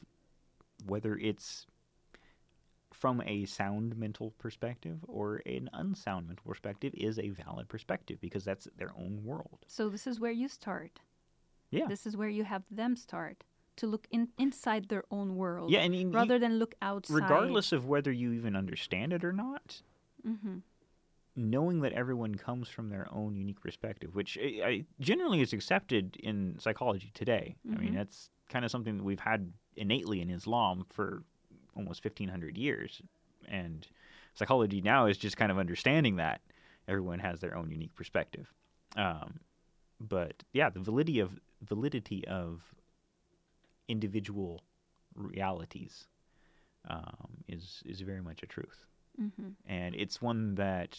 whether 0.86 1.16
it's 1.16 1.66
from 2.92 3.22
a 3.26 3.44
sound 3.46 3.96
mental 3.96 4.32
perspective 4.38 4.98
or 5.08 5.42
an 5.46 5.68
unsound 5.72 6.28
mental 6.28 6.44
perspective, 6.46 6.92
is 6.94 7.18
a 7.18 7.30
valid 7.30 7.68
perspective 7.68 8.18
because 8.20 8.44
that's 8.44 8.68
their 8.76 8.92
own 8.96 9.22
world. 9.24 9.64
So 9.66 9.88
this 9.88 10.06
is 10.06 10.20
where 10.20 10.30
you 10.30 10.48
start. 10.48 11.00
Yeah. 11.70 11.86
This 11.88 12.06
is 12.06 12.16
where 12.16 12.28
you 12.28 12.44
have 12.44 12.64
them 12.70 12.96
start 12.96 13.44
to 13.76 13.86
look 13.86 14.06
in 14.10 14.28
inside 14.38 14.88
their 14.88 15.04
own 15.10 15.36
world. 15.36 15.70
Yeah, 15.70 15.80
and 15.80 16.14
rather 16.14 16.38
than 16.38 16.58
look 16.58 16.74
outside. 16.82 17.14
regardless 17.14 17.72
of 17.72 17.86
whether 17.86 18.12
you 18.12 18.32
even 18.32 18.54
understand 18.54 19.12
it 19.12 19.24
or 19.24 19.32
not, 19.32 19.82
hmm 20.24 20.58
knowing 21.34 21.80
that 21.80 21.94
everyone 21.94 22.34
comes 22.34 22.68
from 22.68 22.90
their 22.90 23.08
own 23.10 23.34
unique 23.34 23.58
perspective, 23.58 24.14
which 24.14 24.36
I, 24.38 24.60
I 24.62 24.84
generally 25.00 25.40
is 25.40 25.54
accepted 25.54 26.16
in 26.16 26.58
psychology 26.58 27.10
today. 27.14 27.56
I 27.74 27.78
mean, 27.78 27.92
Mhm. 27.92 27.96
that's 27.96 28.28
kind 28.52 28.64
of 28.64 28.70
something 28.70 28.98
that 28.98 29.04
we've 29.04 29.20
had 29.20 29.52
innately 29.76 30.20
in 30.20 30.30
Islam 30.30 30.86
for 30.90 31.24
almost 31.76 32.04
1500 32.04 32.56
years. 32.56 33.02
And 33.48 33.86
psychology 34.34 34.80
now 34.80 35.06
is 35.06 35.18
just 35.18 35.36
kind 35.36 35.50
of 35.50 35.58
understanding 35.58 36.16
that 36.16 36.40
everyone 36.86 37.18
has 37.20 37.40
their 37.40 37.56
own 37.56 37.70
unique 37.70 37.94
perspective. 37.94 38.52
Um, 38.96 39.40
but 40.00 40.42
yeah, 40.52 40.70
the 40.70 40.80
validity 40.80 41.20
of 41.20 41.40
validity 41.62 42.26
of 42.26 42.60
individual 43.88 44.62
realities 45.14 46.06
um, 46.88 47.44
is 47.48 47.82
is 47.84 48.00
very 48.00 48.22
much 48.22 48.42
a 48.42 48.46
truth 48.46 48.86
hmm 49.18 49.50
and 49.66 49.94
it's 49.94 50.22
one 50.22 50.54
that 50.54 50.98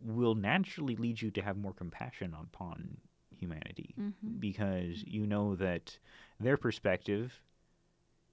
will 0.00 0.34
naturally 0.34 0.96
lead 0.96 1.20
you 1.20 1.30
to 1.30 1.42
have 1.42 1.56
more 1.56 1.72
compassion 1.72 2.34
upon 2.40 2.96
humanity 3.38 3.94
hmm 3.96 4.12
because 4.38 5.02
you 5.04 5.26
know 5.26 5.56
that 5.56 5.98
their 6.38 6.56
perspective 6.56 7.40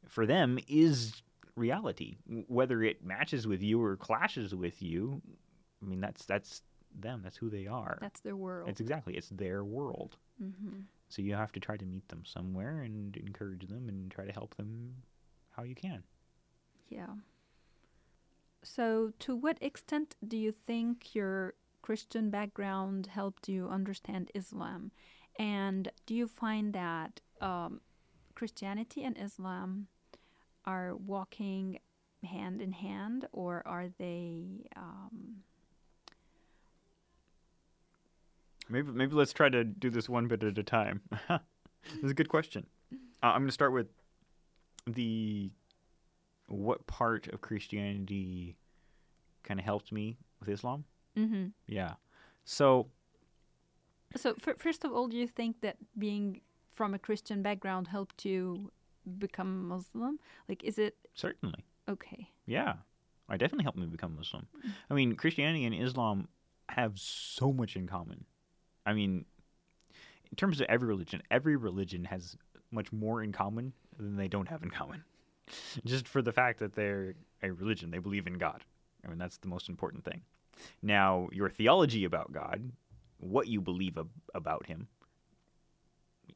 for 0.07 0.25
them 0.25 0.59
is 0.67 1.23
reality. 1.55 2.17
Whether 2.47 2.83
it 2.83 3.03
matches 3.03 3.47
with 3.47 3.63
you 3.63 3.81
or 3.81 3.95
clashes 3.95 4.53
with 4.53 4.81
you 4.81 5.21
i 5.81 5.85
mean 5.85 6.01
that's 6.01 6.25
that's 6.25 6.61
them. 6.97 7.21
That's 7.23 7.37
who 7.37 7.49
they 7.49 7.67
are. 7.67 7.97
That's 8.01 8.21
their 8.21 8.35
world. 8.35 8.69
it's 8.69 8.79
exactly 8.79 9.15
it's 9.15 9.29
their 9.29 9.63
world. 9.63 10.17
Hmm 10.37 10.81
so 11.09 11.21
you 11.21 11.35
have 11.35 11.51
to 11.53 11.59
try 11.59 11.77
to 11.77 11.85
meet 11.85 12.07
them 12.09 12.23
somewhere 12.25 12.81
and 12.81 13.15
encourage 13.17 13.67
them 13.67 13.89
and 13.89 14.11
try 14.11 14.25
to 14.25 14.31
help 14.31 14.55
them 14.55 14.95
how 15.51 15.63
you 15.63 15.75
can. 15.75 16.03
Yeah. 16.89 17.13
So, 18.63 19.13
to 19.19 19.35
what 19.35 19.57
extent 19.61 20.15
do 20.27 20.37
you 20.37 20.51
think 20.51 21.13
your 21.13 21.53
Christian 21.85 22.31
background 22.31 23.05
helped 23.05 23.47
you 23.47 23.69
understand 23.69 24.31
Islam? 24.33 24.89
And 25.37 25.91
do 26.07 26.15
you 26.15 26.27
find 26.27 26.73
that 26.73 27.21
um, 27.41 27.79
Christianity 28.33 29.03
and 29.03 29.15
Islam 29.19 29.85
are 30.65 30.95
walking 30.95 31.77
hand 32.23 32.59
in 32.59 32.71
hand, 32.71 33.27
or 33.31 33.61
are 33.67 33.87
they? 33.99 34.67
Um, 34.75 35.43
Maybe 38.67 38.91
maybe 38.91 39.13
let's 39.13 39.31
try 39.31 39.49
to 39.49 39.63
do 39.63 39.91
this 39.91 40.09
one 40.09 40.27
bit 40.27 40.41
at 40.41 40.57
a 40.57 40.63
time. 40.63 41.01
this 41.29 41.39
is 42.01 42.09
a 42.09 42.15
good 42.15 42.29
question. 42.29 42.65
Uh, 43.21 43.27
I'm 43.27 43.41
going 43.41 43.47
to 43.47 43.51
start 43.51 43.73
with 43.73 43.89
the 44.87 45.51
what 46.47 46.87
part 46.87 47.27
of 47.27 47.41
Christianity 47.41 48.55
kind 49.43 49.59
of 49.59 49.65
helped 49.67 49.91
me 49.91 50.17
with 50.39 50.49
Islam. 50.49 50.85
Mhm. 51.15 51.51
Yeah. 51.67 51.95
So 52.43 52.87
So, 54.15 54.35
f- 54.47 54.57
first 54.59 54.85
of 54.85 54.91
all, 54.93 55.07
do 55.07 55.17
you 55.17 55.27
think 55.27 55.61
that 55.61 55.77
being 55.97 56.41
from 56.73 56.93
a 56.93 56.99
Christian 56.99 57.41
background 57.41 57.87
helped 57.87 58.25
you 58.25 58.71
become 59.17 59.67
Muslim? 59.67 60.19
Like, 60.47 60.63
is 60.63 60.77
it 60.77 60.95
certainly, 61.13 61.65
okay? 61.89 62.29
yeah, 62.45 62.75
I 63.29 63.37
definitely 63.37 63.63
helped 63.63 63.77
me 63.77 63.87
become 63.87 64.15
Muslim. 64.15 64.47
I 64.89 64.93
mean, 64.93 65.15
Christianity 65.15 65.65
and 65.65 65.75
Islam 65.75 66.27
have 66.69 66.97
so 66.99 67.51
much 67.51 67.75
in 67.75 67.87
common. 67.87 68.25
I 68.85 68.93
mean, 68.93 69.25
in 70.31 70.35
terms 70.35 70.61
of 70.61 70.67
every 70.69 70.87
religion, 70.87 71.21
every 71.31 71.55
religion 71.55 72.05
has 72.05 72.37
much 72.71 72.91
more 72.91 73.23
in 73.23 73.31
common 73.31 73.73
than 73.97 74.15
they 74.15 74.27
don't 74.27 74.47
have 74.47 74.63
in 74.63 74.69
common. 74.69 75.03
Just 75.85 76.07
for 76.07 76.21
the 76.21 76.31
fact 76.31 76.59
that 76.59 76.73
they're 76.73 77.15
a 77.43 77.51
religion, 77.51 77.91
they 77.91 77.99
believe 77.99 78.27
in 78.27 78.33
God. 78.37 78.63
I 79.03 79.09
mean, 79.09 79.17
that's 79.17 79.37
the 79.37 79.47
most 79.47 79.69
important 79.69 80.03
thing. 80.03 80.21
Now, 80.81 81.29
your 81.31 81.49
theology 81.49 82.05
about 82.05 82.31
God, 82.31 82.71
what 83.17 83.47
you 83.47 83.61
believe 83.61 83.97
ab- 83.97 84.09
about 84.33 84.65
Him, 84.65 84.87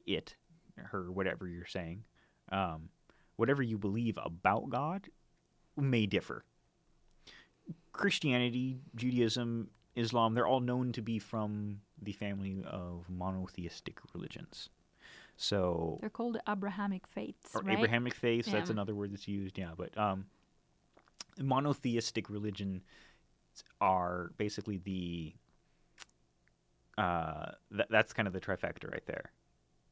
it, 0.06 0.36
her, 0.76 1.12
whatever 1.12 1.48
you're 1.48 1.66
saying, 1.66 2.04
um, 2.52 2.90
whatever 3.36 3.62
you 3.62 3.78
believe 3.78 4.18
about 4.24 4.70
God 4.70 5.08
may 5.78 6.06
differ. 6.06 6.44
Christianity, 7.92 8.80
Judaism, 8.96 9.70
Islam, 9.96 10.34
they're 10.34 10.48
all 10.48 10.60
known 10.62 10.92
to 10.94 11.02
be 11.02 11.20
from 11.20 11.82
the 12.02 12.12
family 12.14 12.64
of 12.66 13.10
monotheistic 13.10 14.00
religions. 14.14 14.70
So, 15.38 15.98
They're 16.02 16.10
called 16.10 16.38
Abrahamic 16.48 17.08
faiths, 17.08 17.56
or 17.56 17.62
right? 17.62 17.78
Abrahamic 17.78 18.14
faiths, 18.14 18.52
that's 18.52 18.70
Yeah. 18.70 18.74
another 18.74 18.94
word 18.96 19.12
that's 19.12 19.28
used, 19.28 19.58
yeah. 19.58 19.72
But 19.78 19.98
um, 19.98 20.26
monotheistic 21.40 22.30
religion 22.30 22.82
are 23.82 24.32
basically 24.38 24.78
the 24.78 25.34
uh, 26.98 27.52
th- 27.72 27.88
that's 27.90 28.12
kind 28.14 28.28
of 28.28 28.34
the 28.34 28.42
trifecta 28.42 28.92
right 28.92 29.06
there 29.06 29.32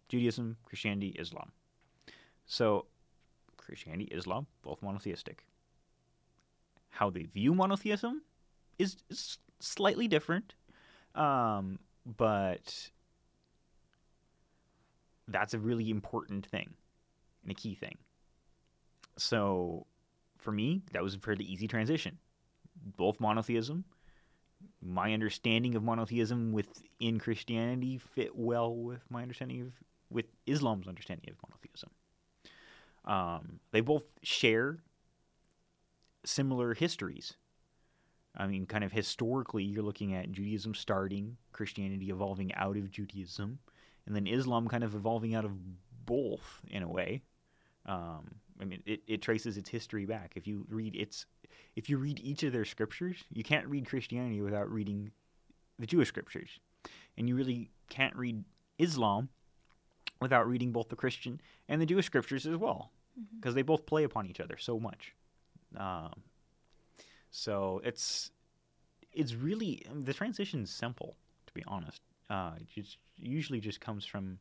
Judaism, 0.10 0.58
Christianity, 0.64 1.16
Islam. 1.20 1.52
So, 2.46 2.86
Christianity, 3.58 4.06
Islam, 4.06 4.48
both 4.62 4.82
monotheistic. 4.82 5.44
How 6.90 7.10
they 7.10 7.24
view 7.24 7.54
monotheism 7.54 8.22
is, 8.80 8.98
is 9.10 9.38
slightly 9.60 10.08
different, 10.08 10.54
um, 11.14 11.80
but 12.06 12.90
that's 15.28 15.54
a 15.54 15.60
really 15.60 15.90
important 15.90 16.46
thing 16.46 16.74
and 17.44 17.52
a 17.52 17.56
key 17.56 17.76
thing. 17.76 17.98
So, 19.18 19.86
for 20.38 20.52
me, 20.52 20.84
that 20.94 21.04
was 21.04 21.16
a 21.16 21.20
fairly 21.20 21.44
easy 21.44 21.68
transition. 21.68 22.18
Both 22.96 23.20
monotheism. 23.20 23.86
My 24.82 25.14
understanding 25.14 25.76
of 25.76 25.84
monotheism 25.84 26.52
within 26.52 27.20
Christianity 27.20 27.98
fit 27.98 28.36
well 28.36 28.76
with 28.76 29.02
my 29.10 29.22
understanding 29.22 29.62
of 29.62 29.74
with 30.10 30.26
Islam's 30.46 30.88
understanding 30.88 31.30
of 31.30 31.38
monotheism. 31.44 31.90
Um, 33.06 33.60
they 33.72 33.82
both 33.82 34.06
share 34.24 34.78
similar 36.26 36.74
histories. 36.74 37.34
I 38.36 38.48
mean, 38.48 38.66
kind 38.66 38.84
of 38.84 38.92
historically, 38.92 39.64
you're 39.64 39.84
looking 39.84 40.14
at 40.14 40.32
Judaism 40.32 40.76
starting, 40.76 41.38
Christianity 41.52 42.10
evolving 42.10 42.54
out 42.54 42.78
of 42.78 42.92
Judaism, 42.92 43.60
and 44.06 44.16
then 44.16 44.28
Islam 44.28 44.68
kind 44.68 44.84
of 44.84 44.94
evolving 44.94 45.34
out 45.34 45.46
of 45.46 45.52
both 46.06 46.62
in 46.70 46.84
a 46.84 46.88
way. 46.88 47.22
Um, 47.86 48.36
I 48.62 48.66
mean, 48.66 48.84
it, 48.86 49.02
it 49.08 49.22
traces 49.22 49.58
its 49.58 49.70
history 49.70 50.06
back. 50.06 50.34
If 50.36 50.46
you 50.46 50.66
read 50.70 50.96
its, 50.96 51.26
if 51.76 51.90
you 51.90 51.98
read 51.98 52.20
each 52.20 52.44
of 52.44 52.54
their 52.54 52.66
scriptures, 52.66 53.18
you 53.32 53.44
can't 53.44 53.68
read 53.68 53.86
Christianity 53.88 54.42
without 54.42 54.72
reading 54.72 55.12
the 55.80 55.86
Jewish 55.86 56.08
scriptures, 56.08 56.60
and 57.18 57.28
you 57.28 57.36
really 57.36 57.70
can't 57.90 58.16
read 58.16 58.44
Islam 58.80 59.30
without 60.20 60.48
reading 60.48 60.72
both 60.72 60.90
the 60.90 60.96
Christian 60.96 61.40
and 61.70 61.82
the 61.82 61.86
Jewish 61.86 62.06
scriptures 62.06 62.46
as 62.46 62.58
well, 62.58 62.92
because 63.40 63.56
they 63.56 63.62
both 63.62 63.86
play 63.86 64.04
upon 64.04 64.28
each 64.28 64.40
other 64.40 64.58
so 64.58 64.80
much. 64.80 65.14
Um, 65.76 66.14
so 67.30 67.82
it's 67.84 68.32
it's 69.14 69.34
really 69.36 69.84
the 69.94 70.14
transition's 70.14 70.72
simple, 70.72 71.16
to 71.46 71.54
be 71.54 71.64
honest. 71.68 72.02
Uh, 72.30 72.52
it 72.58 72.68
just 72.74 72.98
usually 73.18 73.60
just 73.60 73.80
comes 73.82 74.06
from 74.06 74.40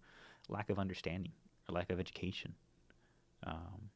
lack 0.49 0.71
of 0.71 0.79
understanding 0.79 1.33
or 1.69 1.75
lack 1.75 1.91
of 1.91 2.01
education. 2.01 2.55
Um, 3.47 3.91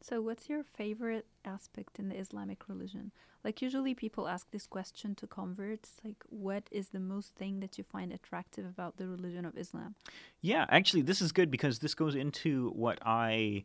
So, 0.00 0.20
what's 0.20 0.48
your 0.48 0.62
favorite 0.62 1.26
aspect 1.44 1.98
in 1.98 2.08
the 2.08 2.16
Islamic 2.16 2.68
religion? 2.68 3.12
Like, 3.44 3.60
usually 3.60 3.94
people 3.94 4.28
ask 4.28 4.50
this 4.50 4.66
question 4.66 5.14
to 5.16 5.26
converts 5.26 6.00
like, 6.04 6.22
what 6.28 6.68
is 6.70 6.88
the 6.88 7.00
most 7.00 7.34
thing 7.34 7.60
that 7.60 7.78
you 7.78 7.84
find 7.84 8.12
attractive 8.12 8.64
about 8.64 8.96
the 8.96 9.08
religion 9.08 9.44
of 9.44 9.56
Islam? 9.56 9.96
Yeah, 10.40 10.66
actually, 10.68 11.02
this 11.02 11.20
is 11.20 11.32
good 11.32 11.50
because 11.50 11.80
this 11.80 11.94
goes 11.94 12.14
into 12.14 12.70
what 12.70 12.98
I 13.04 13.64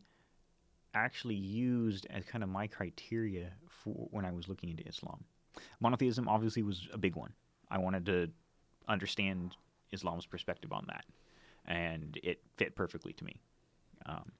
actually 0.94 1.34
used 1.34 2.06
as 2.10 2.24
kind 2.24 2.42
of 2.42 2.50
my 2.50 2.66
criteria 2.66 3.50
for 3.68 4.08
when 4.10 4.24
I 4.24 4.32
was 4.32 4.48
looking 4.48 4.70
into 4.70 4.86
Islam. 4.86 5.24
Monotheism 5.80 6.28
obviously 6.28 6.62
was 6.62 6.88
a 6.92 6.98
big 6.98 7.16
one. 7.16 7.32
I 7.70 7.78
wanted 7.78 8.06
to 8.06 8.30
understand 8.88 9.56
Islam's 9.92 10.26
perspective 10.26 10.72
on 10.72 10.84
that, 10.88 11.04
and 11.66 12.18
it 12.22 12.42
fit 12.56 12.74
perfectly 12.74 13.12
to 13.14 13.24
me. 13.24 13.40
Um, 14.06 14.32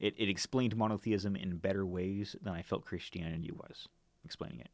it, 0.00 0.14
it 0.16 0.28
explained 0.28 0.76
monotheism 0.76 1.36
in 1.36 1.58
better 1.58 1.86
ways 1.86 2.34
than 2.42 2.54
I 2.54 2.62
felt 2.62 2.86
Christianity 2.86 3.50
was 3.52 3.86
explaining 4.24 4.60
it. 4.60 4.70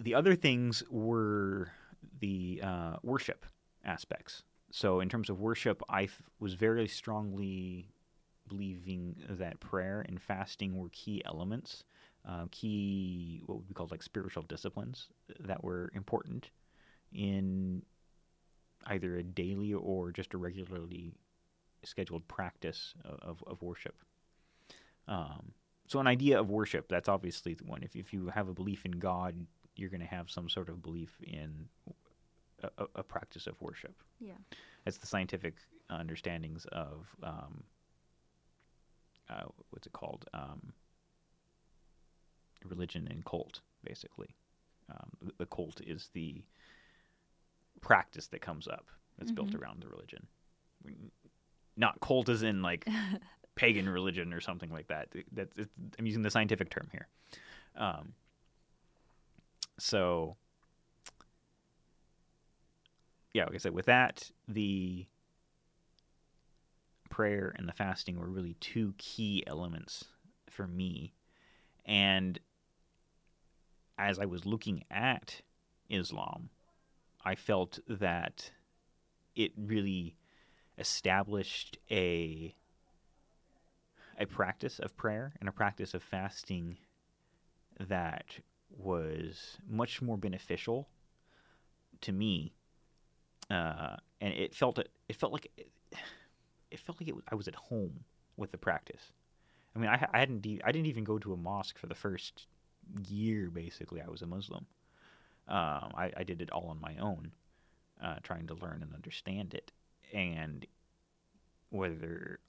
The 0.00 0.14
other 0.14 0.34
things 0.34 0.82
were 0.90 1.70
the 2.18 2.60
uh, 2.62 2.96
worship 3.02 3.46
aspects. 3.84 4.42
So, 4.72 5.00
in 5.00 5.08
terms 5.08 5.30
of 5.30 5.40
worship, 5.40 5.82
I 5.88 6.04
f- 6.04 6.22
was 6.38 6.54
very 6.54 6.88
strongly 6.88 7.88
believing 8.48 9.16
that 9.28 9.60
prayer 9.60 10.04
and 10.08 10.20
fasting 10.20 10.76
were 10.76 10.88
key 10.90 11.22
elements, 11.24 11.84
uh, 12.28 12.46
key, 12.50 13.42
what 13.46 13.58
would 13.58 13.68
be 13.68 13.74
called 13.74 13.90
like 13.90 14.02
spiritual 14.02 14.42
disciplines 14.44 15.08
that 15.38 15.62
were 15.62 15.90
important 15.94 16.50
in 17.12 17.82
either 18.86 19.16
a 19.16 19.22
daily 19.22 19.72
or 19.74 20.10
just 20.12 20.34
a 20.34 20.38
regularly 20.38 21.14
scheduled 21.84 22.26
practice 22.28 22.94
of, 23.04 23.42
of, 23.46 23.62
worship. 23.62 23.96
Um, 25.08 25.52
so, 25.86 25.98
an 25.98 26.06
idea 26.06 26.38
of 26.38 26.50
worship, 26.50 26.88
that's 26.88 27.08
obviously 27.08 27.54
the 27.54 27.64
one. 27.64 27.82
If, 27.82 27.96
if 27.96 28.12
you 28.12 28.28
have 28.28 28.48
a 28.48 28.54
belief 28.54 28.84
in 28.84 28.92
God, 28.92 29.46
you're 29.76 29.90
going 29.90 30.00
to 30.00 30.06
have 30.06 30.30
some 30.30 30.48
sort 30.48 30.68
of 30.68 30.82
belief 30.82 31.16
in 31.22 31.68
a, 32.62 32.86
a, 32.94 33.02
practice 33.02 33.46
of 33.46 33.60
worship. 33.60 33.94
Yeah. 34.20 34.34
That's 34.84 34.98
the 34.98 35.06
scientific 35.06 35.54
understandings 35.88 36.66
of 36.66 37.06
um, 37.22 37.64
uh, 39.30 39.44
what's 39.70 39.86
it 39.86 39.92
called? 39.92 40.26
Um, 40.34 40.72
religion 42.64 43.08
and 43.10 43.24
cult, 43.24 43.60
basically. 43.84 44.34
Um, 44.90 45.32
the, 45.38 45.46
cult 45.46 45.80
is 45.86 46.10
the 46.14 46.42
practice 47.80 48.26
that 48.28 48.40
comes 48.40 48.66
up 48.66 48.88
that's 49.18 49.30
built 49.30 49.50
Mhm. 49.50 49.60
around 49.60 49.82
the 49.82 49.88
religion. 49.88 50.26
Not 51.80 52.00
cult 52.00 52.28
as 52.28 52.42
in 52.42 52.60
like 52.60 52.86
pagan 53.54 53.88
religion 53.88 54.34
or 54.34 54.40
something 54.40 54.70
like 54.70 54.88
that. 54.88 55.08
That's 55.32 55.56
it's, 55.56 55.72
I'm 55.98 56.06
using 56.06 56.22
the 56.22 56.30
scientific 56.30 56.68
term 56.70 56.88
here. 56.92 57.08
Um, 57.74 58.12
so, 59.78 60.36
yeah, 63.32 63.44
like 63.44 63.54
I 63.54 63.58
said, 63.58 63.72
with 63.72 63.86
that, 63.86 64.30
the 64.46 65.06
prayer 67.08 67.54
and 67.56 67.66
the 67.66 67.72
fasting 67.72 68.18
were 68.18 68.28
really 68.28 68.56
two 68.60 68.94
key 68.98 69.42
elements 69.46 70.04
for 70.50 70.66
me. 70.66 71.14
And 71.86 72.38
as 73.98 74.18
I 74.18 74.26
was 74.26 74.44
looking 74.44 74.84
at 74.90 75.40
Islam, 75.88 76.50
I 77.24 77.34
felt 77.34 77.78
that 77.88 78.50
it 79.34 79.52
really 79.56 80.16
established 80.80 81.78
a 81.90 82.54
a 84.18 84.26
practice 84.26 84.78
of 84.78 84.96
prayer 84.96 85.32
and 85.40 85.48
a 85.48 85.52
practice 85.52 85.94
of 85.94 86.02
fasting 86.02 86.76
that 87.78 88.38
was 88.68 89.58
much 89.68 90.02
more 90.02 90.18
beneficial 90.18 90.88
to 92.00 92.12
me 92.12 92.52
uh, 93.50 93.96
and 94.20 94.32
it 94.32 94.54
felt 94.54 94.78
it, 94.78 94.90
it 95.08 95.16
felt 95.16 95.32
like 95.32 95.50
it, 95.56 95.68
it 96.70 96.78
felt 96.78 97.00
like 97.00 97.08
it, 97.08 97.14
I 97.28 97.34
was 97.34 97.48
at 97.48 97.54
home 97.54 98.04
with 98.36 98.52
the 98.52 98.58
practice. 98.58 99.12
I 99.74 99.78
mean, 99.78 99.88
I, 99.88 100.06
I 100.12 100.18
hadn't 100.18 100.46
e- 100.46 100.60
I 100.64 100.72
didn't 100.72 100.86
even 100.86 101.04
go 101.04 101.18
to 101.18 101.32
a 101.32 101.36
mosque 101.36 101.78
for 101.78 101.86
the 101.86 101.94
first 101.94 102.46
year. 103.08 103.50
Basically, 103.50 104.00
I 104.00 104.08
was 104.08 104.22
a 104.22 104.26
Muslim. 104.26 104.66
Um, 105.48 105.90
I, 105.96 106.12
I 106.16 106.22
did 106.22 106.40
it 106.40 106.50
all 106.50 106.68
on 106.68 106.80
my 106.80 106.96
own, 106.98 107.32
uh, 108.02 108.16
trying 108.22 108.46
to 108.48 108.54
learn 108.54 108.82
and 108.82 108.94
understand 108.94 109.52
it. 109.52 109.72
And 110.12 110.66
whether 111.70 112.40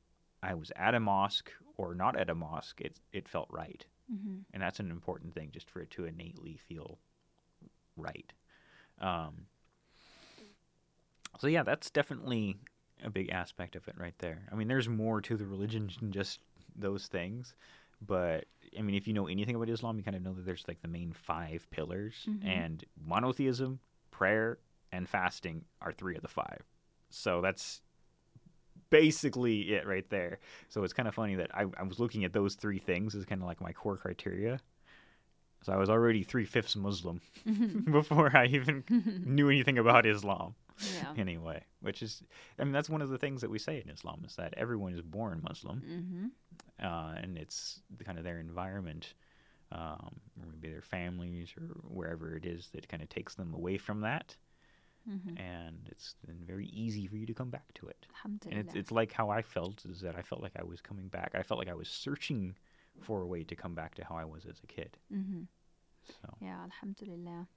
I 0.43 0.53
was 0.55 0.71
at 0.75 0.95
a 0.95 0.99
mosque 0.99 1.51
or 1.77 1.93
not 1.93 2.15
at 2.17 2.29
a 2.29 2.35
mosque, 2.35 2.81
it 2.81 2.99
it 3.13 3.27
felt 3.27 3.47
right 3.51 3.85
Mm-hmm. 4.11 4.39
and 4.53 4.61
that's 4.61 4.81
an 4.81 4.91
important 4.91 5.33
thing 5.33 5.51
just 5.53 5.69
for 5.69 5.79
it 5.79 5.89
to 5.91 6.03
innately 6.03 6.57
feel 6.67 6.97
right 7.95 8.33
um, 8.99 9.45
so 11.39 11.47
yeah 11.47 11.63
that's 11.63 11.89
definitely 11.89 12.57
a 13.05 13.09
big 13.09 13.29
aspect 13.29 13.77
of 13.77 13.87
it 13.87 13.95
right 13.97 14.15
there 14.19 14.39
i 14.51 14.55
mean 14.55 14.67
there's 14.67 14.89
more 14.89 15.21
to 15.21 15.37
the 15.37 15.45
religion 15.45 15.89
than 16.01 16.11
just 16.11 16.39
those 16.75 17.07
things 17.07 17.55
but 18.05 18.43
i 18.77 18.81
mean 18.81 18.95
if 18.95 19.07
you 19.07 19.13
know 19.13 19.27
anything 19.27 19.55
about 19.55 19.69
islam 19.69 19.97
you 19.97 20.03
kind 20.03 20.17
of 20.17 20.21
know 20.23 20.33
that 20.33 20.45
there's 20.45 20.65
like 20.67 20.81
the 20.81 20.89
main 20.89 21.13
five 21.13 21.65
pillars 21.71 22.27
Mhm. 22.27 22.45
and 22.45 22.83
monotheism 23.01 23.79
prayer 24.11 24.57
and 24.91 25.07
fasting 25.07 25.63
are 25.81 25.93
three 25.93 26.17
of 26.17 26.21
the 26.21 26.27
five 26.27 26.63
so 27.11 27.41
that's 27.41 27.81
basically 28.89 29.73
it 29.73 29.87
right 29.87 30.09
there 30.09 30.39
so 30.67 30.83
it's 30.83 30.91
kind 30.93 31.07
of 31.07 31.15
funny 31.15 31.35
that 31.35 31.49
I, 31.53 31.65
I 31.77 31.83
was 31.83 31.99
looking 31.99 32.25
at 32.25 32.33
those 32.33 32.55
three 32.55 32.79
things 32.79 33.15
as 33.15 33.25
kind 33.25 33.41
of 33.41 33.47
like 33.47 33.61
my 33.61 33.71
core 33.71 33.97
criteria. 33.97 34.59
So 35.63 35.71
I 35.71 35.77
was 35.77 35.89
already 35.91 36.23
three 36.23 36.45
fifths 36.45 36.75
Muslim 36.75 37.21
before 37.91 38.35
I 38.35 38.47
even 38.47 38.83
knew 39.25 39.47
anything 39.49 39.77
about 39.77 40.07
Islam, 40.07 40.55
yeah. 40.95 41.13
anyway. 41.21 41.63
Which 41.81 42.01
is, 42.01 42.23
I 42.57 42.63
mean, 42.63 42.73
that's 42.73 42.89
one 42.89 43.01
of 43.03 43.09
the 43.09 43.17
things 43.19 43.41
that 43.41 43.49
we 43.51 43.59
say 43.59 43.79
in 43.85 43.89
Islam 43.91 44.23
is 44.25 44.35
that 44.37 44.55
everyone 44.57 44.93
is 44.93 45.01
born 45.01 45.39
Muslim, 45.47 45.83
Mm-hmm. 45.87 46.85
uh, 46.85 47.13
and 47.21 47.37
it's 47.37 47.79
the, 47.95 48.03
kind 48.03 48.17
of 48.17 48.23
their 48.23 48.39
environment, 48.39 49.13
um, 49.71 50.19
or 50.41 50.47
maybe 50.51 50.69
their 50.69 50.81
families 50.81 51.49
or 51.55 51.67
wherever 51.87 52.35
it 52.35 52.45
is 52.47 52.69
that 52.73 52.87
kind 52.89 53.03
of 53.03 53.09
takes 53.09 53.35
them 53.35 53.53
away 53.53 53.77
from 53.77 54.01
that, 54.01 54.35
Mm-hmm. 55.09 55.35
and 55.37 55.89
it's 55.89 56.15
very 56.45 56.67
easy 56.67 57.07
for 57.07 57.15
you 57.15 57.25
to 57.25 57.33
come 57.33 57.49
back 57.49 57.73
to 57.75 57.87
it. 57.87 58.05
and 58.23 58.59
it's, 58.59 58.75
it's 58.75 58.91
like 58.91 59.11
how 59.11 59.29
I 59.31 59.41
felt 59.41 59.83
is 59.85 59.99
that 60.01 60.15
I 60.15 60.21
felt 60.21 60.41
like 60.43 60.51
I 60.59 60.63
was 60.63 60.79
coming 60.79 61.07
back. 61.07 61.31
I 61.33 61.41
felt 61.41 61.57
like 61.57 61.69
I 61.69 61.73
was 61.73 61.87
searching 61.89 62.55
for 62.99 63.21
a 63.21 63.25
way 63.25 63.43
to 63.43 63.55
come 63.55 63.73
back 63.73 63.95
to 63.95 64.05
how 64.05 64.15
I 64.15 64.25
was 64.25 64.45
as 64.45 64.59
a 64.63 64.67
kid. 64.67 64.97
mm-hmm. 65.11 65.41
So 66.07 66.35
Yeah, 66.39 66.57
Alhamdulillah. 66.63 67.47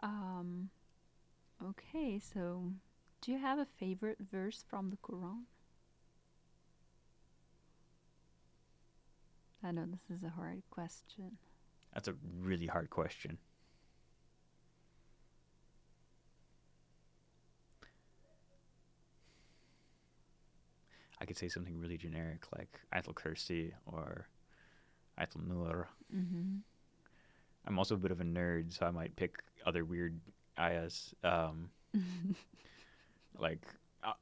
Um, 0.00 0.70
okay, 1.62 2.18
so 2.18 2.72
do 3.20 3.32
you 3.32 3.38
have 3.38 3.58
a 3.58 3.64
favorite 3.66 4.18
verse 4.30 4.64
from 4.68 4.90
the 4.90 4.96
Quran? 4.96 5.44
I 9.62 9.70
know 9.70 9.86
this 9.86 10.18
is 10.18 10.22
a 10.24 10.30
hard 10.30 10.62
question. 10.70 11.38
that's 11.94 12.08
a 12.08 12.14
really 12.40 12.66
hard 12.66 12.90
question. 12.90 13.38
I 21.20 21.24
could 21.24 21.36
say 21.36 21.48
something 21.48 21.78
really 21.78 21.96
generic 21.96 22.44
like 22.56 22.80
Ayatul 22.94 23.14
Kursi 23.14 23.72
or 23.86 24.26
Ayatul 25.18 25.46
Nur. 25.46 25.88
Mm-hmm. 26.14 26.56
I'm 27.66 27.78
also 27.78 27.94
a 27.94 27.98
bit 27.98 28.10
of 28.10 28.20
a 28.20 28.24
nerd, 28.24 28.76
so 28.76 28.86
I 28.86 28.90
might 28.90 29.16
pick 29.16 29.36
other 29.64 29.84
weird 29.84 30.20
ayahs. 30.58 31.14
Um, 31.22 31.70
like 33.38 33.62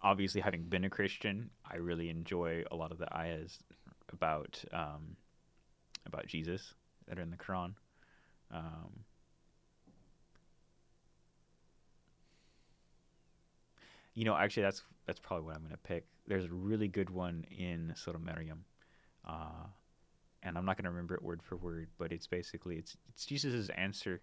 obviously 0.03 0.41
having 0.41 0.63
been 0.63 0.85
a 0.85 0.91
Christian, 0.91 1.51
I 1.69 1.77
really 1.77 2.09
enjoy 2.09 2.65
a 2.71 2.77
lot 2.77 2.93
of 2.93 2.99
the 2.99 3.13
ayahs 3.17 3.59
about 4.13 4.63
um, 4.73 5.17
about 6.07 6.27
Jesus 6.27 6.75
that 7.09 7.19
are 7.19 7.23
in 7.23 7.31
the 7.31 7.37
Quran. 7.37 7.75
Um, 8.53 9.05
you 14.15 14.25
know, 14.25 14.37
actually, 14.37 14.65
that's 14.65 14.83
that's 15.07 15.21
probably 15.21 15.47
what 15.47 15.55
I'm 15.57 15.63
going 15.63 15.73
to 15.73 15.77
pick. 15.79 16.07
There's 16.27 16.45
a 16.45 16.53
really 16.53 16.89
good 16.89 17.11
one 17.11 17.45
in 17.51 17.93
Surah 17.97 18.19
Maryam, 18.19 18.65
uh, 19.29 19.67
and 20.43 20.57
I'm 20.57 20.65
not 20.65 20.77
going 20.77 20.85
to 20.85 20.91
remember 20.91 21.15
it 21.15 21.23
word 21.23 21.43
for 21.43 21.57
word, 21.57 21.89
but 21.99 22.13
it's 22.13 22.27
basically 22.27 22.77
it's 22.77 22.97
it's 23.09 23.25
Jesus' 23.27 23.69
answer 23.71 24.21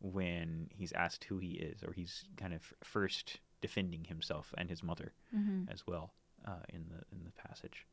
when 0.00 0.68
he's 0.72 0.92
asked 0.92 1.24
who 1.24 1.38
he 1.38 1.52
is, 1.52 1.82
or 1.82 1.92
he's 1.92 2.24
kind 2.36 2.54
of 2.54 2.62
first 2.82 3.40
defending 3.60 4.04
himself 4.04 4.54
and 4.56 4.68
his 4.70 4.82
mother 4.82 5.12
Mm-hmm. 5.36 5.70
as 5.70 5.86
well 5.86 6.12
uh, 6.46 6.62
in 6.70 6.84
the 6.88 7.04
in 7.16 7.24
the 7.24 7.30
passage, 7.48 7.86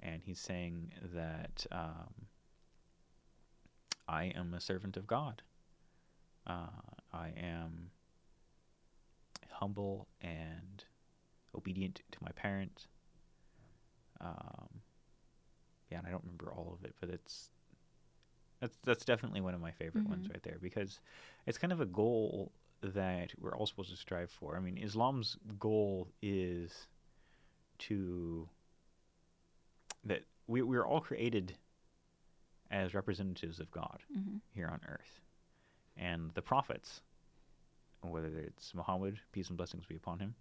and 0.00 0.22
he's 0.22 0.40
saying 0.40 0.92
that 1.14 1.66
um, 1.72 2.26
I 4.08 4.24
am 4.36 4.54
a 4.54 4.60
servant 4.60 4.96
of 4.96 5.06
God. 5.06 5.42
Uh, 6.46 6.66
I 7.12 7.32
am 7.36 7.90
humble 9.50 10.08
and 10.20 10.84
obedient 11.54 12.02
to 12.12 12.18
my 12.22 12.30
parents. 12.32 12.88
Um, 14.20 14.68
yeah, 15.90 15.98
and 15.98 16.06
I 16.06 16.10
don't 16.10 16.22
remember 16.24 16.52
all 16.52 16.76
of 16.78 16.84
it, 16.84 16.94
but 17.00 17.10
it's 17.10 17.50
that's 18.60 18.76
that's 18.84 19.04
definitely 19.04 19.40
one 19.40 19.54
of 19.54 19.60
my 19.60 19.72
favorite 19.72 20.08
ones 20.08 20.26
Mhm. 20.26 20.30
right 20.30 20.42
there 20.42 20.58
because 20.60 21.00
it's 21.46 21.58
kind 21.58 21.72
of 21.72 21.80
a 21.80 21.86
goal 21.86 22.52
that 22.80 23.32
we're 23.38 23.54
all 23.56 23.66
supposed 23.66 23.90
to 23.90 23.96
strive 23.96 24.30
for. 24.30 24.56
I 24.56 24.60
mean, 24.60 24.78
Islam's 24.78 25.36
goal 25.58 26.08
is 26.22 26.88
to 27.80 28.48
that 30.04 30.22
we 30.46 30.62
we're 30.62 30.84
all 30.86 31.00
created 31.00 31.56
as 32.70 32.94
representatives 32.94 33.60
of 33.60 33.70
God 33.70 34.02
Mm-hmm. 34.16 34.36
here 34.54 34.68
on 34.68 34.80
earth. 34.88 35.20
And 35.96 36.32
the 36.34 36.42
prophets, 36.42 37.02
whether 38.02 38.36
it's 38.38 38.74
Muhammad, 38.74 39.20
peace 39.32 39.48
and 39.48 39.56
blessings 39.56 39.86
be 39.86 39.96
upon 39.96 40.18
him, 40.18 40.34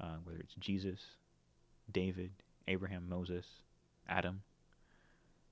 uh, 0.00 0.16
whether 0.24 0.38
it's 0.38 0.54
Jesus, 0.54 1.00
David, 1.90 2.30
Abraham, 2.66 3.08
Moses, 3.08 3.46
Adam, 4.08 4.42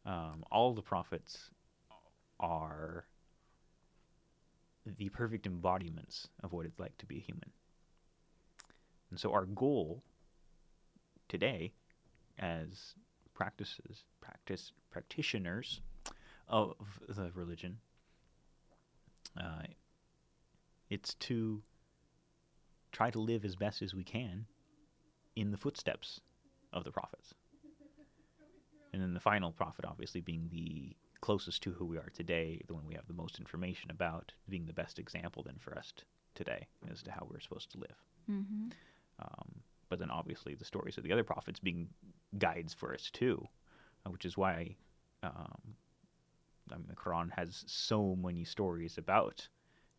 um, 0.04 0.44
all 0.50 0.74
the 0.74 0.82
prophets 0.82 1.50
are 2.38 3.04
the 4.98 5.08
perfect 5.08 5.46
embodiments 5.46 6.28
of 6.42 6.52
what 6.52 6.66
it's 6.66 6.78
like 6.78 6.96
to 6.98 7.06
be 7.06 7.16
a 7.16 7.20
human. 7.20 7.50
And 9.10 9.18
so 9.18 9.32
our 9.32 9.46
goal 9.46 10.02
today 11.28 11.72
as 12.38 12.94
practices 13.34 14.04
practice 14.20 14.72
practitioners 14.90 15.80
of 16.48 16.74
the 17.08 17.30
religion 17.34 17.78
uh, 19.38 19.62
it's 20.88 21.14
to 21.14 21.62
try 22.96 23.10
to 23.10 23.18
live 23.18 23.44
as 23.44 23.56
best 23.56 23.82
as 23.82 23.94
we 23.94 24.04
can 24.04 24.46
in 25.34 25.50
the 25.50 25.56
footsteps 25.64 26.20
of 26.72 26.82
the 26.84 26.90
prophets 26.90 27.34
and 28.92 29.02
then 29.02 29.12
the 29.14 29.20
final 29.20 29.52
prophet 29.52 29.84
obviously 29.86 30.20
being 30.20 30.48
the 30.50 30.96
closest 31.20 31.62
to 31.62 31.72
who 31.72 31.84
we 31.84 31.98
are 31.98 32.10
today 32.14 32.60
the 32.68 32.74
one 32.74 32.86
we 32.86 32.94
have 32.94 33.06
the 33.06 33.12
most 33.22 33.38
information 33.38 33.90
about 33.90 34.32
being 34.48 34.66
the 34.66 34.72
best 34.72 34.98
example 34.98 35.42
then 35.44 35.56
for 35.58 35.76
us 35.76 35.92
t- 35.96 36.04
today 36.34 36.66
as 36.90 37.02
to 37.02 37.10
how 37.10 37.26
we're 37.30 37.40
supposed 37.40 37.70
to 37.70 37.78
live 37.78 38.00
Mm-hmm. 38.30 38.70
um, 39.20 39.48
but 39.88 39.98
then 40.00 40.10
obviously 40.10 40.54
the 40.54 40.64
stories 40.64 40.98
of 40.98 41.04
the 41.04 41.12
other 41.12 41.22
prophets 41.24 41.60
being 41.60 41.88
guides 42.38 42.74
for 42.74 42.92
us 42.92 43.08
too, 43.12 43.46
uh, 44.04 44.10
which 44.10 44.24
is 44.24 44.36
why 44.36 44.74
um, 45.22 45.76
I 46.72 46.76
mean, 46.76 46.86
the 46.88 46.96
Quran 46.96 47.30
has 47.36 47.64
so 47.68 48.16
many 48.16 48.44
stories 48.44 48.98
about 48.98 49.48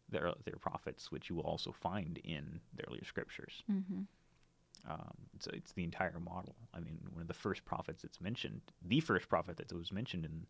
their 0.09 0.31
their 0.45 0.57
prophets, 0.59 1.11
which 1.11 1.29
you 1.29 1.35
will 1.35 1.43
also 1.43 1.71
find 1.71 2.19
in 2.23 2.59
the 2.75 2.87
earlier 2.87 3.03
scriptures. 3.05 3.63
Mm-hmm. 3.71 4.01
Um, 4.89 5.17
it's 5.35 5.47
it's 5.47 5.71
the 5.73 5.83
entire 5.83 6.19
model. 6.19 6.55
I 6.73 6.79
mean, 6.79 6.99
one 7.11 7.21
of 7.21 7.27
the 7.27 7.33
first 7.33 7.65
prophets 7.65 8.01
that's 8.03 8.21
mentioned, 8.21 8.61
the 8.85 8.99
first 8.99 9.27
prophet 9.29 9.57
that 9.57 9.71
was 9.73 9.91
mentioned 9.91 10.25
in 10.25 10.45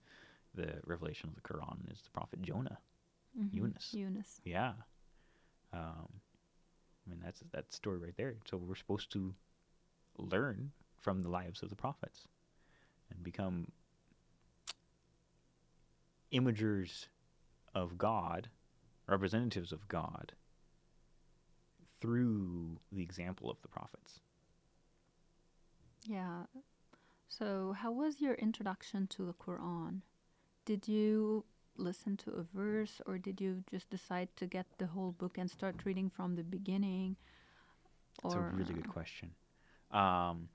the 0.54 0.74
revelation 0.86 1.30
of 1.30 1.36
the 1.36 1.42
Quran 1.42 1.92
is 1.92 2.02
the 2.02 2.10
prophet 2.12 2.42
Jonah. 2.42 2.78
Mm-hmm. 3.40 3.58
Yunus. 3.58 3.94
Yunus. 3.94 4.42
Yeah. 4.44 4.74
Um, 5.74 6.08
I 7.06 7.10
mean, 7.10 7.20
that's 7.24 7.42
that 7.52 7.74
story 7.74 8.00
right 8.00 8.18
there. 8.18 8.36
So 8.50 8.58
we're 8.58 8.76
supposed 8.76 9.12
to 9.14 9.34
learn 10.18 10.72
from 11.00 11.22
the 11.22 11.30
lives 11.30 11.62
of 11.62 11.70
the 11.70 11.76
prophets 11.76 12.28
and 13.10 13.24
become 13.24 13.68
imagers 16.34 17.08
of 17.74 17.98
God, 17.98 18.50
representatives 19.08 19.72
of 19.72 19.88
God 19.88 20.34
through 22.00 22.80
the 22.92 23.02
example 23.02 23.50
of 23.50 23.62
the 23.62 23.68
prophets. 23.68 24.20
Yeah. 26.04 26.44
So, 27.28 27.76
how 27.78 27.92
was 27.92 28.22
your 28.22 28.36
introduction 28.36 29.08
to 29.08 29.26
the 29.26 29.34
Quran? 29.34 30.02
Did 30.66 30.88
you 30.88 31.46
listen 31.78 32.18
to 32.18 32.32
a 32.32 32.44
verse 32.44 33.02
or 33.06 33.18
did 33.18 33.40
you 33.40 33.64
just 33.70 33.90
decide 33.90 34.30
to 34.36 34.48
get 34.48 34.66
the 34.78 34.88
whole 34.88 35.12
book 35.12 35.38
and 35.38 35.50
start 35.50 35.76
reading 35.86 36.10
from 36.10 36.36
the 36.36 36.44
beginning? 36.44 37.16
That's 38.24 38.36
a 38.36 38.40
really 38.40 38.74
good 38.74 38.90
question. 38.90 39.32
Um, 39.92 40.50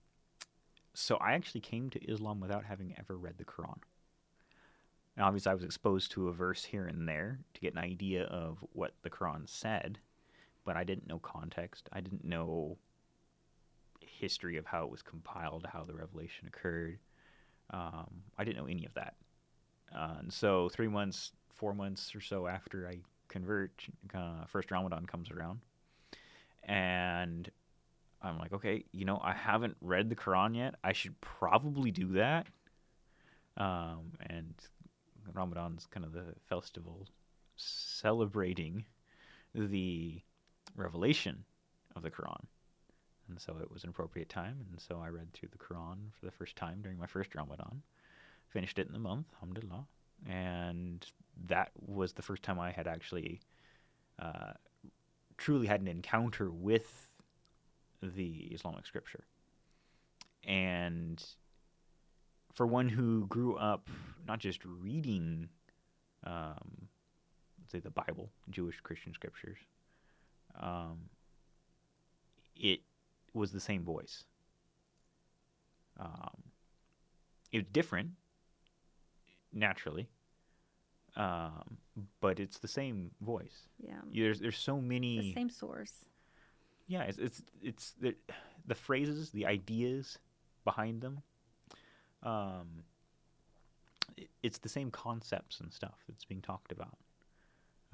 so 0.94 1.16
I 1.16 1.32
actually 1.32 1.60
came 1.60 1.90
to 1.90 2.10
Islam 2.10 2.40
without 2.40 2.64
having 2.64 2.94
ever 2.98 3.16
read 3.16 3.38
the 3.38 3.44
Quran. 3.44 3.78
And 5.16 5.24
obviously, 5.24 5.50
I 5.50 5.54
was 5.54 5.64
exposed 5.64 6.10
to 6.12 6.28
a 6.28 6.32
verse 6.32 6.64
here 6.64 6.86
and 6.86 7.06
there 7.06 7.40
to 7.54 7.60
get 7.60 7.74
an 7.74 7.78
idea 7.78 8.24
of 8.24 8.58
what 8.72 8.94
the 9.02 9.10
Quran 9.10 9.48
said, 9.48 9.98
but 10.64 10.76
I 10.76 10.84
didn't 10.84 11.06
know 11.06 11.18
context. 11.18 11.88
I 11.92 12.00
didn't 12.00 12.24
know 12.24 12.78
history 14.00 14.56
of 14.56 14.66
how 14.66 14.84
it 14.84 14.90
was 14.90 15.02
compiled, 15.02 15.66
how 15.70 15.84
the 15.84 15.94
revelation 15.94 16.48
occurred. 16.48 16.98
Um, 17.70 18.22
I 18.38 18.44
didn't 18.44 18.56
know 18.56 18.70
any 18.70 18.86
of 18.86 18.94
that. 18.94 19.14
Uh, 19.94 20.16
and 20.20 20.32
so, 20.32 20.68
three 20.70 20.88
months, 20.88 21.32
four 21.54 21.74
months 21.74 22.14
or 22.14 22.20
so 22.20 22.46
after 22.46 22.88
I 22.88 22.98
convert, 23.28 23.86
uh, 24.14 24.46
first 24.46 24.70
Ramadan 24.70 25.04
comes 25.06 25.30
around, 25.30 25.60
and 26.64 27.50
I'm 28.22 28.38
like, 28.38 28.52
okay, 28.52 28.84
you 28.92 29.04
know, 29.04 29.20
I 29.22 29.32
haven't 29.32 29.76
read 29.80 30.08
the 30.08 30.16
Quran 30.16 30.56
yet. 30.56 30.76
I 30.82 30.92
should 30.92 31.20
probably 31.20 31.90
do 31.90 32.12
that. 32.12 32.46
Um, 33.56 34.12
and 34.20 34.54
Ramadan's 35.32 35.86
kind 35.86 36.04
of 36.04 36.12
the 36.12 36.34
festival 36.48 37.08
celebrating 37.56 38.84
the 39.54 40.20
revelation 40.76 41.44
of 41.94 42.02
the 42.02 42.10
Quran. 42.10 42.44
And 43.28 43.40
so 43.40 43.56
it 43.62 43.70
was 43.70 43.84
an 43.84 43.90
appropriate 43.90 44.28
time. 44.28 44.66
And 44.70 44.80
so 44.80 45.00
I 45.02 45.08
read 45.08 45.32
through 45.32 45.50
the 45.52 45.58
Quran 45.58 46.12
for 46.18 46.26
the 46.26 46.32
first 46.32 46.56
time 46.56 46.80
during 46.82 46.98
my 46.98 47.06
first 47.06 47.34
Ramadan. 47.34 47.82
Finished 48.48 48.78
it 48.78 48.86
in 48.86 48.92
the 48.92 48.98
month, 48.98 49.26
alhamdulillah. 49.34 49.86
And 50.28 51.06
that 51.46 51.70
was 51.80 52.12
the 52.12 52.22
first 52.22 52.42
time 52.42 52.60
I 52.60 52.70
had 52.70 52.86
actually 52.86 53.40
uh, 54.18 54.52
truly 55.36 55.66
had 55.66 55.80
an 55.80 55.88
encounter 55.88 56.50
with 56.50 57.08
the 58.02 58.50
Islamic 58.52 58.86
scripture. 58.86 59.24
And 60.44 61.24
for 62.54 62.66
one 62.66 62.88
who 62.88 63.26
grew 63.26 63.56
up 63.56 63.88
not 64.26 64.38
just 64.38 64.64
reading, 64.64 65.48
um, 66.24 66.88
say, 67.70 67.80
the 67.80 67.90
Bible, 67.90 68.30
Jewish 68.50 68.80
Christian 68.80 69.12
scriptures, 69.14 69.58
um, 70.60 70.98
it 72.56 72.80
was 73.34 73.52
the 73.52 73.60
same 73.60 73.82
voice. 73.84 74.24
Um, 75.98 76.42
it 77.50 77.58
was 77.58 77.66
different, 77.72 78.10
naturally, 79.52 80.08
um, 81.16 81.76
but 82.20 82.40
it's 82.40 82.58
the 82.58 82.68
same 82.68 83.10
voice. 83.20 83.68
Yeah. 83.78 84.00
There's 84.12 84.40
there's 84.40 84.56
so 84.58 84.80
many 84.80 85.18
The 85.20 85.32
same 85.34 85.50
source. 85.50 85.92
yeah 86.86 87.02
it's 87.02 87.18
it's, 87.18 87.42
it's 87.62 87.92
the, 88.00 88.14
the 88.66 88.74
phrases 88.74 89.30
the 89.30 89.46
ideas 89.46 90.18
behind 90.64 91.00
them 91.02 91.22
um 92.22 92.84
i- 94.18 94.28
it's 94.42 94.58
the 94.58 94.68
same 94.68 94.90
concepts 94.90 95.60
and 95.60 95.72
stuff 95.72 95.98
that's 96.08 96.24
being 96.24 96.40
talked 96.42 96.72
about 96.72 96.96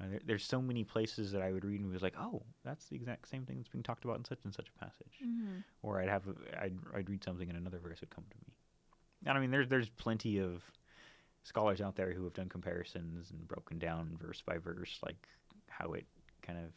uh, 0.01 0.05
there, 0.09 0.19
there's 0.25 0.45
so 0.45 0.61
many 0.61 0.83
places 0.83 1.31
that 1.31 1.41
i 1.41 1.51
would 1.51 1.65
read 1.65 1.79
and 1.81 1.91
was 1.91 2.01
like 2.01 2.15
oh 2.19 2.41
that's 2.63 2.85
the 2.85 2.95
exact 2.95 3.27
same 3.27 3.45
thing 3.45 3.57
that's 3.57 3.69
being 3.69 3.83
talked 3.83 4.05
about 4.05 4.17
in 4.17 4.25
such 4.25 4.39
and 4.43 4.53
such 4.53 4.67
a 4.75 4.79
passage 4.79 5.19
Mm-hmm. 5.25 5.59
or 5.83 5.99
i'd 6.01 6.09
have 6.09 6.27
a, 6.27 6.61
I'd, 6.63 6.77
I'd 6.95 7.09
read 7.09 7.23
something 7.23 7.49
and 7.49 7.57
another 7.57 7.79
verse 7.79 7.99
would 8.01 8.09
come 8.09 8.25
to 8.29 8.37
me 8.37 8.53
and 9.25 9.37
i 9.37 9.41
mean 9.41 9.51
there's 9.51 9.67
there's 9.67 9.89
plenty 9.89 10.39
of 10.39 10.63
scholars 11.43 11.79
out 11.81 11.95
there 11.95 12.11
who 12.13 12.23
have 12.25 12.33
done 12.33 12.49
comparisons 12.49 13.31
and 13.31 13.47
broken 13.47 13.79
down 13.79 14.17
verse 14.21 14.43
by 14.45 14.57
verse, 14.57 14.99
like 15.03 15.25
how 15.69 15.93
it 15.93 16.05
kind 16.41 16.59
of 16.59 16.71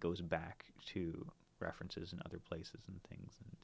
goes 0.00 0.22
back 0.22 0.64
to 0.86 1.26
references 1.60 2.14
in 2.14 2.20
other 2.24 2.38
places 2.38 2.80
and 2.88 3.00
things. 3.04 3.34
And, 3.44 3.54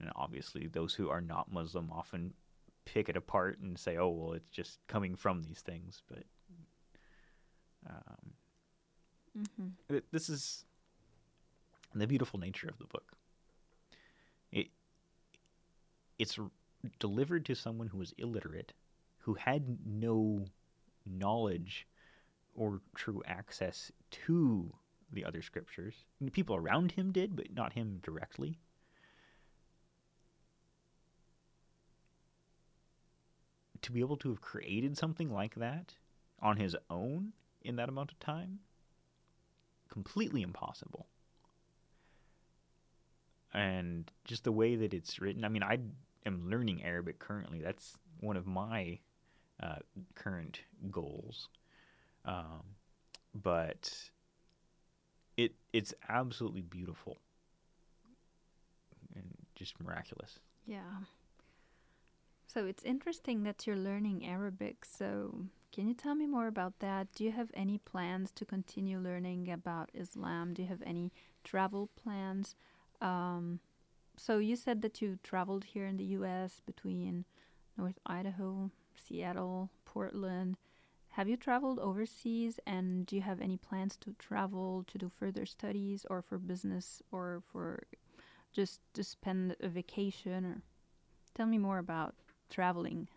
and 0.00 0.10
obviously, 0.16 0.66
those 0.66 0.94
who 0.94 1.08
are 1.10 1.20
not 1.20 1.52
Muslim 1.52 1.90
often 1.92 2.32
pick 2.86 3.08
it 3.08 3.16
apart 3.16 3.58
and 3.60 3.78
say, 3.78 3.96
"Oh, 3.98 4.08
well, 4.08 4.32
it's 4.32 4.50
just 4.50 4.78
coming 4.88 5.14
from 5.14 5.42
these 5.42 5.60
things." 5.60 6.02
But 6.08 6.24
um, 7.88 8.32
Mm-hmm. 9.38 9.94
it- 9.94 10.10
this 10.10 10.28
is 10.28 10.64
the 11.94 12.06
beautiful 12.06 12.40
nature 12.40 12.68
of 12.68 12.78
the 12.78 12.84
book. 12.86 13.12
It 14.50 14.68
it's 16.18 16.38
r- 16.38 16.50
delivered 16.98 17.46
to 17.46 17.54
someone 17.54 17.86
who 17.86 17.98
was 17.98 18.12
illiterate, 18.18 18.72
who 19.18 19.34
had 19.34 19.78
no 19.86 20.46
knowledge 21.06 21.86
or 22.56 22.80
true 22.96 23.22
access 23.24 23.92
to 24.10 24.74
the 25.12 25.24
other 25.24 25.42
scriptures. 25.42 26.04
People 26.32 26.56
around 26.56 26.92
him 26.92 27.12
did, 27.12 27.36
but 27.36 27.52
not 27.54 27.72
him 27.74 28.00
directly. 28.02 28.58
To 33.82 33.92
be 33.92 34.00
able 34.00 34.16
to 34.18 34.28
have 34.28 34.40
created 34.40 34.96
something 34.96 35.32
like 35.32 35.54
that 35.54 35.94
on 36.40 36.56
his 36.56 36.76
own 36.88 37.32
in 37.62 37.76
that 37.76 37.88
amount 37.88 38.12
of 38.12 38.18
time 38.20 38.60
completely 39.90 40.42
impossible. 40.42 41.06
And 43.52 44.10
just 44.24 44.44
the 44.44 44.52
way 44.52 44.76
that 44.76 44.94
it's 44.94 45.20
written, 45.20 45.44
I 45.44 45.48
mean, 45.48 45.64
I 45.64 45.78
am 46.24 46.48
learning 46.48 46.84
Arabic 46.84 47.18
currently. 47.18 47.60
That's 47.60 47.98
one 48.20 48.36
of 48.36 48.46
my 48.46 49.00
uh, 49.60 49.80
current 50.14 50.60
goals. 50.90 51.48
Um, 52.24 52.62
but 53.34 53.92
it 55.36 55.54
it's 55.72 55.94
absolutely 56.08 56.60
beautiful 56.60 57.18
and 59.14 59.24
just 59.54 59.80
miraculous. 59.80 60.38
Yeah. 60.66 60.80
So 62.52 62.66
it's 62.66 62.82
interesting 62.82 63.44
that 63.44 63.64
you're 63.64 63.76
learning 63.76 64.26
Arabic. 64.26 64.84
So 64.84 65.46
can 65.70 65.86
you 65.86 65.94
tell 65.94 66.16
me 66.16 66.26
more 66.26 66.48
about 66.48 66.80
that? 66.80 67.06
Do 67.14 67.22
you 67.22 67.30
have 67.30 67.52
any 67.54 67.78
plans 67.78 68.32
to 68.32 68.44
continue 68.44 68.98
learning 68.98 69.52
about 69.52 69.90
Islam? 69.94 70.54
Do 70.54 70.62
you 70.62 70.68
have 70.68 70.82
any 70.84 71.12
travel 71.44 71.90
plans? 71.94 72.56
Um, 73.00 73.60
so 74.16 74.38
you 74.38 74.56
said 74.56 74.82
that 74.82 75.00
you 75.00 75.20
traveled 75.22 75.62
here 75.62 75.86
in 75.86 75.96
the 75.96 76.10
U.S. 76.18 76.60
between 76.66 77.24
North 77.78 78.00
Idaho, 78.04 78.72
Seattle, 78.96 79.70
Portland. 79.84 80.56
Have 81.10 81.28
you 81.28 81.36
traveled 81.36 81.78
overseas, 81.78 82.58
and 82.66 83.06
do 83.06 83.14
you 83.14 83.22
have 83.22 83.40
any 83.40 83.58
plans 83.58 83.96
to 83.98 84.12
travel 84.18 84.84
to 84.88 84.98
do 84.98 85.08
further 85.08 85.46
studies, 85.46 86.04
or 86.10 86.20
for 86.20 86.36
business, 86.36 87.00
or 87.12 87.44
for 87.52 87.84
just 88.52 88.80
to 88.94 89.04
spend 89.04 89.54
a 89.60 89.68
vacation? 89.68 90.44
Or 90.44 90.62
tell 91.34 91.46
me 91.46 91.58
more 91.58 91.78
about 91.78 92.16
traveling. 92.50 93.08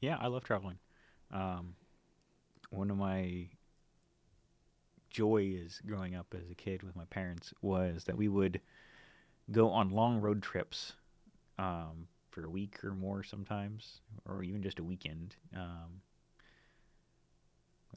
Yeah, 0.00 0.16
I 0.20 0.26
love 0.28 0.44
traveling. 0.44 0.78
Um, 1.32 1.74
one 2.70 2.90
of 2.90 2.96
my 2.96 3.48
joys 5.10 5.80
growing 5.86 6.14
up 6.14 6.34
as 6.38 6.50
a 6.50 6.54
kid 6.54 6.82
with 6.82 6.94
my 6.94 7.04
parents 7.06 7.54
was 7.62 8.04
that 8.04 8.16
we 8.16 8.28
would 8.28 8.60
go 9.50 9.70
on 9.70 9.90
long 9.90 10.20
road 10.20 10.42
trips 10.42 10.92
um, 11.58 12.06
for 12.30 12.44
a 12.44 12.50
week 12.50 12.84
or 12.84 12.92
more 12.92 13.22
sometimes, 13.22 14.00
or 14.26 14.42
even 14.42 14.62
just 14.62 14.78
a 14.78 14.84
weekend. 14.84 15.36
Um, 15.54 16.02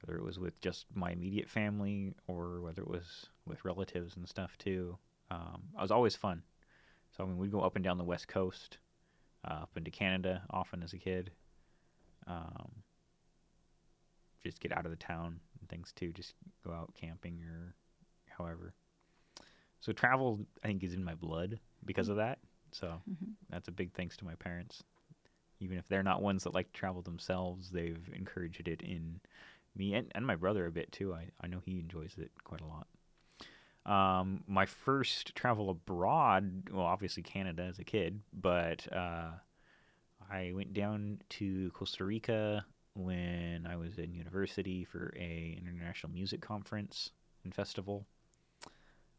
whether 0.02 0.18
it 0.18 0.24
was 0.24 0.40
with 0.40 0.60
just 0.62 0.86
my 0.94 1.12
immediate 1.12 1.50
family 1.50 2.14
or 2.28 2.62
whether 2.62 2.82
it 2.82 2.88
was 2.88 3.28
with 3.46 3.66
relatives 3.66 4.16
and 4.16 4.28
stuff 4.28 4.58
too. 4.58 4.98
Um, 5.32 5.64
it 5.78 5.82
was 5.82 5.92
always 5.92 6.16
fun. 6.16 6.42
So 7.16 7.24
I 7.24 7.28
mean, 7.28 7.38
we'd 7.38 7.52
go 7.52 7.62
up 7.62 7.76
and 7.76 7.84
down 7.84 7.98
the 7.98 8.04
west 8.04 8.28
coast, 8.28 8.78
uh, 9.46 9.54
up 9.64 9.72
into 9.76 9.92
Canada 9.92 10.44
often 10.50 10.84
as 10.84 10.94
a 10.94 10.98
kid. 10.98 11.32
Um, 12.28 12.84
just 14.44 14.60
get 14.60 14.76
out 14.76 14.86
of 14.86 14.92
the 14.92 14.98
town 14.98 15.40
and 15.60 15.70
things 15.70 15.92
too. 15.96 16.12
Just 16.12 16.34
go 16.66 16.72
out 16.72 16.94
camping 16.94 17.42
or 17.44 17.76
however. 18.28 18.74
So 19.82 19.92
travel, 19.94 20.40
I 20.64 20.68
think, 20.68 20.84
is 20.84 20.94
in 20.94 21.04
my 21.04 21.16
blood 21.16 21.60
because 21.86 22.10
of 22.10 22.18
that. 22.18 22.40
So 22.72 23.02
Mhm. 23.10 23.36
that's 23.50 23.68
a 23.68 23.72
big 23.74 23.94
thanks 23.94 24.18
to 24.18 24.26
my 24.26 24.36
parents. 24.36 24.84
Even 25.60 25.78
if 25.78 25.88
they're 25.88 26.04
not 26.04 26.22
ones 26.22 26.44
that 26.44 26.54
like 26.54 26.72
to 26.72 26.80
travel 26.80 27.02
themselves, 27.02 27.70
they've 27.70 28.10
encouraged 28.14 28.68
it 28.68 28.82
in 28.82 29.20
me 29.76 29.94
and, 29.94 30.12
and 30.16 30.26
my 30.26 30.36
brother 30.36 30.66
a 30.66 30.72
bit 30.72 30.92
too. 30.92 31.14
I, 31.14 31.30
I 31.42 31.48
know 31.48 31.60
he 31.64 31.80
enjoys 31.80 32.16
it 32.18 32.32
quite 32.44 32.62
a 32.62 32.66
lot. 32.66 32.88
Um, 33.90 34.44
my 34.48 34.68
first 34.68 35.34
travel 35.34 35.72
abroad, 35.72 36.70
well, 36.72 36.86
obviously 36.86 37.24
Canada 37.24 37.64
as 37.64 37.80
a 37.80 37.84
kid, 37.84 38.22
but 38.32 38.88
uh, 38.94 39.32
I 40.32 40.52
went 40.54 40.74
down 40.74 41.20
to 41.30 41.72
Costa 41.72 42.06
Rica 42.06 42.64
when 42.94 43.68
I 43.68 43.76
was 43.78 43.98
in 43.98 44.14
university 44.14 44.84
for 44.84 45.12
a 45.18 45.58
international 45.60 46.14
music 46.14 46.40
conference 46.40 47.10
and 47.44 47.54
festival. 47.54 48.06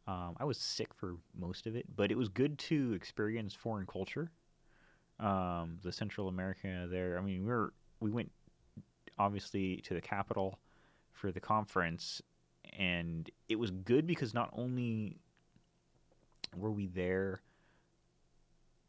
Um, 0.07 0.37
I 0.39 0.45
was 0.45 0.57
sick 0.57 0.95
for 0.95 1.17
most 1.37 1.67
of 1.67 1.75
it, 1.75 1.87
but 1.97 2.13
it 2.13 2.17
was 2.17 2.29
good 2.29 2.57
to 2.61 2.93
experience 2.93 3.55
foreign 3.55 3.87
culture. 3.87 4.31
Um, 5.19 5.79
the 5.83 5.91
Central 5.91 6.29
America 6.29 6.87
there. 6.89 7.19
I 7.19 7.23
mean, 7.23 7.43
we 7.45 7.51
were 7.51 7.73
we 7.99 8.13
went 8.13 8.31
obviously 9.19 9.79
to 9.79 9.95
the 9.95 10.01
capital 10.01 10.61
for 11.13 11.33
the 11.33 11.41
conference, 11.41 12.23
and 12.79 13.31
it 13.49 13.59
was 13.59 13.71
good 13.71 14.07
because 14.07 14.35
not 14.35 14.51
only 14.57 15.17
were 16.57 16.71
we 16.71 16.87
there, 16.87 17.43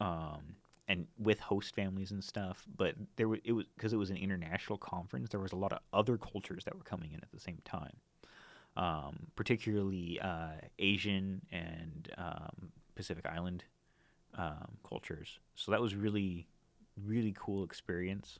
um, 0.00 0.56
and 0.88 1.06
with 1.18 1.38
host 1.38 1.74
families 1.74 2.10
and 2.10 2.22
stuff, 2.22 2.66
but 2.76 2.94
there 3.16 3.28
was 3.28 3.40
it 3.44 3.52
was 3.52 3.66
because 3.76 3.92
it 3.92 3.96
was 3.96 4.10
an 4.10 4.16
international 4.16 4.78
conference. 4.78 5.30
There 5.30 5.40
was 5.40 5.52
a 5.52 5.56
lot 5.56 5.72
of 5.72 5.78
other 5.92 6.16
cultures 6.18 6.64
that 6.64 6.74
were 6.74 6.84
coming 6.84 7.12
in 7.12 7.20
at 7.22 7.30
the 7.32 7.40
same 7.40 7.58
time 7.64 7.96
um, 8.76 9.26
particularly 9.36 10.18
uh, 10.20 10.52
Asian 10.78 11.42
and 11.50 12.10
um, 12.16 12.72
Pacific 12.94 13.26
Island 13.26 13.64
um, 14.36 14.78
cultures. 14.86 15.38
So 15.54 15.72
that 15.72 15.80
was 15.80 15.94
really, 15.94 16.46
really 17.04 17.34
cool 17.38 17.64
experience. 17.64 18.38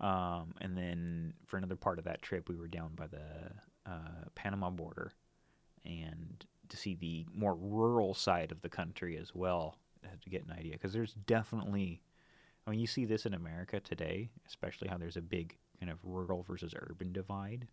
Um, 0.00 0.54
and 0.60 0.76
then 0.76 1.34
for 1.46 1.56
another 1.56 1.76
part 1.76 1.98
of 1.98 2.04
that 2.04 2.20
trip, 2.20 2.48
we 2.48 2.56
were 2.56 2.68
down 2.68 2.92
by 2.96 3.06
the 3.06 3.52
uh, 3.86 4.28
Panama 4.34 4.70
border, 4.70 5.12
and 5.84 6.44
to 6.68 6.76
see 6.76 6.94
the 6.94 7.26
more 7.34 7.54
rural 7.54 8.14
side 8.14 8.52
of 8.52 8.62
the 8.62 8.68
country 8.68 9.16
as 9.16 9.34
well 9.34 9.76
to 10.22 10.30
get 10.30 10.44
an 10.44 10.52
idea, 10.52 10.72
because 10.72 10.92
there's 10.92 11.14
definitely, 11.26 12.00
I 12.66 12.70
mean, 12.70 12.80
you 12.80 12.86
see 12.86 13.04
this 13.04 13.26
in 13.26 13.34
America 13.34 13.80
today, 13.80 14.30
especially 14.46 14.88
how 14.88 14.98
there's 14.98 15.16
a 15.16 15.22
big 15.22 15.56
kind 15.80 15.90
of 15.90 15.98
rural 16.04 16.42
versus 16.42 16.74
urban 16.76 17.12
divide. 17.12 17.66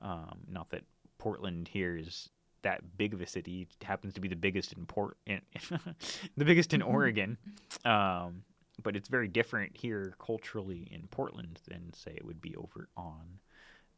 Um, 0.00 0.40
not 0.48 0.70
that 0.70 0.84
Portland 1.18 1.68
here 1.68 1.96
is 1.96 2.28
that 2.62 2.96
big 2.96 3.14
of 3.14 3.20
a 3.20 3.26
city. 3.26 3.68
It 3.80 3.84
happens 3.84 4.14
to 4.14 4.20
be 4.20 4.28
the 4.28 4.36
biggest 4.36 4.72
in 4.72 4.86
Port, 4.86 5.16
in, 5.26 5.40
the 6.36 6.44
biggest 6.44 6.74
in 6.74 6.82
Oregon. 6.82 7.36
Um, 7.84 8.42
but 8.82 8.96
it's 8.96 9.08
very 9.08 9.28
different 9.28 9.76
here 9.76 10.14
culturally 10.18 10.88
in 10.90 11.06
Portland 11.08 11.60
than 11.68 11.92
say 11.92 12.12
it 12.16 12.24
would 12.24 12.40
be 12.40 12.56
over 12.56 12.88
on 12.96 13.38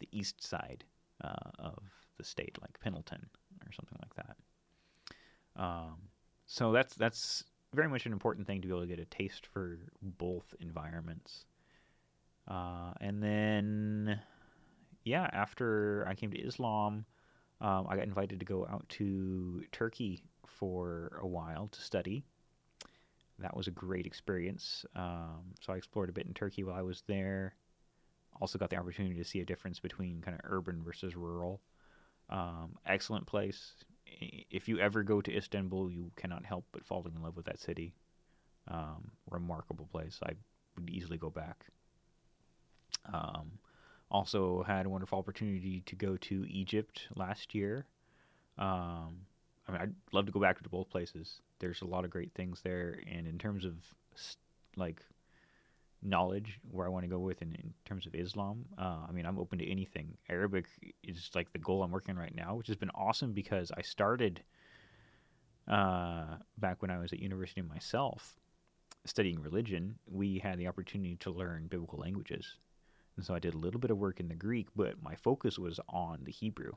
the 0.00 0.08
east 0.12 0.42
side 0.42 0.84
uh, 1.22 1.50
of 1.58 1.82
the 2.18 2.24
state, 2.24 2.58
like 2.60 2.78
Pendleton 2.80 3.26
or 3.64 3.72
something 3.72 3.98
like 4.00 4.14
that. 4.16 4.36
Um, 5.56 5.96
so 6.46 6.72
that's 6.72 6.94
that's 6.94 7.44
very 7.74 7.88
much 7.88 8.06
an 8.06 8.12
important 8.12 8.46
thing 8.46 8.60
to 8.60 8.68
be 8.68 8.72
able 8.72 8.82
to 8.82 8.86
get 8.86 9.00
a 9.00 9.04
taste 9.04 9.46
for 9.46 9.78
both 10.02 10.54
environments. 10.60 11.46
Uh, 12.46 12.92
and 13.00 13.22
then 13.22 14.20
yeah, 15.04 15.28
after 15.32 16.06
I 16.08 16.14
came 16.14 16.30
to 16.30 16.38
Islam, 16.38 17.04
um, 17.60 17.86
I 17.88 17.96
got 17.96 18.04
invited 18.04 18.40
to 18.40 18.46
go 18.46 18.66
out 18.70 18.88
to 18.90 19.64
Turkey 19.72 20.22
for 20.46 21.18
a 21.22 21.26
while 21.26 21.68
to 21.68 21.80
study. 21.80 22.24
That 23.38 23.56
was 23.56 23.66
a 23.66 23.72
great 23.72 24.06
experience. 24.06 24.84
Um, 24.94 25.52
so 25.60 25.72
I 25.72 25.76
explored 25.76 26.08
a 26.08 26.12
bit 26.12 26.26
in 26.26 26.34
Turkey 26.34 26.64
while 26.64 26.76
I 26.76 26.82
was 26.82 27.02
there. 27.06 27.54
Also 28.40 28.58
got 28.58 28.70
the 28.70 28.76
opportunity 28.76 29.14
to 29.16 29.24
see 29.24 29.40
a 29.40 29.44
difference 29.44 29.80
between 29.80 30.20
kind 30.20 30.34
of 30.34 30.40
urban 30.44 30.82
versus 30.82 31.16
rural. 31.16 31.60
Um, 32.28 32.76
excellent 32.86 33.26
place. 33.26 33.74
If 34.06 34.68
you 34.68 34.78
ever 34.78 35.02
go 35.02 35.20
to 35.20 35.36
Istanbul, 35.36 35.90
you 35.90 36.10
cannot 36.16 36.44
help 36.44 36.64
but 36.72 36.84
fall 36.84 37.06
in 37.06 37.22
love 37.22 37.36
with 37.36 37.46
that 37.46 37.60
city. 37.60 37.94
Um, 38.68 39.10
remarkable 39.30 39.88
place. 39.90 40.18
I 40.22 40.32
would 40.76 40.90
easily 40.90 41.18
go 41.18 41.30
back. 41.30 41.66
Um, 43.12 43.58
also 44.10 44.62
had 44.62 44.86
a 44.86 44.88
wonderful 44.88 45.18
opportunity 45.18 45.82
to 45.86 45.96
go 45.96 46.16
to 46.18 46.44
Egypt 46.48 47.08
last 47.14 47.54
year. 47.54 47.86
Um, 48.58 49.26
I 49.66 49.72
mean, 49.72 49.80
I'd 49.80 49.94
love 50.12 50.26
to 50.26 50.32
go 50.32 50.40
back 50.40 50.62
to 50.62 50.68
both 50.68 50.90
places. 50.90 51.40
There's 51.58 51.82
a 51.82 51.86
lot 51.86 52.04
of 52.04 52.10
great 52.10 52.32
things 52.34 52.60
there, 52.62 53.00
and 53.10 53.26
in 53.26 53.38
terms 53.38 53.64
of 53.64 53.74
s- 54.14 54.36
like 54.76 55.02
knowledge 56.04 56.60
where 56.70 56.86
I 56.86 56.90
want 56.90 57.04
to 57.04 57.10
go 57.10 57.18
with 57.18 57.42
in, 57.42 57.54
in 57.54 57.72
terms 57.84 58.06
of 58.06 58.14
Islam. 58.14 58.66
Uh, 58.78 59.06
I 59.08 59.12
mean, 59.12 59.26
I'm 59.26 59.38
open 59.38 59.58
to 59.58 59.70
anything. 59.70 60.16
Arabic 60.28 60.66
is 61.02 61.30
like 61.34 61.52
the 61.52 61.58
goal 61.58 61.82
I'm 61.82 61.90
working 61.90 62.14
on 62.14 62.20
right 62.20 62.34
now, 62.34 62.54
which 62.54 62.66
has 62.68 62.76
been 62.76 62.90
awesome 62.90 63.32
because 63.32 63.72
I 63.76 63.82
started 63.82 64.42
uh, 65.66 66.36
back 66.58 66.82
when 66.82 66.90
I 66.90 66.98
was 66.98 67.12
at 67.12 67.20
university 67.20 67.62
myself 67.62 68.36
studying 69.06 69.40
religion. 69.40 69.96
We 70.06 70.38
had 70.38 70.58
the 70.58 70.68
opportunity 70.68 71.16
to 71.16 71.30
learn 71.30 71.68
biblical 71.68 71.98
languages. 71.98 72.56
And 73.16 73.24
so 73.24 73.34
I 73.34 73.38
did 73.38 73.54
a 73.54 73.58
little 73.58 73.80
bit 73.80 73.90
of 73.90 73.98
work 73.98 74.20
in 74.20 74.28
the 74.28 74.34
Greek, 74.34 74.68
but 74.74 75.02
my 75.02 75.14
focus 75.14 75.58
was 75.58 75.78
on 75.88 76.20
the 76.24 76.32
Hebrew. 76.32 76.72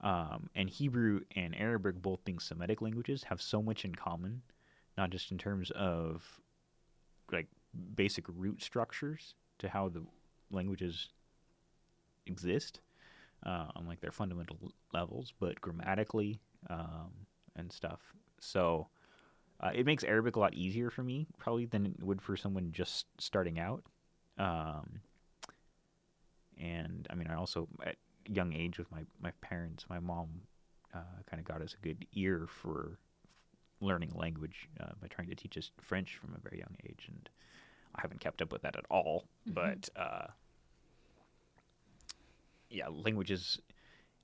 Um, 0.00 0.48
and 0.54 0.68
Hebrew 0.68 1.20
and 1.34 1.54
Arabic, 1.56 2.00
both 2.00 2.24
being 2.24 2.38
Semitic 2.38 2.82
languages, 2.82 3.24
have 3.24 3.40
so 3.40 3.62
much 3.62 3.84
in 3.84 3.94
common, 3.94 4.42
not 4.96 5.10
just 5.10 5.30
in 5.30 5.38
terms 5.38 5.70
of 5.72 6.22
like 7.32 7.48
basic 7.94 8.24
root 8.28 8.62
structures 8.62 9.34
to 9.58 9.68
how 9.68 9.88
the 9.88 10.02
languages 10.50 11.08
exist 12.26 12.80
uh, 13.44 13.66
on 13.74 13.86
like 13.86 14.00
their 14.00 14.12
fundamental 14.12 14.58
levels, 14.92 15.32
but 15.38 15.60
grammatically 15.60 16.40
um, 16.70 17.12
and 17.56 17.70
stuff. 17.72 18.00
So 18.40 18.88
uh, 19.60 19.70
it 19.74 19.86
makes 19.86 20.04
Arabic 20.04 20.36
a 20.36 20.40
lot 20.40 20.54
easier 20.54 20.90
for 20.90 21.02
me, 21.02 21.26
probably 21.38 21.66
than 21.66 21.86
it 21.86 22.02
would 22.02 22.20
for 22.20 22.36
someone 22.36 22.72
just 22.72 23.06
starting 23.18 23.58
out. 23.58 23.82
Um, 24.38 25.00
and 26.58 27.06
I 27.10 27.14
mean, 27.14 27.28
I 27.28 27.36
also 27.36 27.68
at 27.84 27.96
young 28.26 28.52
age 28.52 28.78
with 28.78 28.90
my 28.90 29.02
my 29.20 29.30
parents, 29.40 29.86
my 29.88 29.98
mom 29.98 30.42
uh, 30.94 31.22
kind 31.30 31.40
of 31.40 31.46
got 31.46 31.62
us 31.62 31.74
a 31.78 31.82
good 31.82 32.06
ear 32.14 32.46
for 32.48 32.98
learning 33.80 34.12
language 34.14 34.68
uh, 34.80 34.92
by 35.00 35.06
trying 35.08 35.28
to 35.28 35.34
teach 35.34 35.56
us 35.58 35.70
French 35.80 36.16
from 36.16 36.34
a 36.34 36.48
very 36.48 36.58
young 36.58 36.76
age, 36.84 37.06
and 37.08 37.28
I 37.96 38.00
haven't 38.02 38.20
kept 38.20 38.42
up 38.42 38.52
with 38.52 38.62
that 38.62 38.76
at 38.76 38.84
all. 38.90 39.24
Mhm. 39.48 39.54
But 39.54 39.88
uh, 39.96 40.26
yeah, 42.70 42.88
languages. 42.88 43.58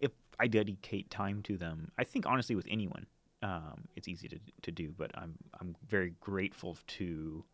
If 0.00 0.12
I 0.38 0.46
dedicate 0.48 1.10
time 1.10 1.42
to 1.44 1.56
them, 1.56 1.90
I 1.98 2.04
think 2.04 2.26
honestly 2.26 2.56
with 2.56 2.66
anyone, 2.68 3.06
um, 3.42 3.84
it's 3.96 4.08
easy 4.08 4.28
to 4.28 4.38
to 4.62 4.70
do. 4.70 4.92
But 4.96 5.10
I'm 5.14 5.34
I'm 5.60 5.76
very 5.88 6.14
grateful 6.20 6.76
to 6.98 7.44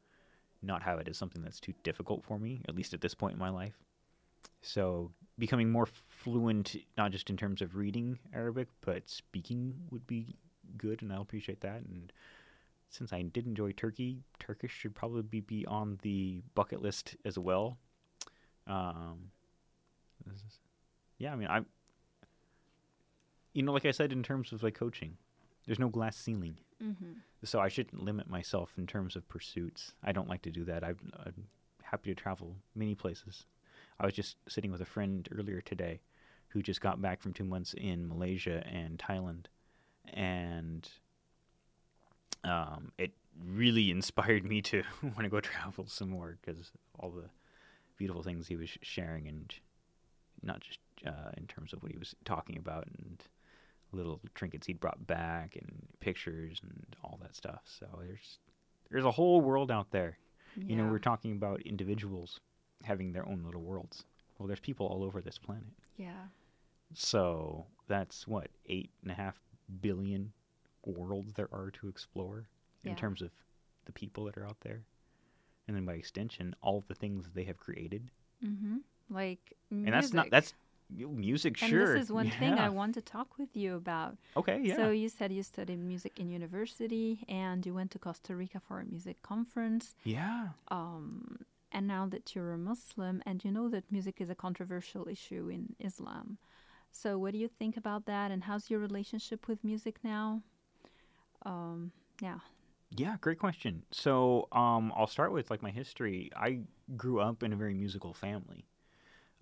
not 0.62 0.82
have 0.82 0.98
it 0.98 1.08
as 1.08 1.16
something 1.16 1.42
that's 1.42 1.60
too 1.60 1.74
difficult 1.84 2.24
for 2.24 2.38
me, 2.38 2.62
at 2.68 2.74
least 2.74 2.94
at 2.94 3.00
this 3.00 3.14
point 3.14 3.34
in 3.34 3.38
my 3.38 3.50
life. 3.50 3.78
So 4.60 5.12
becoming 5.38 5.70
more 5.70 5.86
fluent, 5.86 6.74
not 6.96 7.12
just 7.12 7.30
in 7.30 7.36
terms 7.36 7.62
of 7.62 7.76
reading 7.76 8.18
Arabic, 8.34 8.66
but 8.80 9.08
speaking 9.08 9.74
would 9.90 10.06
be 10.06 10.34
good, 10.76 11.00
and 11.02 11.12
I'll 11.12 11.22
appreciate 11.22 11.60
that. 11.60 11.82
And 11.82 12.12
since 12.90 13.12
I 13.12 13.22
did 13.22 13.46
enjoy 13.46 13.72
Turkey, 13.72 14.22
Turkish 14.38 14.72
should 14.72 14.94
probably 14.94 15.40
be, 15.40 15.66
on 15.66 15.98
the 16.02 16.42
bucket 16.54 16.80
list 16.82 17.16
as 17.24 17.38
well. 17.38 17.78
Um, 18.66 19.30
is- 20.32 20.58
yeah, 21.18 21.32
I 21.32 21.36
mean, 21.36 21.48
I, 21.48 21.62
you 23.52 23.62
know, 23.62 23.72
like 23.72 23.86
I 23.86 23.90
said, 23.90 24.12
in 24.12 24.22
terms 24.22 24.52
of 24.52 24.62
like 24.62 24.74
coaching, 24.74 25.16
there's 25.66 25.78
no 25.78 25.88
glass 25.88 26.16
ceiling 26.16 26.56
Mm-hmm. 26.80 27.14
so 27.42 27.58
I 27.58 27.66
shouldn't 27.66 28.04
limit 28.04 28.30
myself 28.30 28.70
in 28.78 28.86
terms 28.86 29.16
of 29.16 29.28
pursuits. 29.28 29.94
I 30.04 30.12
don't 30.12 30.28
like 30.28 30.42
to 30.42 30.52
do 30.52 30.64
that. 30.66 30.84
I'm, 30.84 30.96
I'm 31.26 31.48
happy 31.82 32.14
to 32.14 32.14
travel 32.14 32.54
many 32.76 32.94
places. 32.94 33.46
I 33.98 34.06
was 34.06 34.14
just 34.14 34.36
sitting 34.48 34.70
with 34.70 34.80
a 34.80 34.84
friend 34.84 35.28
earlier 35.36 35.60
today 35.60 35.98
who 36.50 36.62
just 36.62 36.80
got 36.80 37.02
back 37.02 37.20
from 37.20 37.32
two 37.32 37.42
months 37.42 37.74
in 37.76 38.06
Malaysia 38.06 38.62
and 38.64 38.96
Thailand, 38.96 39.46
and 40.14 40.88
um, 42.44 42.92
it 42.98 43.12
really 43.44 43.90
inspired 43.90 44.44
me 44.44 44.60
to 44.62 44.82
want 45.02 45.20
to 45.20 45.28
go 45.28 45.40
travel 45.40 45.86
some 45.86 46.10
more 46.10 46.38
because 46.40 46.70
all 46.98 47.10
the 47.10 47.28
beautiful 47.96 48.22
things 48.22 48.46
he 48.46 48.56
was 48.56 48.70
sharing, 48.82 49.26
and 49.28 49.54
not 50.42 50.60
just 50.60 50.78
uh, 51.06 51.30
in 51.36 51.46
terms 51.46 51.72
of 51.72 51.82
what 51.82 51.92
he 51.92 51.98
was 51.98 52.14
talking 52.24 52.56
about 52.58 52.86
and 52.86 53.22
little 53.92 54.20
trinkets 54.34 54.66
he'd 54.66 54.80
brought 54.80 55.06
back 55.06 55.56
and 55.56 55.86
pictures 56.00 56.60
and 56.62 56.84
all 57.02 57.18
that 57.22 57.34
stuff. 57.34 57.60
So 57.64 57.86
there's 58.06 58.38
there's 58.90 59.04
a 59.04 59.10
whole 59.10 59.40
world 59.40 59.70
out 59.70 59.90
there. 59.90 60.18
You 60.56 60.74
know, 60.76 60.90
we're 60.90 60.98
talking 60.98 61.32
about 61.32 61.60
individuals 61.62 62.40
having 62.82 63.12
their 63.12 63.26
own 63.28 63.42
little 63.44 63.60
worlds. 63.60 64.04
Well, 64.38 64.48
there's 64.48 64.60
people 64.60 64.86
all 64.86 65.04
over 65.04 65.20
this 65.20 65.38
planet. 65.38 65.64
yeah. 65.96 66.26
So 66.94 67.66
that's 67.86 68.26
what 68.26 68.48
eight 68.66 68.90
and 69.02 69.10
a 69.10 69.14
half 69.14 69.38
billion 69.80 70.32
worlds 70.84 71.34
there 71.34 71.48
are 71.52 71.70
to 71.72 71.88
explore 71.88 72.48
in 72.84 72.90
Yeah. 72.90 72.96
terms 72.96 73.22
of 73.22 73.30
the 73.84 73.92
people 73.92 74.24
that 74.24 74.36
are 74.36 74.44
out 74.46 74.60
there, 74.60 74.84
and 75.66 75.76
then 75.76 75.84
by 75.84 75.94
extension, 75.94 76.54
all 76.62 76.82
the 76.86 76.94
things 76.94 77.30
they 77.34 77.44
have 77.44 77.56
created. 77.58 78.10
Mm-hmm. 78.44 78.78
Like 79.10 79.54
And 79.70 79.88
that's 79.88 80.12
not 80.12 80.24
music. 80.24 80.30
that's 80.30 80.54
music. 80.90 81.60
And 81.62 81.70
sure, 81.70 81.94
this 81.94 82.04
is 82.04 82.12
one 82.12 82.30
thing 82.30 82.54
I 82.54 82.68
want 82.70 82.94
to 82.94 83.02
talk 83.02 83.38
with 83.38 83.54
you 83.56 83.74
about. 83.76 84.16
Okay, 84.36 84.60
yeah. 84.62 84.76
So 84.76 84.90
you 84.90 85.08
said 85.08 85.32
you 85.32 85.42
studied 85.42 85.78
music 85.78 86.18
in 86.18 86.30
university 86.30 87.24
and 87.28 87.64
you 87.66 87.74
went 87.74 87.90
to 87.92 87.98
Costa 87.98 88.34
Rica 88.36 88.60
for 88.60 88.80
a 88.80 88.84
music 88.84 89.20
conference. 89.22 89.96
yeah. 90.04 90.48
Um, 90.68 91.40
and 91.72 91.86
now 91.86 92.06
that 92.06 92.34
you're 92.34 92.52
a 92.52 92.58
Muslim 92.58 93.22
and 93.26 93.44
you 93.44 93.50
know 93.50 93.68
that 93.68 93.90
music 93.92 94.20
is 94.20 94.30
a 94.30 94.34
controversial 94.34 95.06
issue 95.08 95.48
in 95.52 95.74
Islam. 95.78 96.38
So 96.90 97.18
what 97.18 97.32
do 97.32 97.38
you 97.38 97.48
think 97.48 97.76
about 97.76 98.06
that 98.06 98.30
and 98.30 98.44
how's 98.44 98.70
your 98.70 98.80
relationship 98.80 99.46
with 99.48 99.62
music 99.62 99.98
now? 100.02 100.42
Um, 101.44 101.92
yeah. 102.20 102.38
Yeah, 102.96 103.16
great 103.20 103.38
question. 103.38 103.82
So, 103.90 104.48
um, 104.52 104.92
I'll 104.96 105.06
start 105.06 105.32
with 105.32 105.50
like 105.50 105.62
my 105.62 105.70
history. 105.70 106.30
I 106.34 106.60
grew 106.96 107.20
up 107.20 107.42
in 107.42 107.52
a 107.52 107.56
very 107.56 107.74
musical 107.74 108.14
family. 108.14 108.66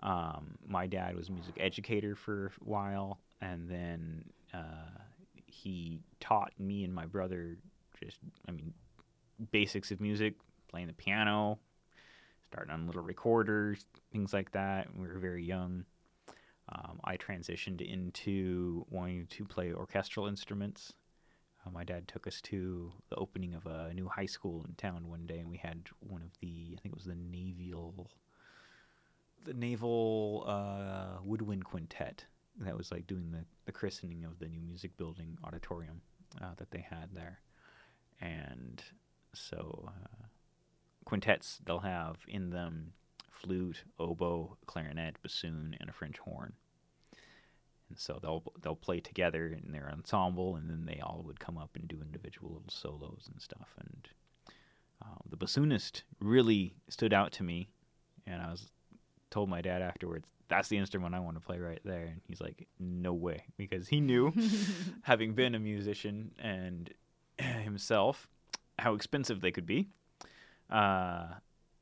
Um, 0.03 0.57
my 0.67 0.87
dad 0.87 1.17
was 1.17 1.29
a 1.29 1.33
music 1.33 1.55
educator 1.59 2.15
for 2.17 2.53
a 2.61 2.65
while, 2.65 3.19
and 3.41 3.69
then 3.69 4.25
uh, 4.53 4.99
he 5.47 6.01
taught 6.21 6.53
me 6.59 6.85
and 6.85 6.93
my 6.93 7.07
brother 7.07 7.57
just, 8.03 8.19
I 8.49 8.53
mean, 8.53 8.75
basics 9.53 9.91
of 9.91 10.01
music, 10.01 10.35
playing 10.69 10.89
the 10.89 10.93
piano, 10.93 11.59
starting 12.49 12.73
on 12.73 12.87
little 12.87 13.03
recorders, 13.03 13.87
things 14.13 14.33
like 14.33 14.51
that. 14.53 14.89
We 14.95 15.07
were 15.09 15.19
very 15.19 15.45
young. 15.45 15.85
Um, 16.69 17.01
I 17.05 17.17
transitioned 17.17 17.81
into 17.81 18.85
wanting 18.91 19.27
to 19.29 19.45
play 19.45 19.73
orchestral 19.73 20.27
instruments. 20.27 20.93
Uh, 21.67 21.71
my 21.71 21.85
dad 21.85 22.07
took 22.09 22.27
us 22.27 22.41
to 22.43 22.93
the 23.11 23.17
opening 23.17 23.55
of 23.55 23.67
a 23.67 23.93
new 23.95 24.09
high 24.09 24.27
school 24.27 24.64
in 24.69 24.75
town 24.75 25.09
one 25.09 25.27
day, 25.27 25.39
and 25.39 25.49
we 25.49 25.57
had 25.57 25.89
one 26.01 26.23
of 26.23 26.31
the 26.41 26.75
I 26.77 26.81
think 26.81 26.93
it 26.93 26.95
was 26.95 27.05
the 27.05 27.14
naval, 27.14 28.11
the 29.45 29.55
naval 29.55 30.45
uh, 30.47 31.21
woodwind 31.25 31.64
quintet 31.64 32.25
that 32.59 32.77
was 32.77 32.91
like 32.91 33.07
doing 33.07 33.31
the 33.31 33.45
the 33.64 33.73
christening 33.73 34.25
of 34.25 34.39
the 34.39 34.49
new 34.49 34.62
music 34.62 34.97
building 34.97 35.39
auditorium 35.45 36.01
uh, 36.41 36.55
that 36.57 36.71
they 36.71 36.81
had 36.89 37.11
there, 37.14 37.41
and 38.21 38.83
so 39.35 39.89
uh, 39.89 40.27
quintets 41.05 41.59
they'll 41.64 41.81
have 41.81 42.17
in 42.29 42.51
them 42.51 42.93
flute, 43.31 43.85
oboe, 43.99 44.57
clarinet, 44.67 45.17
bassoon, 45.23 45.77
and 45.79 45.91
a 45.91 45.93
French 45.93 46.19
horn 46.19 46.55
and 47.89 47.99
so 47.99 48.18
they'll 48.20 48.43
they'll 48.62 48.76
play 48.76 49.01
together 49.01 49.47
in 49.47 49.72
their 49.72 49.91
ensemble, 49.91 50.57
and 50.57 50.68
then 50.68 50.87
they 50.87 51.01
all 51.01 51.22
would 51.26 51.41
come 51.41 51.59
up 51.59 51.70
and 51.74 51.87
do 51.89 52.01
individual 52.03 52.51
little 52.51 52.68
solos 52.68 53.28
and 53.30 53.41
stuff. 53.41 53.74
And 53.78 54.09
uh, 55.03 55.18
the 55.28 55.37
bassoonist 55.37 56.03
really 56.20 56.74
stood 56.89 57.12
out 57.12 57.32
to 57.32 57.43
me, 57.43 57.68
and 58.26 58.43
I 58.43 58.51
was 58.51 58.70
told 59.30 59.49
my 59.49 59.61
dad 59.61 59.82
afterwards, 59.82 60.26
"That's 60.49 60.68
the 60.68 60.78
instrument 60.78 61.14
I 61.14 61.20
want 61.20 61.37
to 61.37 61.47
play 61.47 61.59
right 61.59 61.80
there." 61.84 62.07
And 62.07 62.20
he's 62.28 62.41
like, 62.41 62.66
"No 62.78 63.12
way," 63.12 63.45
because 63.57 63.89
he 63.89 64.01
knew, 64.01 64.32
having 65.03 65.34
been 65.34 65.55
a 65.55 65.61
musician 65.61 66.32
and 66.39 66.93
himself, 67.39 68.28
how 68.78 68.95
expensive 68.95 69.41
they 69.41 69.53
could 69.53 69.66
be. 69.66 69.89
Uh, 70.68 71.26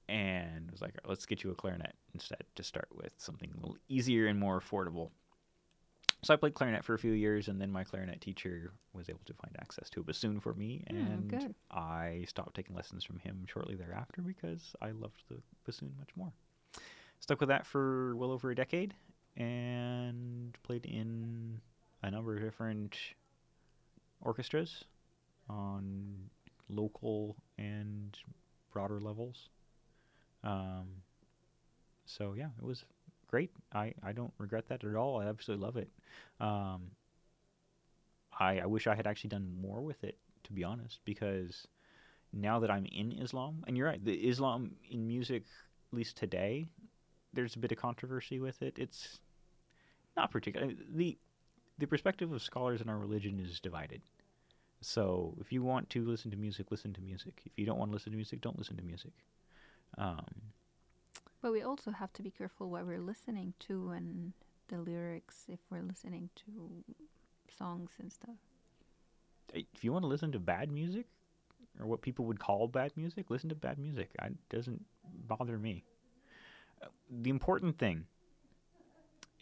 and 0.08 0.70
was 0.70 0.82
like, 0.82 0.94
let's 1.06 1.26
get 1.26 1.42
you 1.42 1.50
a 1.50 1.54
clarinet 1.54 1.94
instead 2.12 2.44
to 2.54 2.62
start 2.62 2.88
with, 2.94 3.12
something 3.16 3.50
a 3.52 3.56
little 3.56 3.78
easier 3.88 4.26
and 4.26 4.38
more 4.38 4.60
affordable. 4.60 5.10
So 6.24 6.32
I 6.32 6.38
played 6.38 6.54
clarinet 6.54 6.84
for 6.84 6.94
a 6.94 6.98
few 6.98 7.12
years, 7.12 7.48
and 7.48 7.60
then 7.60 7.70
my 7.70 7.84
clarinet 7.84 8.20
teacher 8.22 8.72
was 8.94 9.10
able 9.10 9.20
to 9.26 9.34
find 9.34 9.54
access 9.60 9.90
to 9.90 10.00
a 10.00 10.02
bassoon 10.02 10.40
for 10.40 10.54
me, 10.54 10.82
Hmm, 10.88 10.96
and 10.96 11.28
good. 11.28 11.54
I 11.70 12.24
stopped 12.26 12.56
taking 12.56 12.74
lessons 12.74 13.04
from 13.04 13.18
him 13.18 13.44
shortly 13.46 13.74
thereafter 13.74 14.22
because 14.22 14.74
I 14.80 14.92
loved 14.92 15.22
the 15.28 15.36
bassoon 15.66 15.92
much 15.98 16.08
more. 16.16 16.32
Stuck 17.20 17.40
with 17.40 17.50
that 17.50 17.66
for 17.66 18.16
well 18.16 18.30
over 18.30 18.50
a 18.50 18.54
decade, 18.54 18.94
and 19.36 20.56
played 20.62 20.86
in 20.86 21.60
a 22.02 22.10
number 22.10 22.36
of 22.36 22.42
different 22.42 22.96
orchestras 24.22 24.84
on 25.48 26.30
local 26.70 27.36
and 27.58 28.16
broader 28.72 29.00
levels. 29.00 29.50
Um, 30.42 30.86
so 32.06 32.34
yeah, 32.36 32.48
it 32.58 32.64
was 32.64 32.84
great. 33.34 33.50
I, 33.72 33.94
I 34.08 34.12
don't 34.12 34.32
regret 34.38 34.68
that 34.68 34.84
at 34.84 34.94
all. 34.94 35.20
I 35.20 35.26
absolutely 35.26 35.66
love 35.66 35.76
it. 35.76 35.88
Um, 36.38 36.80
I, 38.38 38.60
I 38.60 38.66
wish 38.66 38.86
I 38.86 38.94
had 38.94 39.08
actually 39.08 39.30
done 39.30 39.48
more 39.60 39.80
with 39.80 40.04
it, 40.04 40.16
to 40.44 40.52
be 40.52 40.62
honest, 40.62 41.00
because 41.04 41.66
now 42.32 42.60
that 42.60 42.70
I'm 42.70 42.86
in 42.86 43.10
Islam, 43.10 43.64
and 43.66 43.76
you're 43.76 43.88
right, 43.88 44.04
the 44.04 44.14
Islam 44.32 44.76
in 44.88 45.08
music, 45.08 45.42
at 45.90 45.96
least 45.96 46.16
today, 46.16 46.68
there's 47.32 47.56
a 47.56 47.58
bit 47.58 47.72
of 47.72 47.78
controversy 47.78 48.38
with 48.38 48.62
it. 48.62 48.78
It's 48.78 49.18
not 50.16 50.30
particular. 50.30 50.70
the 50.94 51.18
The 51.78 51.86
perspective 51.86 52.30
of 52.30 52.40
scholars 52.40 52.80
in 52.80 52.88
our 52.88 52.98
religion 52.98 53.40
is 53.40 53.58
divided. 53.58 54.02
So 54.80 55.34
if 55.40 55.52
you 55.52 55.64
want 55.64 55.90
to 55.90 56.04
listen 56.04 56.30
to 56.30 56.36
music, 56.36 56.70
listen 56.70 56.92
to 56.92 57.00
music. 57.00 57.42
If 57.46 57.52
you 57.56 57.66
don't 57.66 57.80
want 57.80 57.90
to 57.90 57.94
listen 57.94 58.12
to 58.12 58.16
music, 58.16 58.40
don't 58.40 58.58
listen 58.58 58.76
to 58.76 58.84
music. 58.84 59.14
Um, 59.98 60.54
But 61.44 61.52
we 61.52 61.60
also 61.60 61.90
have 61.90 62.10
to 62.14 62.22
be 62.22 62.30
careful 62.30 62.70
what 62.70 62.86
we're 62.86 63.02
listening 63.02 63.52
to 63.68 63.90
and 63.90 64.32
the 64.68 64.78
lyrics 64.78 65.44
if 65.46 65.58
we're 65.70 65.82
listening 65.82 66.30
to 66.36 66.82
songs 67.54 67.90
and 68.00 68.10
stuff. 68.10 68.36
if 69.52 69.84
you 69.84 69.92
want 69.92 70.04
to 70.04 70.06
listen 70.06 70.32
to 70.32 70.38
bad 70.38 70.72
music 70.72 71.04
or 71.78 71.84
what 71.84 72.00
people 72.00 72.24
would 72.24 72.38
call 72.38 72.66
bad 72.66 72.92
music, 72.96 73.28
listen 73.28 73.50
to 73.50 73.54
bad 73.54 73.78
music. 73.78 74.08
I, 74.18 74.28
it 74.28 74.48
doesn't 74.48 74.86
bother 75.28 75.58
me. 75.58 75.84
Uh, 76.82 76.86
The 77.10 77.28
important 77.28 77.76
thing 77.76 78.06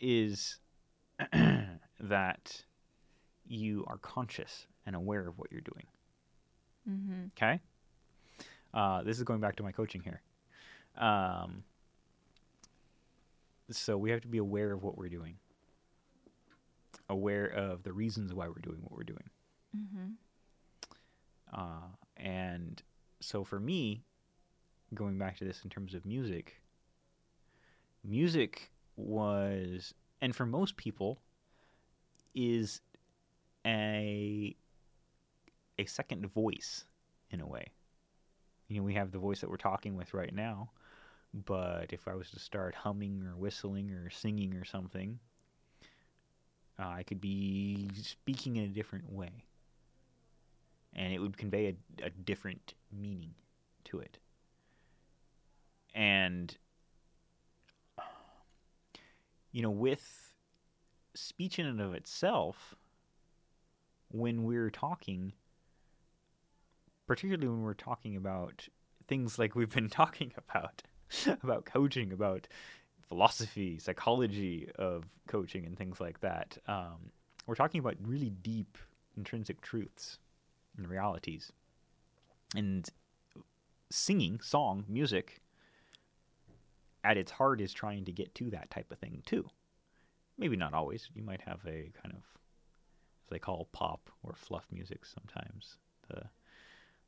is 0.00 0.58
that 2.00 2.64
you 3.46 3.84
are 3.86 3.98
conscious 3.98 4.66
and 4.86 4.96
aware 4.96 5.28
of 5.28 5.38
what 5.38 5.52
you're 5.52 5.60
doing. 5.60 5.86
Mm-hmm. 6.90 7.26
Okay? 7.36 7.60
Uh, 8.74 9.04
this 9.04 9.18
is 9.18 9.22
going 9.22 9.38
back 9.38 9.54
to 9.54 9.62
my 9.62 9.70
coaching 9.70 10.02
here. 10.02 10.20
Um, 10.98 11.62
so 13.78 13.96
we 13.96 14.10
have 14.10 14.20
to 14.22 14.28
be 14.28 14.38
aware 14.38 14.72
of 14.72 14.82
what 14.82 14.96
we're 14.96 15.08
doing, 15.08 15.36
aware 17.08 17.46
of 17.46 17.82
the 17.82 17.92
reasons 17.92 18.32
why 18.32 18.48
we're 18.48 18.54
doing 18.62 18.78
what 18.82 18.92
we're 18.92 19.04
doing. 19.04 19.30
Mm-hmm. 19.76 20.12
Uh, 21.52 21.88
and 22.16 22.82
so 23.20 23.44
for 23.44 23.60
me, 23.60 24.02
going 24.94 25.18
back 25.18 25.36
to 25.38 25.44
this 25.44 25.62
in 25.64 25.70
terms 25.70 25.94
of 25.94 26.04
music, 26.04 26.60
music 28.04 28.70
was, 28.96 29.94
and 30.20 30.34
for 30.34 30.46
most 30.46 30.76
people, 30.76 31.18
is 32.34 32.80
a 33.66 34.56
a 35.78 35.84
second 35.84 36.26
voice 36.26 36.84
in 37.30 37.40
a 37.40 37.46
way. 37.46 37.66
You 38.68 38.78
know, 38.78 38.82
we 38.84 38.94
have 38.94 39.10
the 39.10 39.18
voice 39.18 39.40
that 39.40 39.50
we're 39.50 39.56
talking 39.56 39.96
with 39.96 40.14
right 40.14 40.34
now, 40.34 40.70
but 41.34 41.92
if 41.92 42.08
I 42.08 42.14
was 42.14 42.30
to 42.30 42.38
start 42.38 42.74
humming 42.74 43.22
or 43.26 43.36
whistling 43.36 43.90
or 43.90 44.10
singing 44.10 44.54
or 44.54 44.64
something, 44.64 45.18
uh, 46.78 46.88
I 46.88 47.02
could 47.02 47.20
be 47.20 47.90
speaking 47.94 48.56
in 48.56 48.64
a 48.64 48.68
different 48.68 49.10
way 49.10 49.44
and 50.94 51.12
it 51.12 51.18
would 51.18 51.36
convey 51.36 51.68
a, 51.68 52.06
a 52.06 52.10
different 52.10 52.74
meaning 52.92 53.34
to 53.84 53.98
it. 53.98 54.18
And, 55.94 56.56
you 59.50 59.62
know, 59.62 59.70
with 59.70 60.34
speech 61.14 61.58
in 61.58 61.66
and 61.66 61.80
of 61.80 61.94
itself, 61.94 62.74
when 64.10 64.44
we're 64.44 64.70
talking, 64.70 65.32
particularly 67.06 67.48
when 67.48 67.62
we're 67.62 67.74
talking 67.74 68.16
about 68.16 68.68
things 69.06 69.38
like 69.38 69.54
we've 69.54 69.72
been 69.74 69.88
talking 69.90 70.32
about, 70.36 70.82
about 71.42 71.64
coaching, 71.64 72.12
about 72.12 72.48
philosophy, 73.08 73.78
psychology 73.78 74.68
of 74.76 75.04
coaching, 75.28 75.66
and 75.66 75.76
things 75.76 76.00
like 76.00 76.20
that, 76.20 76.58
um, 76.66 77.10
we're 77.46 77.54
talking 77.54 77.80
about 77.80 77.96
really 78.02 78.30
deep 78.30 78.78
intrinsic 79.16 79.60
truths 79.60 80.18
and 80.76 80.88
realities. 80.88 81.52
And 82.56 82.88
singing, 83.90 84.40
song, 84.40 84.84
music, 84.88 85.40
at 87.04 87.16
its 87.16 87.32
heart 87.32 87.60
is 87.60 87.72
trying 87.72 88.04
to 88.04 88.12
get 88.12 88.34
to 88.36 88.50
that 88.50 88.70
type 88.70 88.90
of 88.90 88.98
thing 88.98 89.22
too. 89.26 89.48
Maybe 90.38 90.56
not 90.56 90.74
always. 90.74 91.08
You 91.14 91.22
might 91.22 91.42
have 91.42 91.60
a 91.66 91.90
kind 92.02 92.14
of, 92.14 92.22
as 93.24 93.30
they 93.30 93.38
call 93.38 93.68
pop 93.72 94.10
or 94.22 94.34
fluff 94.34 94.66
music 94.72 95.04
sometimes. 95.04 95.76
The 96.08 96.22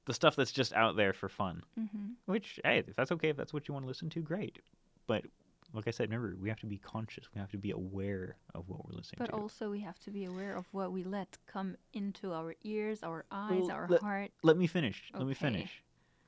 the 0.06 0.14
stuff 0.14 0.36
that's 0.36 0.52
just 0.52 0.72
out 0.72 0.96
there 0.96 1.12
for 1.12 1.28
fun. 1.28 1.62
Mm-hmm. 1.78 2.12
Which, 2.26 2.60
hey, 2.64 2.78
if 2.86 2.94
that's 2.96 3.12
okay, 3.12 3.30
if 3.30 3.36
that's 3.36 3.52
what 3.52 3.68
you 3.68 3.74
want 3.74 3.84
to 3.84 3.88
listen 3.88 4.10
to, 4.10 4.20
great. 4.20 4.58
But 5.06 5.24
like 5.72 5.88
I 5.88 5.90
said, 5.90 6.08
remember, 6.10 6.36
we 6.40 6.48
have 6.48 6.60
to 6.60 6.66
be 6.66 6.78
conscious. 6.78 7.24
We 7.34 7.40
have 7.40 7.50
to 7.50 7.58
be 7.58 7.70
aware 7.72 8.36
of 8.54 8.68
what 8.68 8.84
we're 8.86 8.96
listening 8.96 9.16
But 9.18 9.26
to. 9.26 9.32
But 9.32 9.40
also 9.40 9.70
we 9.70 9.80
have 9.80 9.98
to 10.00 10.10
be 10.10 10.24
aware 10.26 10.56
of 10.56 10.66
what 10.72 10.92
we 10.92 11.02
let 11.04 11.36
come 11.46 11.76
into 11.92 12.32
our 12.32 12.54
ears, 12.62 13.02
our 13.02 13.24
eyes, 13.30 13.62
Well, 13.62 13.70
our 13.72 13.86
let- 13.88 14.00
heart. 14.00 14.30
let 14.42 14.56
me 14.56 14.66
finish. 14.66 15.10
Let 15.14 15.26
me 15.26 15.34
finish. 15.34 15.82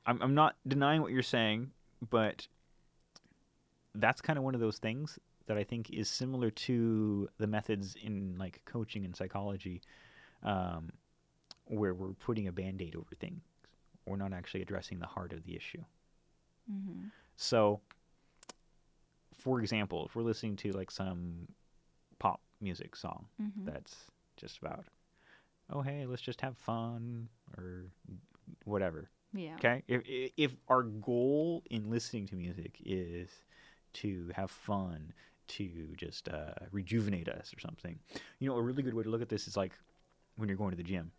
I'm 0.06 0.20
I'm 0.22 0.34
not 0.34 0.56
denying 0.66 1.02
what 1.02 1.12
you're 1.12 1.22
saying, 1.22 1.70
but 2.10 2.46
that's 3.94 4.20
kind 4.20 4.38
of 4.38 4.44
one 4.44 4.54
of 4.54 4.60
those 4.60 4.78
things 4.78 5.18
that 5.46 5.56
I 5.56 5.64
think 5.64 5.90
is 5.90 6.08
similar 6.08 6.50
to 6.50 7.28
the 7.38 7.46
methods 7.46 7.96
in 8.02 8.36
like 8.38 8.60
coaching 8.64 9.04
and 9.04 9.14
psychology, 9.14 9.80
um, 10.42 10.90
where 11.66 11.94
we're 11.94 12.12
putting 12.14 12.48
a 12.48 12.52
band-aid 12.52 12.94
over 12.96 13.14
things. 13.20 13.42
We're 14.06 14.16
not 14.16 14.32
actually 14.32 14.62
addressing 14.62 14.98
the 15.00 15.06
heart 15.06 15.32
of 15.32 15.44
the 15.44 15.56
issue. 15.56 15.82
Mm-hmm. 16.72 17.08
So, 17.36 17.80
for 19.38 19.60
example, 19.60 20.06
if 20.06 20.16
we're 20.16 20.22
listening 20.22 20.56
to 20.56 20.72
like 20.72 20.90
some 20.90 21.48
pop 22.18 22.40
music 22.60 22.96
song 22.96 23.26
Mm-hmm. 23.42 23.66
that's 23.66 23.94
just 24.36 24.58
about, 24.58 24.84
oh 25.70 25.82
hey, 25.82 26.06
let's 26.06 26.22
just 26.22 26.40
have 26.40 26.56
fun 26.56 27.28
or 27.56 27.86
whatever. 28.64 29.10
yeah. 29.34 29.54
Okay, 29.56 29.82
if 29.88 30.02
if- 30.06 30.32
if 30.36 30.56
our 30.68 30.82
goal 30.82 31.62
in 31.70 31.90
listening 31.90 32.26
to 32.28 32.36
music 32.36 32.76
is 32.84 33.28
to 33.94 34.30
have 34.34 34.50
fun, 34.50 35.12
to 35.48 35.88
just 35.96 36.28
uh, 36.28 36.52
rejuvenate 36.72 37.28
us 37.28 37.52
or 37.54 37.60
something, 37.60 37.98
you 38.40 38.48
know, 38.48 38.56
a 38.56 38.62
really 38.62 38.82
good 38.82 38.94
way 38.94 39.02
to 39.04 39.08
look 39.10 39.22
at 39.22 39.28
this 39.28 39.46
is 39.48 39.56
like 39.56 39.72
when 40.36 40.48
you're 40.48 40.58
going 40.58 40.70
to 40.72 40.76
the 40.76 40.82
gym. 40.82 41.12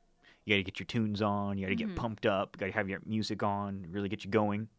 You 0.47 0.53
got 0.55 0.59
to 0.59 0.63
get 0.63 0.79
your 0.79 0.85
tunes 0.85 1.21
on. 1.21 1.57
You 1.57 1.65
got 1.67 1.77
to 1.77 1.83
Mhm. 1.83 1.87
get 1.89 1.95
pumped 1.97 2.25
up. 2.25 2.57
Got 2.57 2.67
to 2.67 2.71
have 2.71 2.87
your 2.87 3.01
music 3.05 3.43
on. 3.43 3.85
Really 3.91 4.07
get 4.07 4.23
you 4.23 4.31
going. 4.31 4.69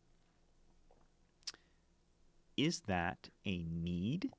Is 2.57 2.81
that 2.87 3.29
a 3.45 3.63
need, 3.65 4.33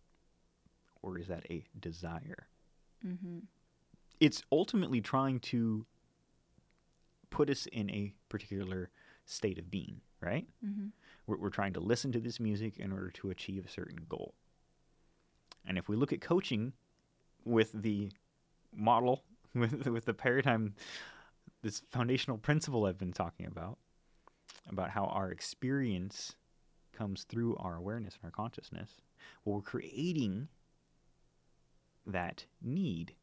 or 1.03 1.17
is 1.19 1.27
that 1.27 1.45
a 1.49 1.63
desire? 1.79 2.47
Mm-hmm. 3.05 3.39
it's 4.19 4.43
ultimately 4.51 4.99
trying 4.99 5.39
to 5.39 5.85
put 7.29 7.49
us 7.49 7.65
in 7.67 7.89
a 7.89 8.11
particular 8.27 8.89
state 9.23 9.57
of 9.57 9.71
being, 9.71 10.01
right? 10.19 10.45
Mm-hmm. 10.65 10.87
We're, 11.25 11.37
we're 11.37 11.49
trying 11.49 11.71
to 11.73 11.79
listen 11.79 12.11
to 12.11 12.19
this 12.19 12.37
music 12.41 12.77
in 12.77 12.91
order 12.91 13.09
to 13.11 13.29
achieve 13.29 13.65
a 13.65 13.69
certain 13.69 13.99
goal. 14.09 14.33
And 15.65 15.77
if 15.77 15.87
we 15.87 15.95
look 15.95 16.11
at 16.11 16.19
coaching 16.19 16.73
with 17.45 17.71
the 17.71 18.11
model, 18.75 19.23
with, 19.55 19.87
with 19.87 20.03
the 20.03 20.13
paradigm, 20.13 20.73
this 21.61 21.81
foundational 21.89 22.37
principle 22.37 22.85
I've 22.85 22.97
been 22.97 23.13
talking 23.13 23.45
about, 23.45 23.77
about 24.69 24.89
how 24.91 25.05
our 25.05 25.31
experience 25.31 26.35
comes 26.93 27.23
through 27.23 27.55
our 27.57 27.75
awareness 27.75 28.17
and 28.21 28.25
our 28.25 28.31
consciousness, 28.31 28.89
well, 29.43 29.55
we're 29.55 29.61
creating 29.61 30.47
that 32.05 32.45
need 32.61 33.13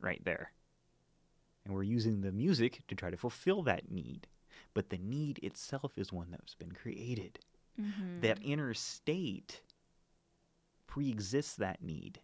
right 0.00 0.22
there. 0.24 0.52
And 1.64 1.74
we're 1.74 1.82
using 1.82 2.20
the 2.20 2.32
music 2.32 2.82
to 2.88 2.94
try 2.94 3.10
to 3.10 3.16
fulfill 3.16 3.62
that 3.62 3.90
need. 3.90 4.26
But 4.74 4.90
the 4.90 4.98
need 4.98 5.38
itself 5.42 5.92
is 5.96 6.12
one 6.12 6.28
that's 6.30 6.54
been 6.54 6.72
created. 6.72 7.38
Mm-hmm. 7.80 8.20
That 8.20 8.38
inner 8.42 8.74
state 8.74 9.62
pre 10.86 11.08
exists 11.08 11.56
that 11.56 11.82
need, 11.82 12.20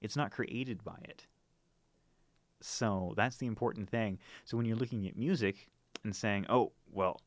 it's 0.00 0.16
not 0.16 0.32
created 0.32 0.84
by 0.84 0.98
it. 1.04 1.26
So 2.60 3.14
that's 3.16 3.36
the 3.36 3.46
important 3.46 3.88
thing. 3.88 4.18
So 4.44 4.56
when 4.56 4.66
you're 4.66 4.76
looking 4.76 5.06
at 5.06 5.16
music 5.16 5.68
and 6.04 6.14
saying, 6.14 6.46
oh, 6.48 6.72
well, 6.90 7.20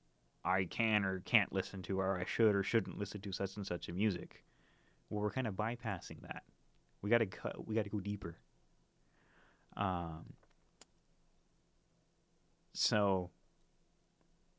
I 0.43 0.65
can 0.65 1.05
or 1.05 1.19
can't 1.19 1.53
listen 1.53 1.81
to, 1.83 1.99
or 1.99 2.17
I 2.19 2.25
should 2.25 2.55
or 2.55 2.63
shouldn't 2.63 2.97
listen 2.97 3.21
to 3.21 3.31
such 3.31 3.57
and 3.57 3.65
such 3.65 3.89
a 3.89 3.93
music, 3.93 4.43
well, 5.09 5.21
we're 5.21 5.31
kind 5.31 5.47
of 5.47 5.55
bypassing 5.55 6.21
that. 6.21 6.43
We 7.01 7.09
got 7.09 7.19
to 7.19 7.25
cut. 7.25 7.67
We 7.67 7.75
got 7.75 7.83
to 7.83 7.89
go 7.89 7.99
deeper. 7.99 8.35
Um, 9.77 10.25
so, 12.73 13.29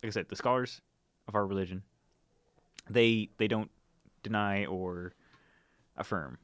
like 0.02 0.08
I 0.08 0.12
said, 0.12 0.28
the 0.28 0.36
scholars 0.36 0.80
of 1.28 1.34
our 1.34 1.46
religion, 1.46 1.82
they 2.88 3.28
they 3.36 3.48
don't 3.48 3.70
deny 4.22 4.64
or 4.66 5.12
affirm 5.96 6.38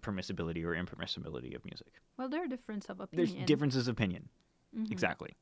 permissibility 0.00 0.64
or 0.64 0.74
impermissibility 0.74 1.54
of 1.54 1.64
music. 1.64 1.92
Well, 2.16 2.28
there 2.28 2.44
are 2.44 2.48
differences 2.48 2.90
of 2.90 3.00
opinion. 3.00 3.34
There's 3.36 3.46
differences 3.46 3.88
of 3.88 3.92
opinion, 3.92 4.28
Mhm. 4.74 4.90
exactly. 4.90 5.36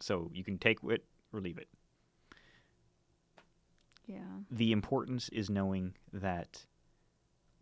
So 0.00 0.30
you 0.34 0.44
can 0.44 0.58
take 0.58 0.82
it 0.84 1.04
or 1.32 1.40
leave 1.40 1.58
it. 1.58 1.68
Yeah. 4.06 4.40
The 4.50 4.72
importance 4.72 5.28
is 5.30 5.50
knowing 5.50 5.96
that 6.12 6.64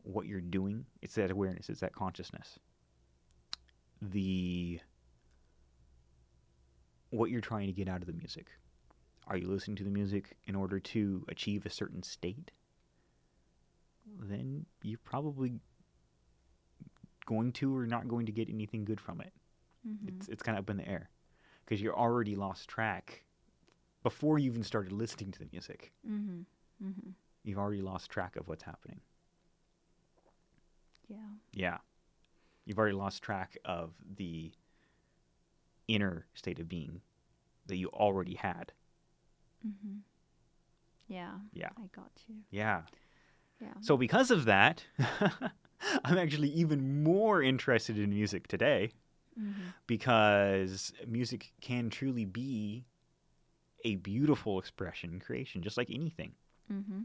what 0.02 0.26
you're 0.26 0.40
doing, 0.40 0.86
it's 1.00 1.14
that 1.14 1.30
awareness, 1.30 1.68
it's 1.70 1.80
that 1.80 1.94
consciousness. 1.94 2.58
The 4.02 4.80
what 7.10 7.30
you're 7.30 7.40
trying 7.40 7.66
to 7.68 7.72
get 7.72 7.88
out 7.88 8.00
of 8.00 8.06
the 8.06 8.12
music. 8.12 8.50
are 9.26 9.38
you 9.38 9.46
listening 9.48 9.74
to 9.74 9.84
the 9.84 9.88
music 9.90 10.36
in 10.44 10.54
order 10.54 10.78
to 10.78 11.24
achieve 11.28 11.64
a 11.64 11.70
certain 11.70 12.02
state? 12.02 12.50
Then 14.04 14.66
you're 14.82 14.98
probably 14.98 15.60
going 17.26 17.52
to 17.52 17.74
or 17.76 17.86
not 17.86 18.08
going 18.08 18.26
to 18.26 18.32
get 18.32 18.48
anything 18.48 18.84
good 18.84 19.00
from 19.00 19.20
it. 19.20 19.32
Mhm. 19.86 20.08
It's 20.08 20.28
it's 20.28 20.42
kind 20.42 20.58
of 20.58 20.64
up 20.64 20.70
in 20.70 20.76
the 20.76 20.88
air 20.88 21.10
because 21.64 21.80
you're 21.80 21.96
already 21.96 22.34
lost 22.36 22.68
track 22.68 23.24
before 24.02 24.38
you 24.38 24.50
even 24.50 24.62
started 24.62 24.92
listening 24.92 25.30
to 25.32 25.38
the 25.38 25.48
music. 25.52 25.92
Mhm. 26.06 26.44
Mhm. 26.82 27.14
You've 27.42 27.58
already 27.58 27.82
lost 27.82 28.10
track 28.10 28.36
of 28.36 28.48
what's 28.48 28.62
happening. 28.64 29.00
Yeah. 31.08 31.28
Yeah. 31.52 31.78
You've 32.64 32.78
already 32.78 32.96
lost 32.96 33.22
track 33.22 33.58
of 33.64 33.94
the 34.16 34.52
inner 35.88 36.26
state 36.34 36.58
of 36.58 36.68
being 36.68 37.02
that 37.66 37.76
you 37.76 37.88
already 37.90 38.34
had. 38.34 38.72
Mhm. 39.66 40.00
Yeah. 41.06 41.40
Yeah. 41.52 41.70
I 41.76 41.86
got 41.88 42.10
you. 42.26 42.36
Yeah. 42.50 42.82
Yeah. 43.60 43.74
So 43.80 43.96
because 43.96 44.30
of 44.30 44.46
that, 44.46 44.84
I'm 46.04 46.18
actually 46.18 46.50
even 46.50 47.02
more 47.04 47.42
interested 47.42 47.98
in 47.98 48.10
music 48.10 48.48
today 48.48 48.90
Mhm. 49.38 49.72
because 49.86 50.92
music 51.06 51.52
can 51.60 51.90
truly 51.90 52.24
be 52.24 52.84
a 53.84 53.96
beautiful 53.96 54.58
expression 54.58 55.20
creation 55.20 55.62
just 55.62 55.76
like 55.76 55.90
anything. 55.90 56.32
Mhm. 56.72 57.04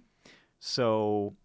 So 0.60 1.36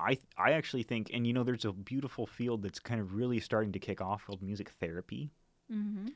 I 0.00 0.18
I 0.36 0.52
actually 0.52 0.82
think 0.82 1.10
and 1.12 1.26
you 1.26 1.32
know 1.32 1.44
there's 1.44 1.64
a 1.64 1.72
beautiful 1.72 2.26
field 2.26 2.62
that's 2.62 2.80
kind 2.80 3.00
of 3.00 3.14
really 3.14 3.38
starting 3.40 3.72
to 3.72 3.78
kick 3.78 4.00
off 4.00 4.26
called 4.26 4.42
music 4.42 4.70
therapy. 4.70 5.30
Mhm. 5.70 6.12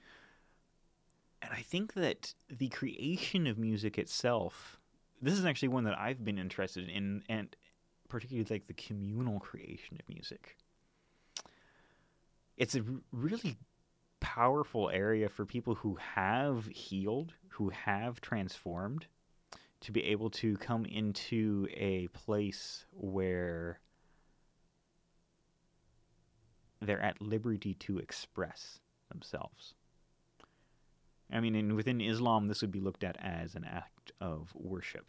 And 1.42 1.52
I 1.52 1.62
think 1.62 1.94
that 1.94 2.34
the 2.48 2.68
creation 2.68 3.46
of 3.46 3.58
music 3.58 3.96
itself, 3.98 4.80
this 5.22 5.34
is 5.34 5.44
actually 5.44 5.68
one 5.68 5.84
that 5.84 5.96
I've 5.98 6.24
been 6.24 6.38
interested 6.38 6.88
in, 6.88 7.22
and 7.28 7.54
particularly 8.08 8.46
like 8.50 8.66
the 8.66 8.74
communal 8.74 9.38
creation 9.38 9.98
of 10.00 10.08
music. 10.08 10.56
It's 12.56 12.74
a 12.74 12.82
really 13.12 13.56
powerful 14.20 14.90
area 14.90 15.28
for 15.28 15.44
people 15.44 15.74
who 15.76 15.96
have 16.14 16.66
healed, 16.66 17.34
who 17.50 17.68
have 17.70 18.20
transformed, 18.20 19.06
to 19.80 19.92
be 19.92 20.04
able 20.04 20.30
to 20.30 20.56
come 20.56 20.84
into 20.84 21.68
a 21.72 22.08
place 22.08 22.84
where 22.92 23.78
they're 26.80 27.00
at 27.00 27.20
liberty 27.20 27.74
to 27.74 27.98
express 27.98 28.80
themselves. 29.08 29.74
I 31.32 31.40
mean, 31.40 31.54
and 31.54 31.74
within 31.74 32.00
Islam, 32.00 32.48
this 32.48 32.62
would 32.62 32.72
be 32.72 32.80
looked 32.80 33.04
at 33.04 33.16
as 33.20 33.54
an 33.54 33.64
act 33.64 34.12
of 34.20 34.52
worship. 34.54 35.06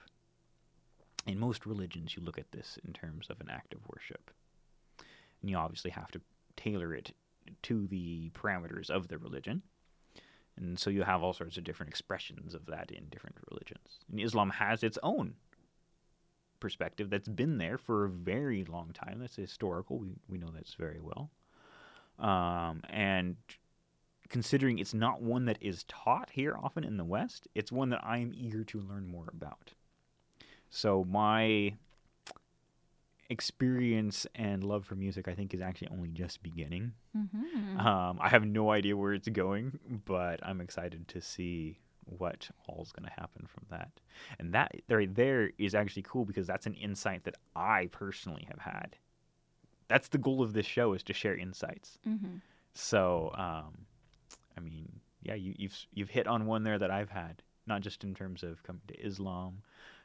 In 1.30 1.39
most 1.39 1.68
religions, 1.68 2.15
you 2.15 2.23
look 2.23 2.39
at 2.39 2.51
this 2.51 2.80
in 2.84 2.91
terms 2.91 3.30
of 3.30 3.39
an 3.39 3.51
act 3.51 3.76
of 3.76 3.88
worship. 3.88 4.31
And 5.41 5.49
you 5.49 5.57
obviously 5.57 5.91
have 5.91 6.10
to 6.11 6.22
tailor 6.57 6.95
it 6.95 7.14
to 7.64 7.85
the 7.85 8.31
parameters 8.31 8.89
of 8.89 9.10
the 9.10 9.19
religion. 9.19 9.61
And 10.57 10.80
so 10.80 10.89
you 10.89 11.03
have 11.03 11.22
all 11.22 11.34
sorts 11.34 11.57
of 11.57 11.64
different 11.64 11.91
expressions 11.91 12.56
of 12.56 12.65
that 12.65 12.89
in 12.89 13.06
different 13.10 13.38
religions. 13.51 13.99
And 14.10 14.19
Islam 14.19 14.49
has 14.49 14.84
its 14.84 14.97
own 15.03 15.35
perspective 16.60 17.11
that's 17.11 17.30
been 17.30 17.60
there 17.60 17.77
for 17.77 18.06
a 18.06 18.10
very 18.10 18.65
long 18.65 18.89
time. 18.91 19.19
That's 19.19 19.35
historical. 19.35 19.99
We, 19.99 20.15
we 20.27 20.39
know 20.39 20.49
that's 20.51 20.73
very 20.73 20.99
well. 20.99 21.30
Um, 22.18 22.81
and 22.89 23.35
considering 24.30 24.80
it's 24.80 24.95
not 24.95 25.22
one 25.22 25.45
that 25.45 25.60
is 25.61 25.85
taught 25.88 26.31
here 26.31 26.57
often 26.60 26.84
in 26.84 26.97
the 26.97 27.06
West, 27.06 27.47
it's 27.53 27.72
one 27.72 27.89
that 27.91 28.03
I 28.03 28.18
am 28.18 28.34
eager 28.34 28.64
to 28.64 28.80
learn 28.80 29.07
more 29.07 29.30
about. 29.31 29.73
So 30.70 31.04
my 31.04 31.74
experience 33.30 34.26
and 34.36 34.64
love 34.64 34.86
for 34.86 34.96
music, 34.96 35.28
I 35.28 35.36
think, 35.36 35.54
is 35.54 35.62
actually 35.62 35.90
only 35.90 36.10
just 36.10 36.41
beginning. 36.41 36.94
Mhm. 37.16 37.80
Um, 37.80 38.18
I 38.20 38.30
have 38.30 38.46
no 38.46 38.72
idea 38.72 38.98
where 38.98 39.14
it's 39.14 39.30
going, 39.30 39.80
but 40.06 40.40
I'm 40.46 40.62
excited 40.62 41.08
to 41.10 41.22
see 41.22 41.80
what 42.06 42.50
all's 42.68 42.91
going 42.91 43.08
to 43.08 43.20
happen 43.22 43.46
from 43.46 43.66
that. 43.70 43.91
And 44.40 44.52
that 44.54 44.82
right 44.90 45.14
there 45.14 45.52
is 45.60 45.76
actually 45.76 46.02
cool 46.04 46.26
because 46.26 46.48
that's 46.48 46.66
an 46.66 46.74
insight 46.74 47.24
that 47.26 47.36
I 47.56 47.88
personally 47.91 48.48
have 48.50 48.60
had. 48.60 48.98
That's 49.88 50.08
the 50.08 50.18
goal 50.18 50.41
of 50.41 50.54
this 50.54 50.66
show 50.66 50.94
is 50.94 51.04
to 51.04 51.14
share 51.14 51.36
insights. 51.36 52.00
Mhm. 52.08 52.41
So, 52.74 53.32
um, 53.36 53.86
I 54.58 54.60
mean, 54.60 55.02
yeah, 55.22 55.36
you, 55.36 55.54
you've 55.58 55.86
you've 55.94 56.10
hit 56.10 56.26
on 56.26 56.48
one 56.48 56.64
there 56.64 56.80
that 56.80 56.90
I've 56.90 57.10
had, 57.12 57.44
not 57.68 57.82
just 57.82 58.04
in 58.04 58.16
terms 58.16 58.41
of 58.41 58.64
coming 58.64 58.82
to 58.88 58.96
Islam, 59.00 59.62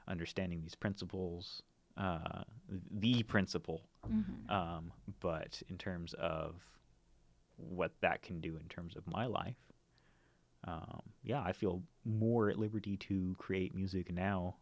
understanding 0.09 0.61
these 0.63 0.75
principles, 0.75 1.63
uh, 1.97 2.43
the 2.91 3.23
principle, 3.23 3.83
Mhm. 4.09 4.51
um, 4.51 4.93
but 5.21 5.63
in 5.69 5.79
terms 5.79 6.13
of 6.15 6.61
what 7.57 7.93
that 8.01 8.23
can 8.23 8.41
do 8.41 8.57
in 8.57 8.69
terms 8.69 8.97
of 8.97 9.07
my 9.07 9.27
life. 9.27 9.57
Um, 10.65 11.03
yeah, 11.23 11.43
I 11.43 11.53
feel 11.53 11.83
more 12.05 12.49
at 12.51 12.59
liberty 12.59 12.97
to 12.97 13.35
create 13.39 13.75
music 13.75 14.11
now 14.11 14.57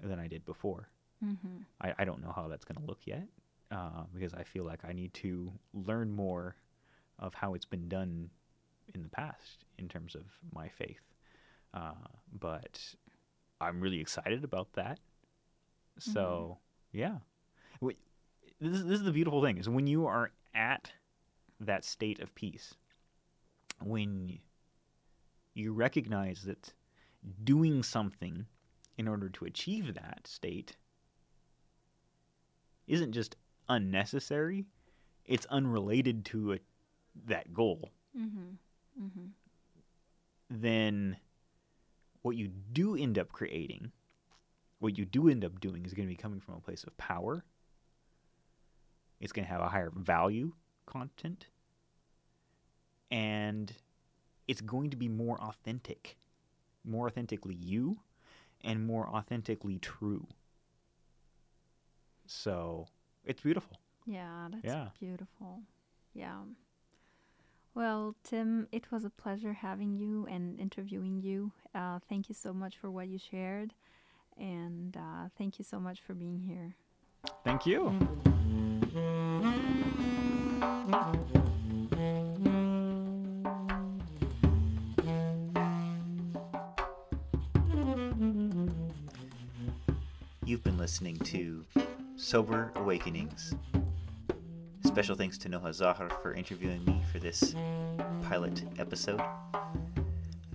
than 0.00 0.18
I 0.18 0.26
did 0.28 0.44
before. 0.44 0.88
Mhm. 1.22 1.64
I, 1.80 1.94
I 1.98 2.04
don't 2.04 2.20
know 2.20 2.32
how 2.32 2.48
that's 2.48 2.64
going 2.64 2.80
to 2.80 2.86
look 2.86 3.06
yet 3.06 3.26
uh, 3.70 4.04
because 4.12 4.34
I 4.34 4.42
feel 4.42 4.64
like 4.64 4.84
I 4.84 4.92
need 4.92 5.14
to 5.14 5.52
learn 5.72 6.10
more 6.10 6.56
of 7.18 7.34
how 7.34 7.54
it's 7.54 7.64
been 7.64 7.88
done 7.88 8.30
in 8.94 9.02
the 9.02 9.08
past 9.08 9.64
in 9.78 9.88
terms 9.88 10.14
of 10.14 10.24
my 10.52 10.68
faith. 10.68 11.00
Uh, 11.72 11.94
but 12.32 12.78
I'm 13.60 13.80
really 13.80 14.00
excited 14.00 14.44
about 14.44 14.72
that. 14.74 14.98
So, 15.98 16.58
yeah. 16.92 17.18
Wh- 17.82 17.90
This, 18.60 18.74
is- 18.80 18.84
this 18.86 18.98
is 19.00 19.04
the 19.04 19.12
beautiful 19.12 19.42
thing 19.42 19.58
is 19.58 19.68
when 19.68 19.86
you 19.86 20.06
are 20.06 20.30
at 20.54 20.92
that 21.60 21.84
state 21.84 22.20
of 22.20 22.34
peace, 22.34 22.74
when 23.80 24.38
you 25.54 25.72
recognize 25.72 26.42
that 26.44 26.72
doing 27.44 27.82
something 27.82 28.46
in 28.96 29.08
order 29.08 29.28
to 29.30 29.44
achieve 29.44 29.94
that 29.94 30.26
state 30.26 30.76
isn't 32.86 33.12
just 33.12 33.36
unnecessary, 33.68 34.66
it's 35.24 35.46
unrelated 35.46 36.24
to 36.26 36.52
a, 36.54 36.58
that 37.26 37.52
goal, 37.54 37.90
Mhm. 38.16 38.56
Mhm. 39.00 39.30
then 40.50 41.16
what 42.24 42.36
you 42.36 42.48
do 42.72 42.96
end 42.96 43.18
up 43.18 43.30
creating, 43.32 43.92
what 44.78 44.96
you 44.96 45.04
do 45.04 45.28
end 45.28 45.44
up 45.44 45.60
doing 45.60 45.84
is 45.84 45.92
going 45.92 46.08
to 46.08 46.12
be 46.12 46.16
coming 46.16 46.40
from 46.40 46.54
a 46.54 46.60
place 46.60 46.82
of 46.82 46.96
power. 46.96 47.44
It's 49.20 49.30
going 49.30 49.44
to 49.44 49.50
have 49.52 49.60
a 49.60 49.68
higher 49.68 49.92
value 49.94 50.52
content. 50.86 51.48
And 53.10 53.70
it's 54.48 54.62
going 54.62 54.88
to 54.88 54.96
be 54.96 55.06
more 55.06 55.38
authentic, 55.38 56.16
more 56.82 57.08
authentically 57.08 57.56
you, 57.56 57.98
and 58.62 58.86
more 58.86 59.06
authentically 59.06 59.78
true. 59.78 60.26
So 62.26 62.86
it's 63.26 63.42
beautiful. 63.42 63.78
Yeah, 64.06 64.48
that's 64.50 64.64
Yeah. 64.64 64.88
beautiful. 64.98 65.60
Yeah. 66.14 66.40
Well, 67.74 68.14
Tim, 68.22 68.68
it 68.70 68.92
was 68.92 69.04
a 69.04 69.10
pleasure 69.10 69.52
having 69.52 69.94
you 69.96 70.26
and 70.30 70.60
interviewing 70.60 71.20
you. 71.20 71.50
Uh, 71.74 71.98
thank 72.08 72.28
you 72.28 72.34
so 72.34 72.52
much 72.52 72.78
for 72.78 72.88
what 72.88 73.08
you 73.08 73.18
shared. 73.18 73.74
And 74.38 74.96
uh, 74.96 75.28
thank 75.36 75.58
you 75.58 75.64
so 75.64 75.80
much 75.80 76.00
for 76.00 76.14
being 76.14 76.38
here. 76.38 76.76
Thank 77.42 77.66
you. 77.66 77.92
You've 90.46 90.62
been 90.62 90.78
listening 90.78 91.18
to 91.18 91.64
Sober 92.14 92.70
Awakenings. 92.76 93.54
Special 94.94 95.16
thanks 95.16 95.38
to 95.38 95.48
Noha 95.48 95.70
Zahar 95.70 96.22
for 96.22 96.34
interviewing 96.34 96.84
me 96.84 97.02
for 97.10 97.18
this 97.18 97.56
pilot 98.22 98.62
episode. 98.78 99.20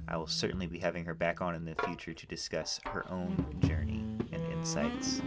I 0.08 0.16
will 0.16 0.28
certainly 0.28 0.66
be 0.66 0.80
having 0.80 1.04
her 1.04 1.14
back 1.14 1.42
on 1.42 1.56
in 1.56 1.66
the 1.66 1.76
future 1.84 2.14
to 2.14 2.26
discuss 2.26 2.80
her 2.86 3.04
own 3.12 3.46
journey 3.60 4.02
and 4.32 4.42
insights. 4.54 5.22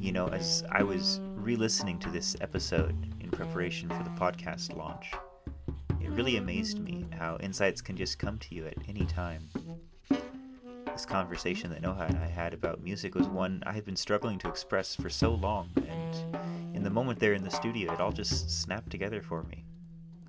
You 0.00 0.12
know, 0.12 0.28
as 0.28 0.64
I 0.72 0.82
was 0.82 1.20
re 1.34 1.56
listening 1.56 1.98
to 1.98 2.08
this 2.08 2.38
episode 2.40 2.96
in 3.20 3.30
preparation 3.30 3.90
for 3.90 4.02
the 4.02 4.18
podcast 4.18 4.74
launch, 4.74 5.12
it 6.00 6.08
really 6.08 6.38
amazed 6.38 6.78
me 6.78 7.04
how 7.18 7.36
insights 7.40 7.82
can 7.82 7.98
just 7.98 8.18
come 8.18 8.38
to 8.38 8.54
you 8.54 8.64
at 8.64 8.78
any 8.88 9.04
time 9.04 9.50
this 10.96 11.04
conversation 11.04 11.68
that 11.68 11.82
Noha 11.82 12.08
and 12.08 12.16
I 12.16 12.26
had 12.26 12.54
about 12.54 12.82
music 12.82 13.14
was 13.14 13.28
one 13.28 13.62
I 13.66 13.72
had 13.72 13.84
been 13.84 13.96
struggling 13.96 14.38
to 14.38 14.48
express 14.48 14.96
for 14.96 15.10
so 15.10 15.34
long, 15.34 15.68
and 15.76 16.45
the 16.86 16.90
moment 16.90 17.18
there 17.18 17.32
in 17.32 17.42
the 17.42 17.50
studio, 17.50 17.92
it 17.92 18.00
all 18.00 18.12
just 18.12 18.48
snapped 18.48 18.90
together 18.90 19.20
for 19.20 19.42
me. 19.42 19.64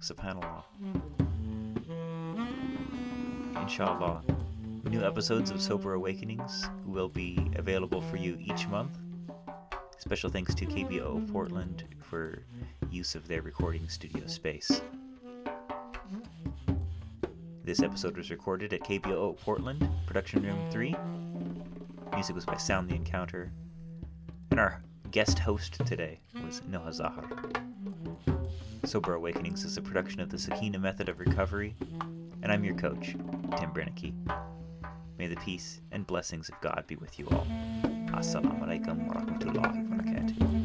Subhanallah. 0.01 0.63
Inshallah, 3.61 4.23
New 4.89 5.05
episodes 5.05 5.51
of 5.51 5.61
Sober 5.61 5.93
Awakenings 5.93 6.67
will 6.83 7.09
be 7.09 7.37
available 7.57 8.01
for 8.01 8.17
you 8.17 8.39
each 8.39 8.67
month. 8.69 8.97
Special 9.99 10.31
thanks 10.31 10.55
to 10.55 10.65
KBOO 10.65 11.31
Portland 11.31 11.83
for 12.01 12.43
use 12.89 13.13
of 13.13 13.27
their 13.27 13.43
recording 13.43 13.87
studio 13.87 14.25
space. 14.25 14.81
This 17.63 17.83
episode 17.83 18.17
was 18.17 18.31
recorded 18.31 18.73
at 18.73 18.81
KBOO 18.81 19.37
Portland, 19.37 19.87
Production 20.07 20.41
Room 20.41 20.71
3. 20.71 20.95
Music 22.13 22.33
was 22.33 22.45
by 22.45 22.57
Sound 22.57 22.89
the 22.89 22.95
Encounter. 22.95 23.51
And 24.49 24.59
our 24.59 24.81
guest 25.11 25.39
host 25.39 25.85
today 25.85 26.19
was 26.47 26.61
Noha 26.61 26.93
Zahar. 26.93 27.25
Sober 28.85 29.15
Awakenings 29.15 29.65
is 29.65 29.75
a 29.75 29.81
production 29.81 30.21
of 30.21 30.29
the 30.29 30.39
Sakina 30.39 30.79
Method 30.79 31.09
of 31.09 31.19
Recovery, 31.19 31.75
and 32.41 32.53
I'm 32.53 32.63
your 32.63 32.75
coach, 32.75 33.17
Tim 33.57 33.71
Brennecke. 33.71 34.13
May 35.17 35.27
the 35.27 35.35
peace 35.37 35.81
and 35.91 36.07
blessings 36.07 36.47
of 36.47 36.55
God 36.61 36.85
be 36.87 36.95
with 36.95 37.19
you 37.19 37.27
all. 37.31 37.45
Assalamu 38.13 38.63
alaikum 38.63 39.07
wa 39.07 39.15
rahmatullahi 39.15 39.89
wa 39.89 39.97
barakatuh. 39.97 40.56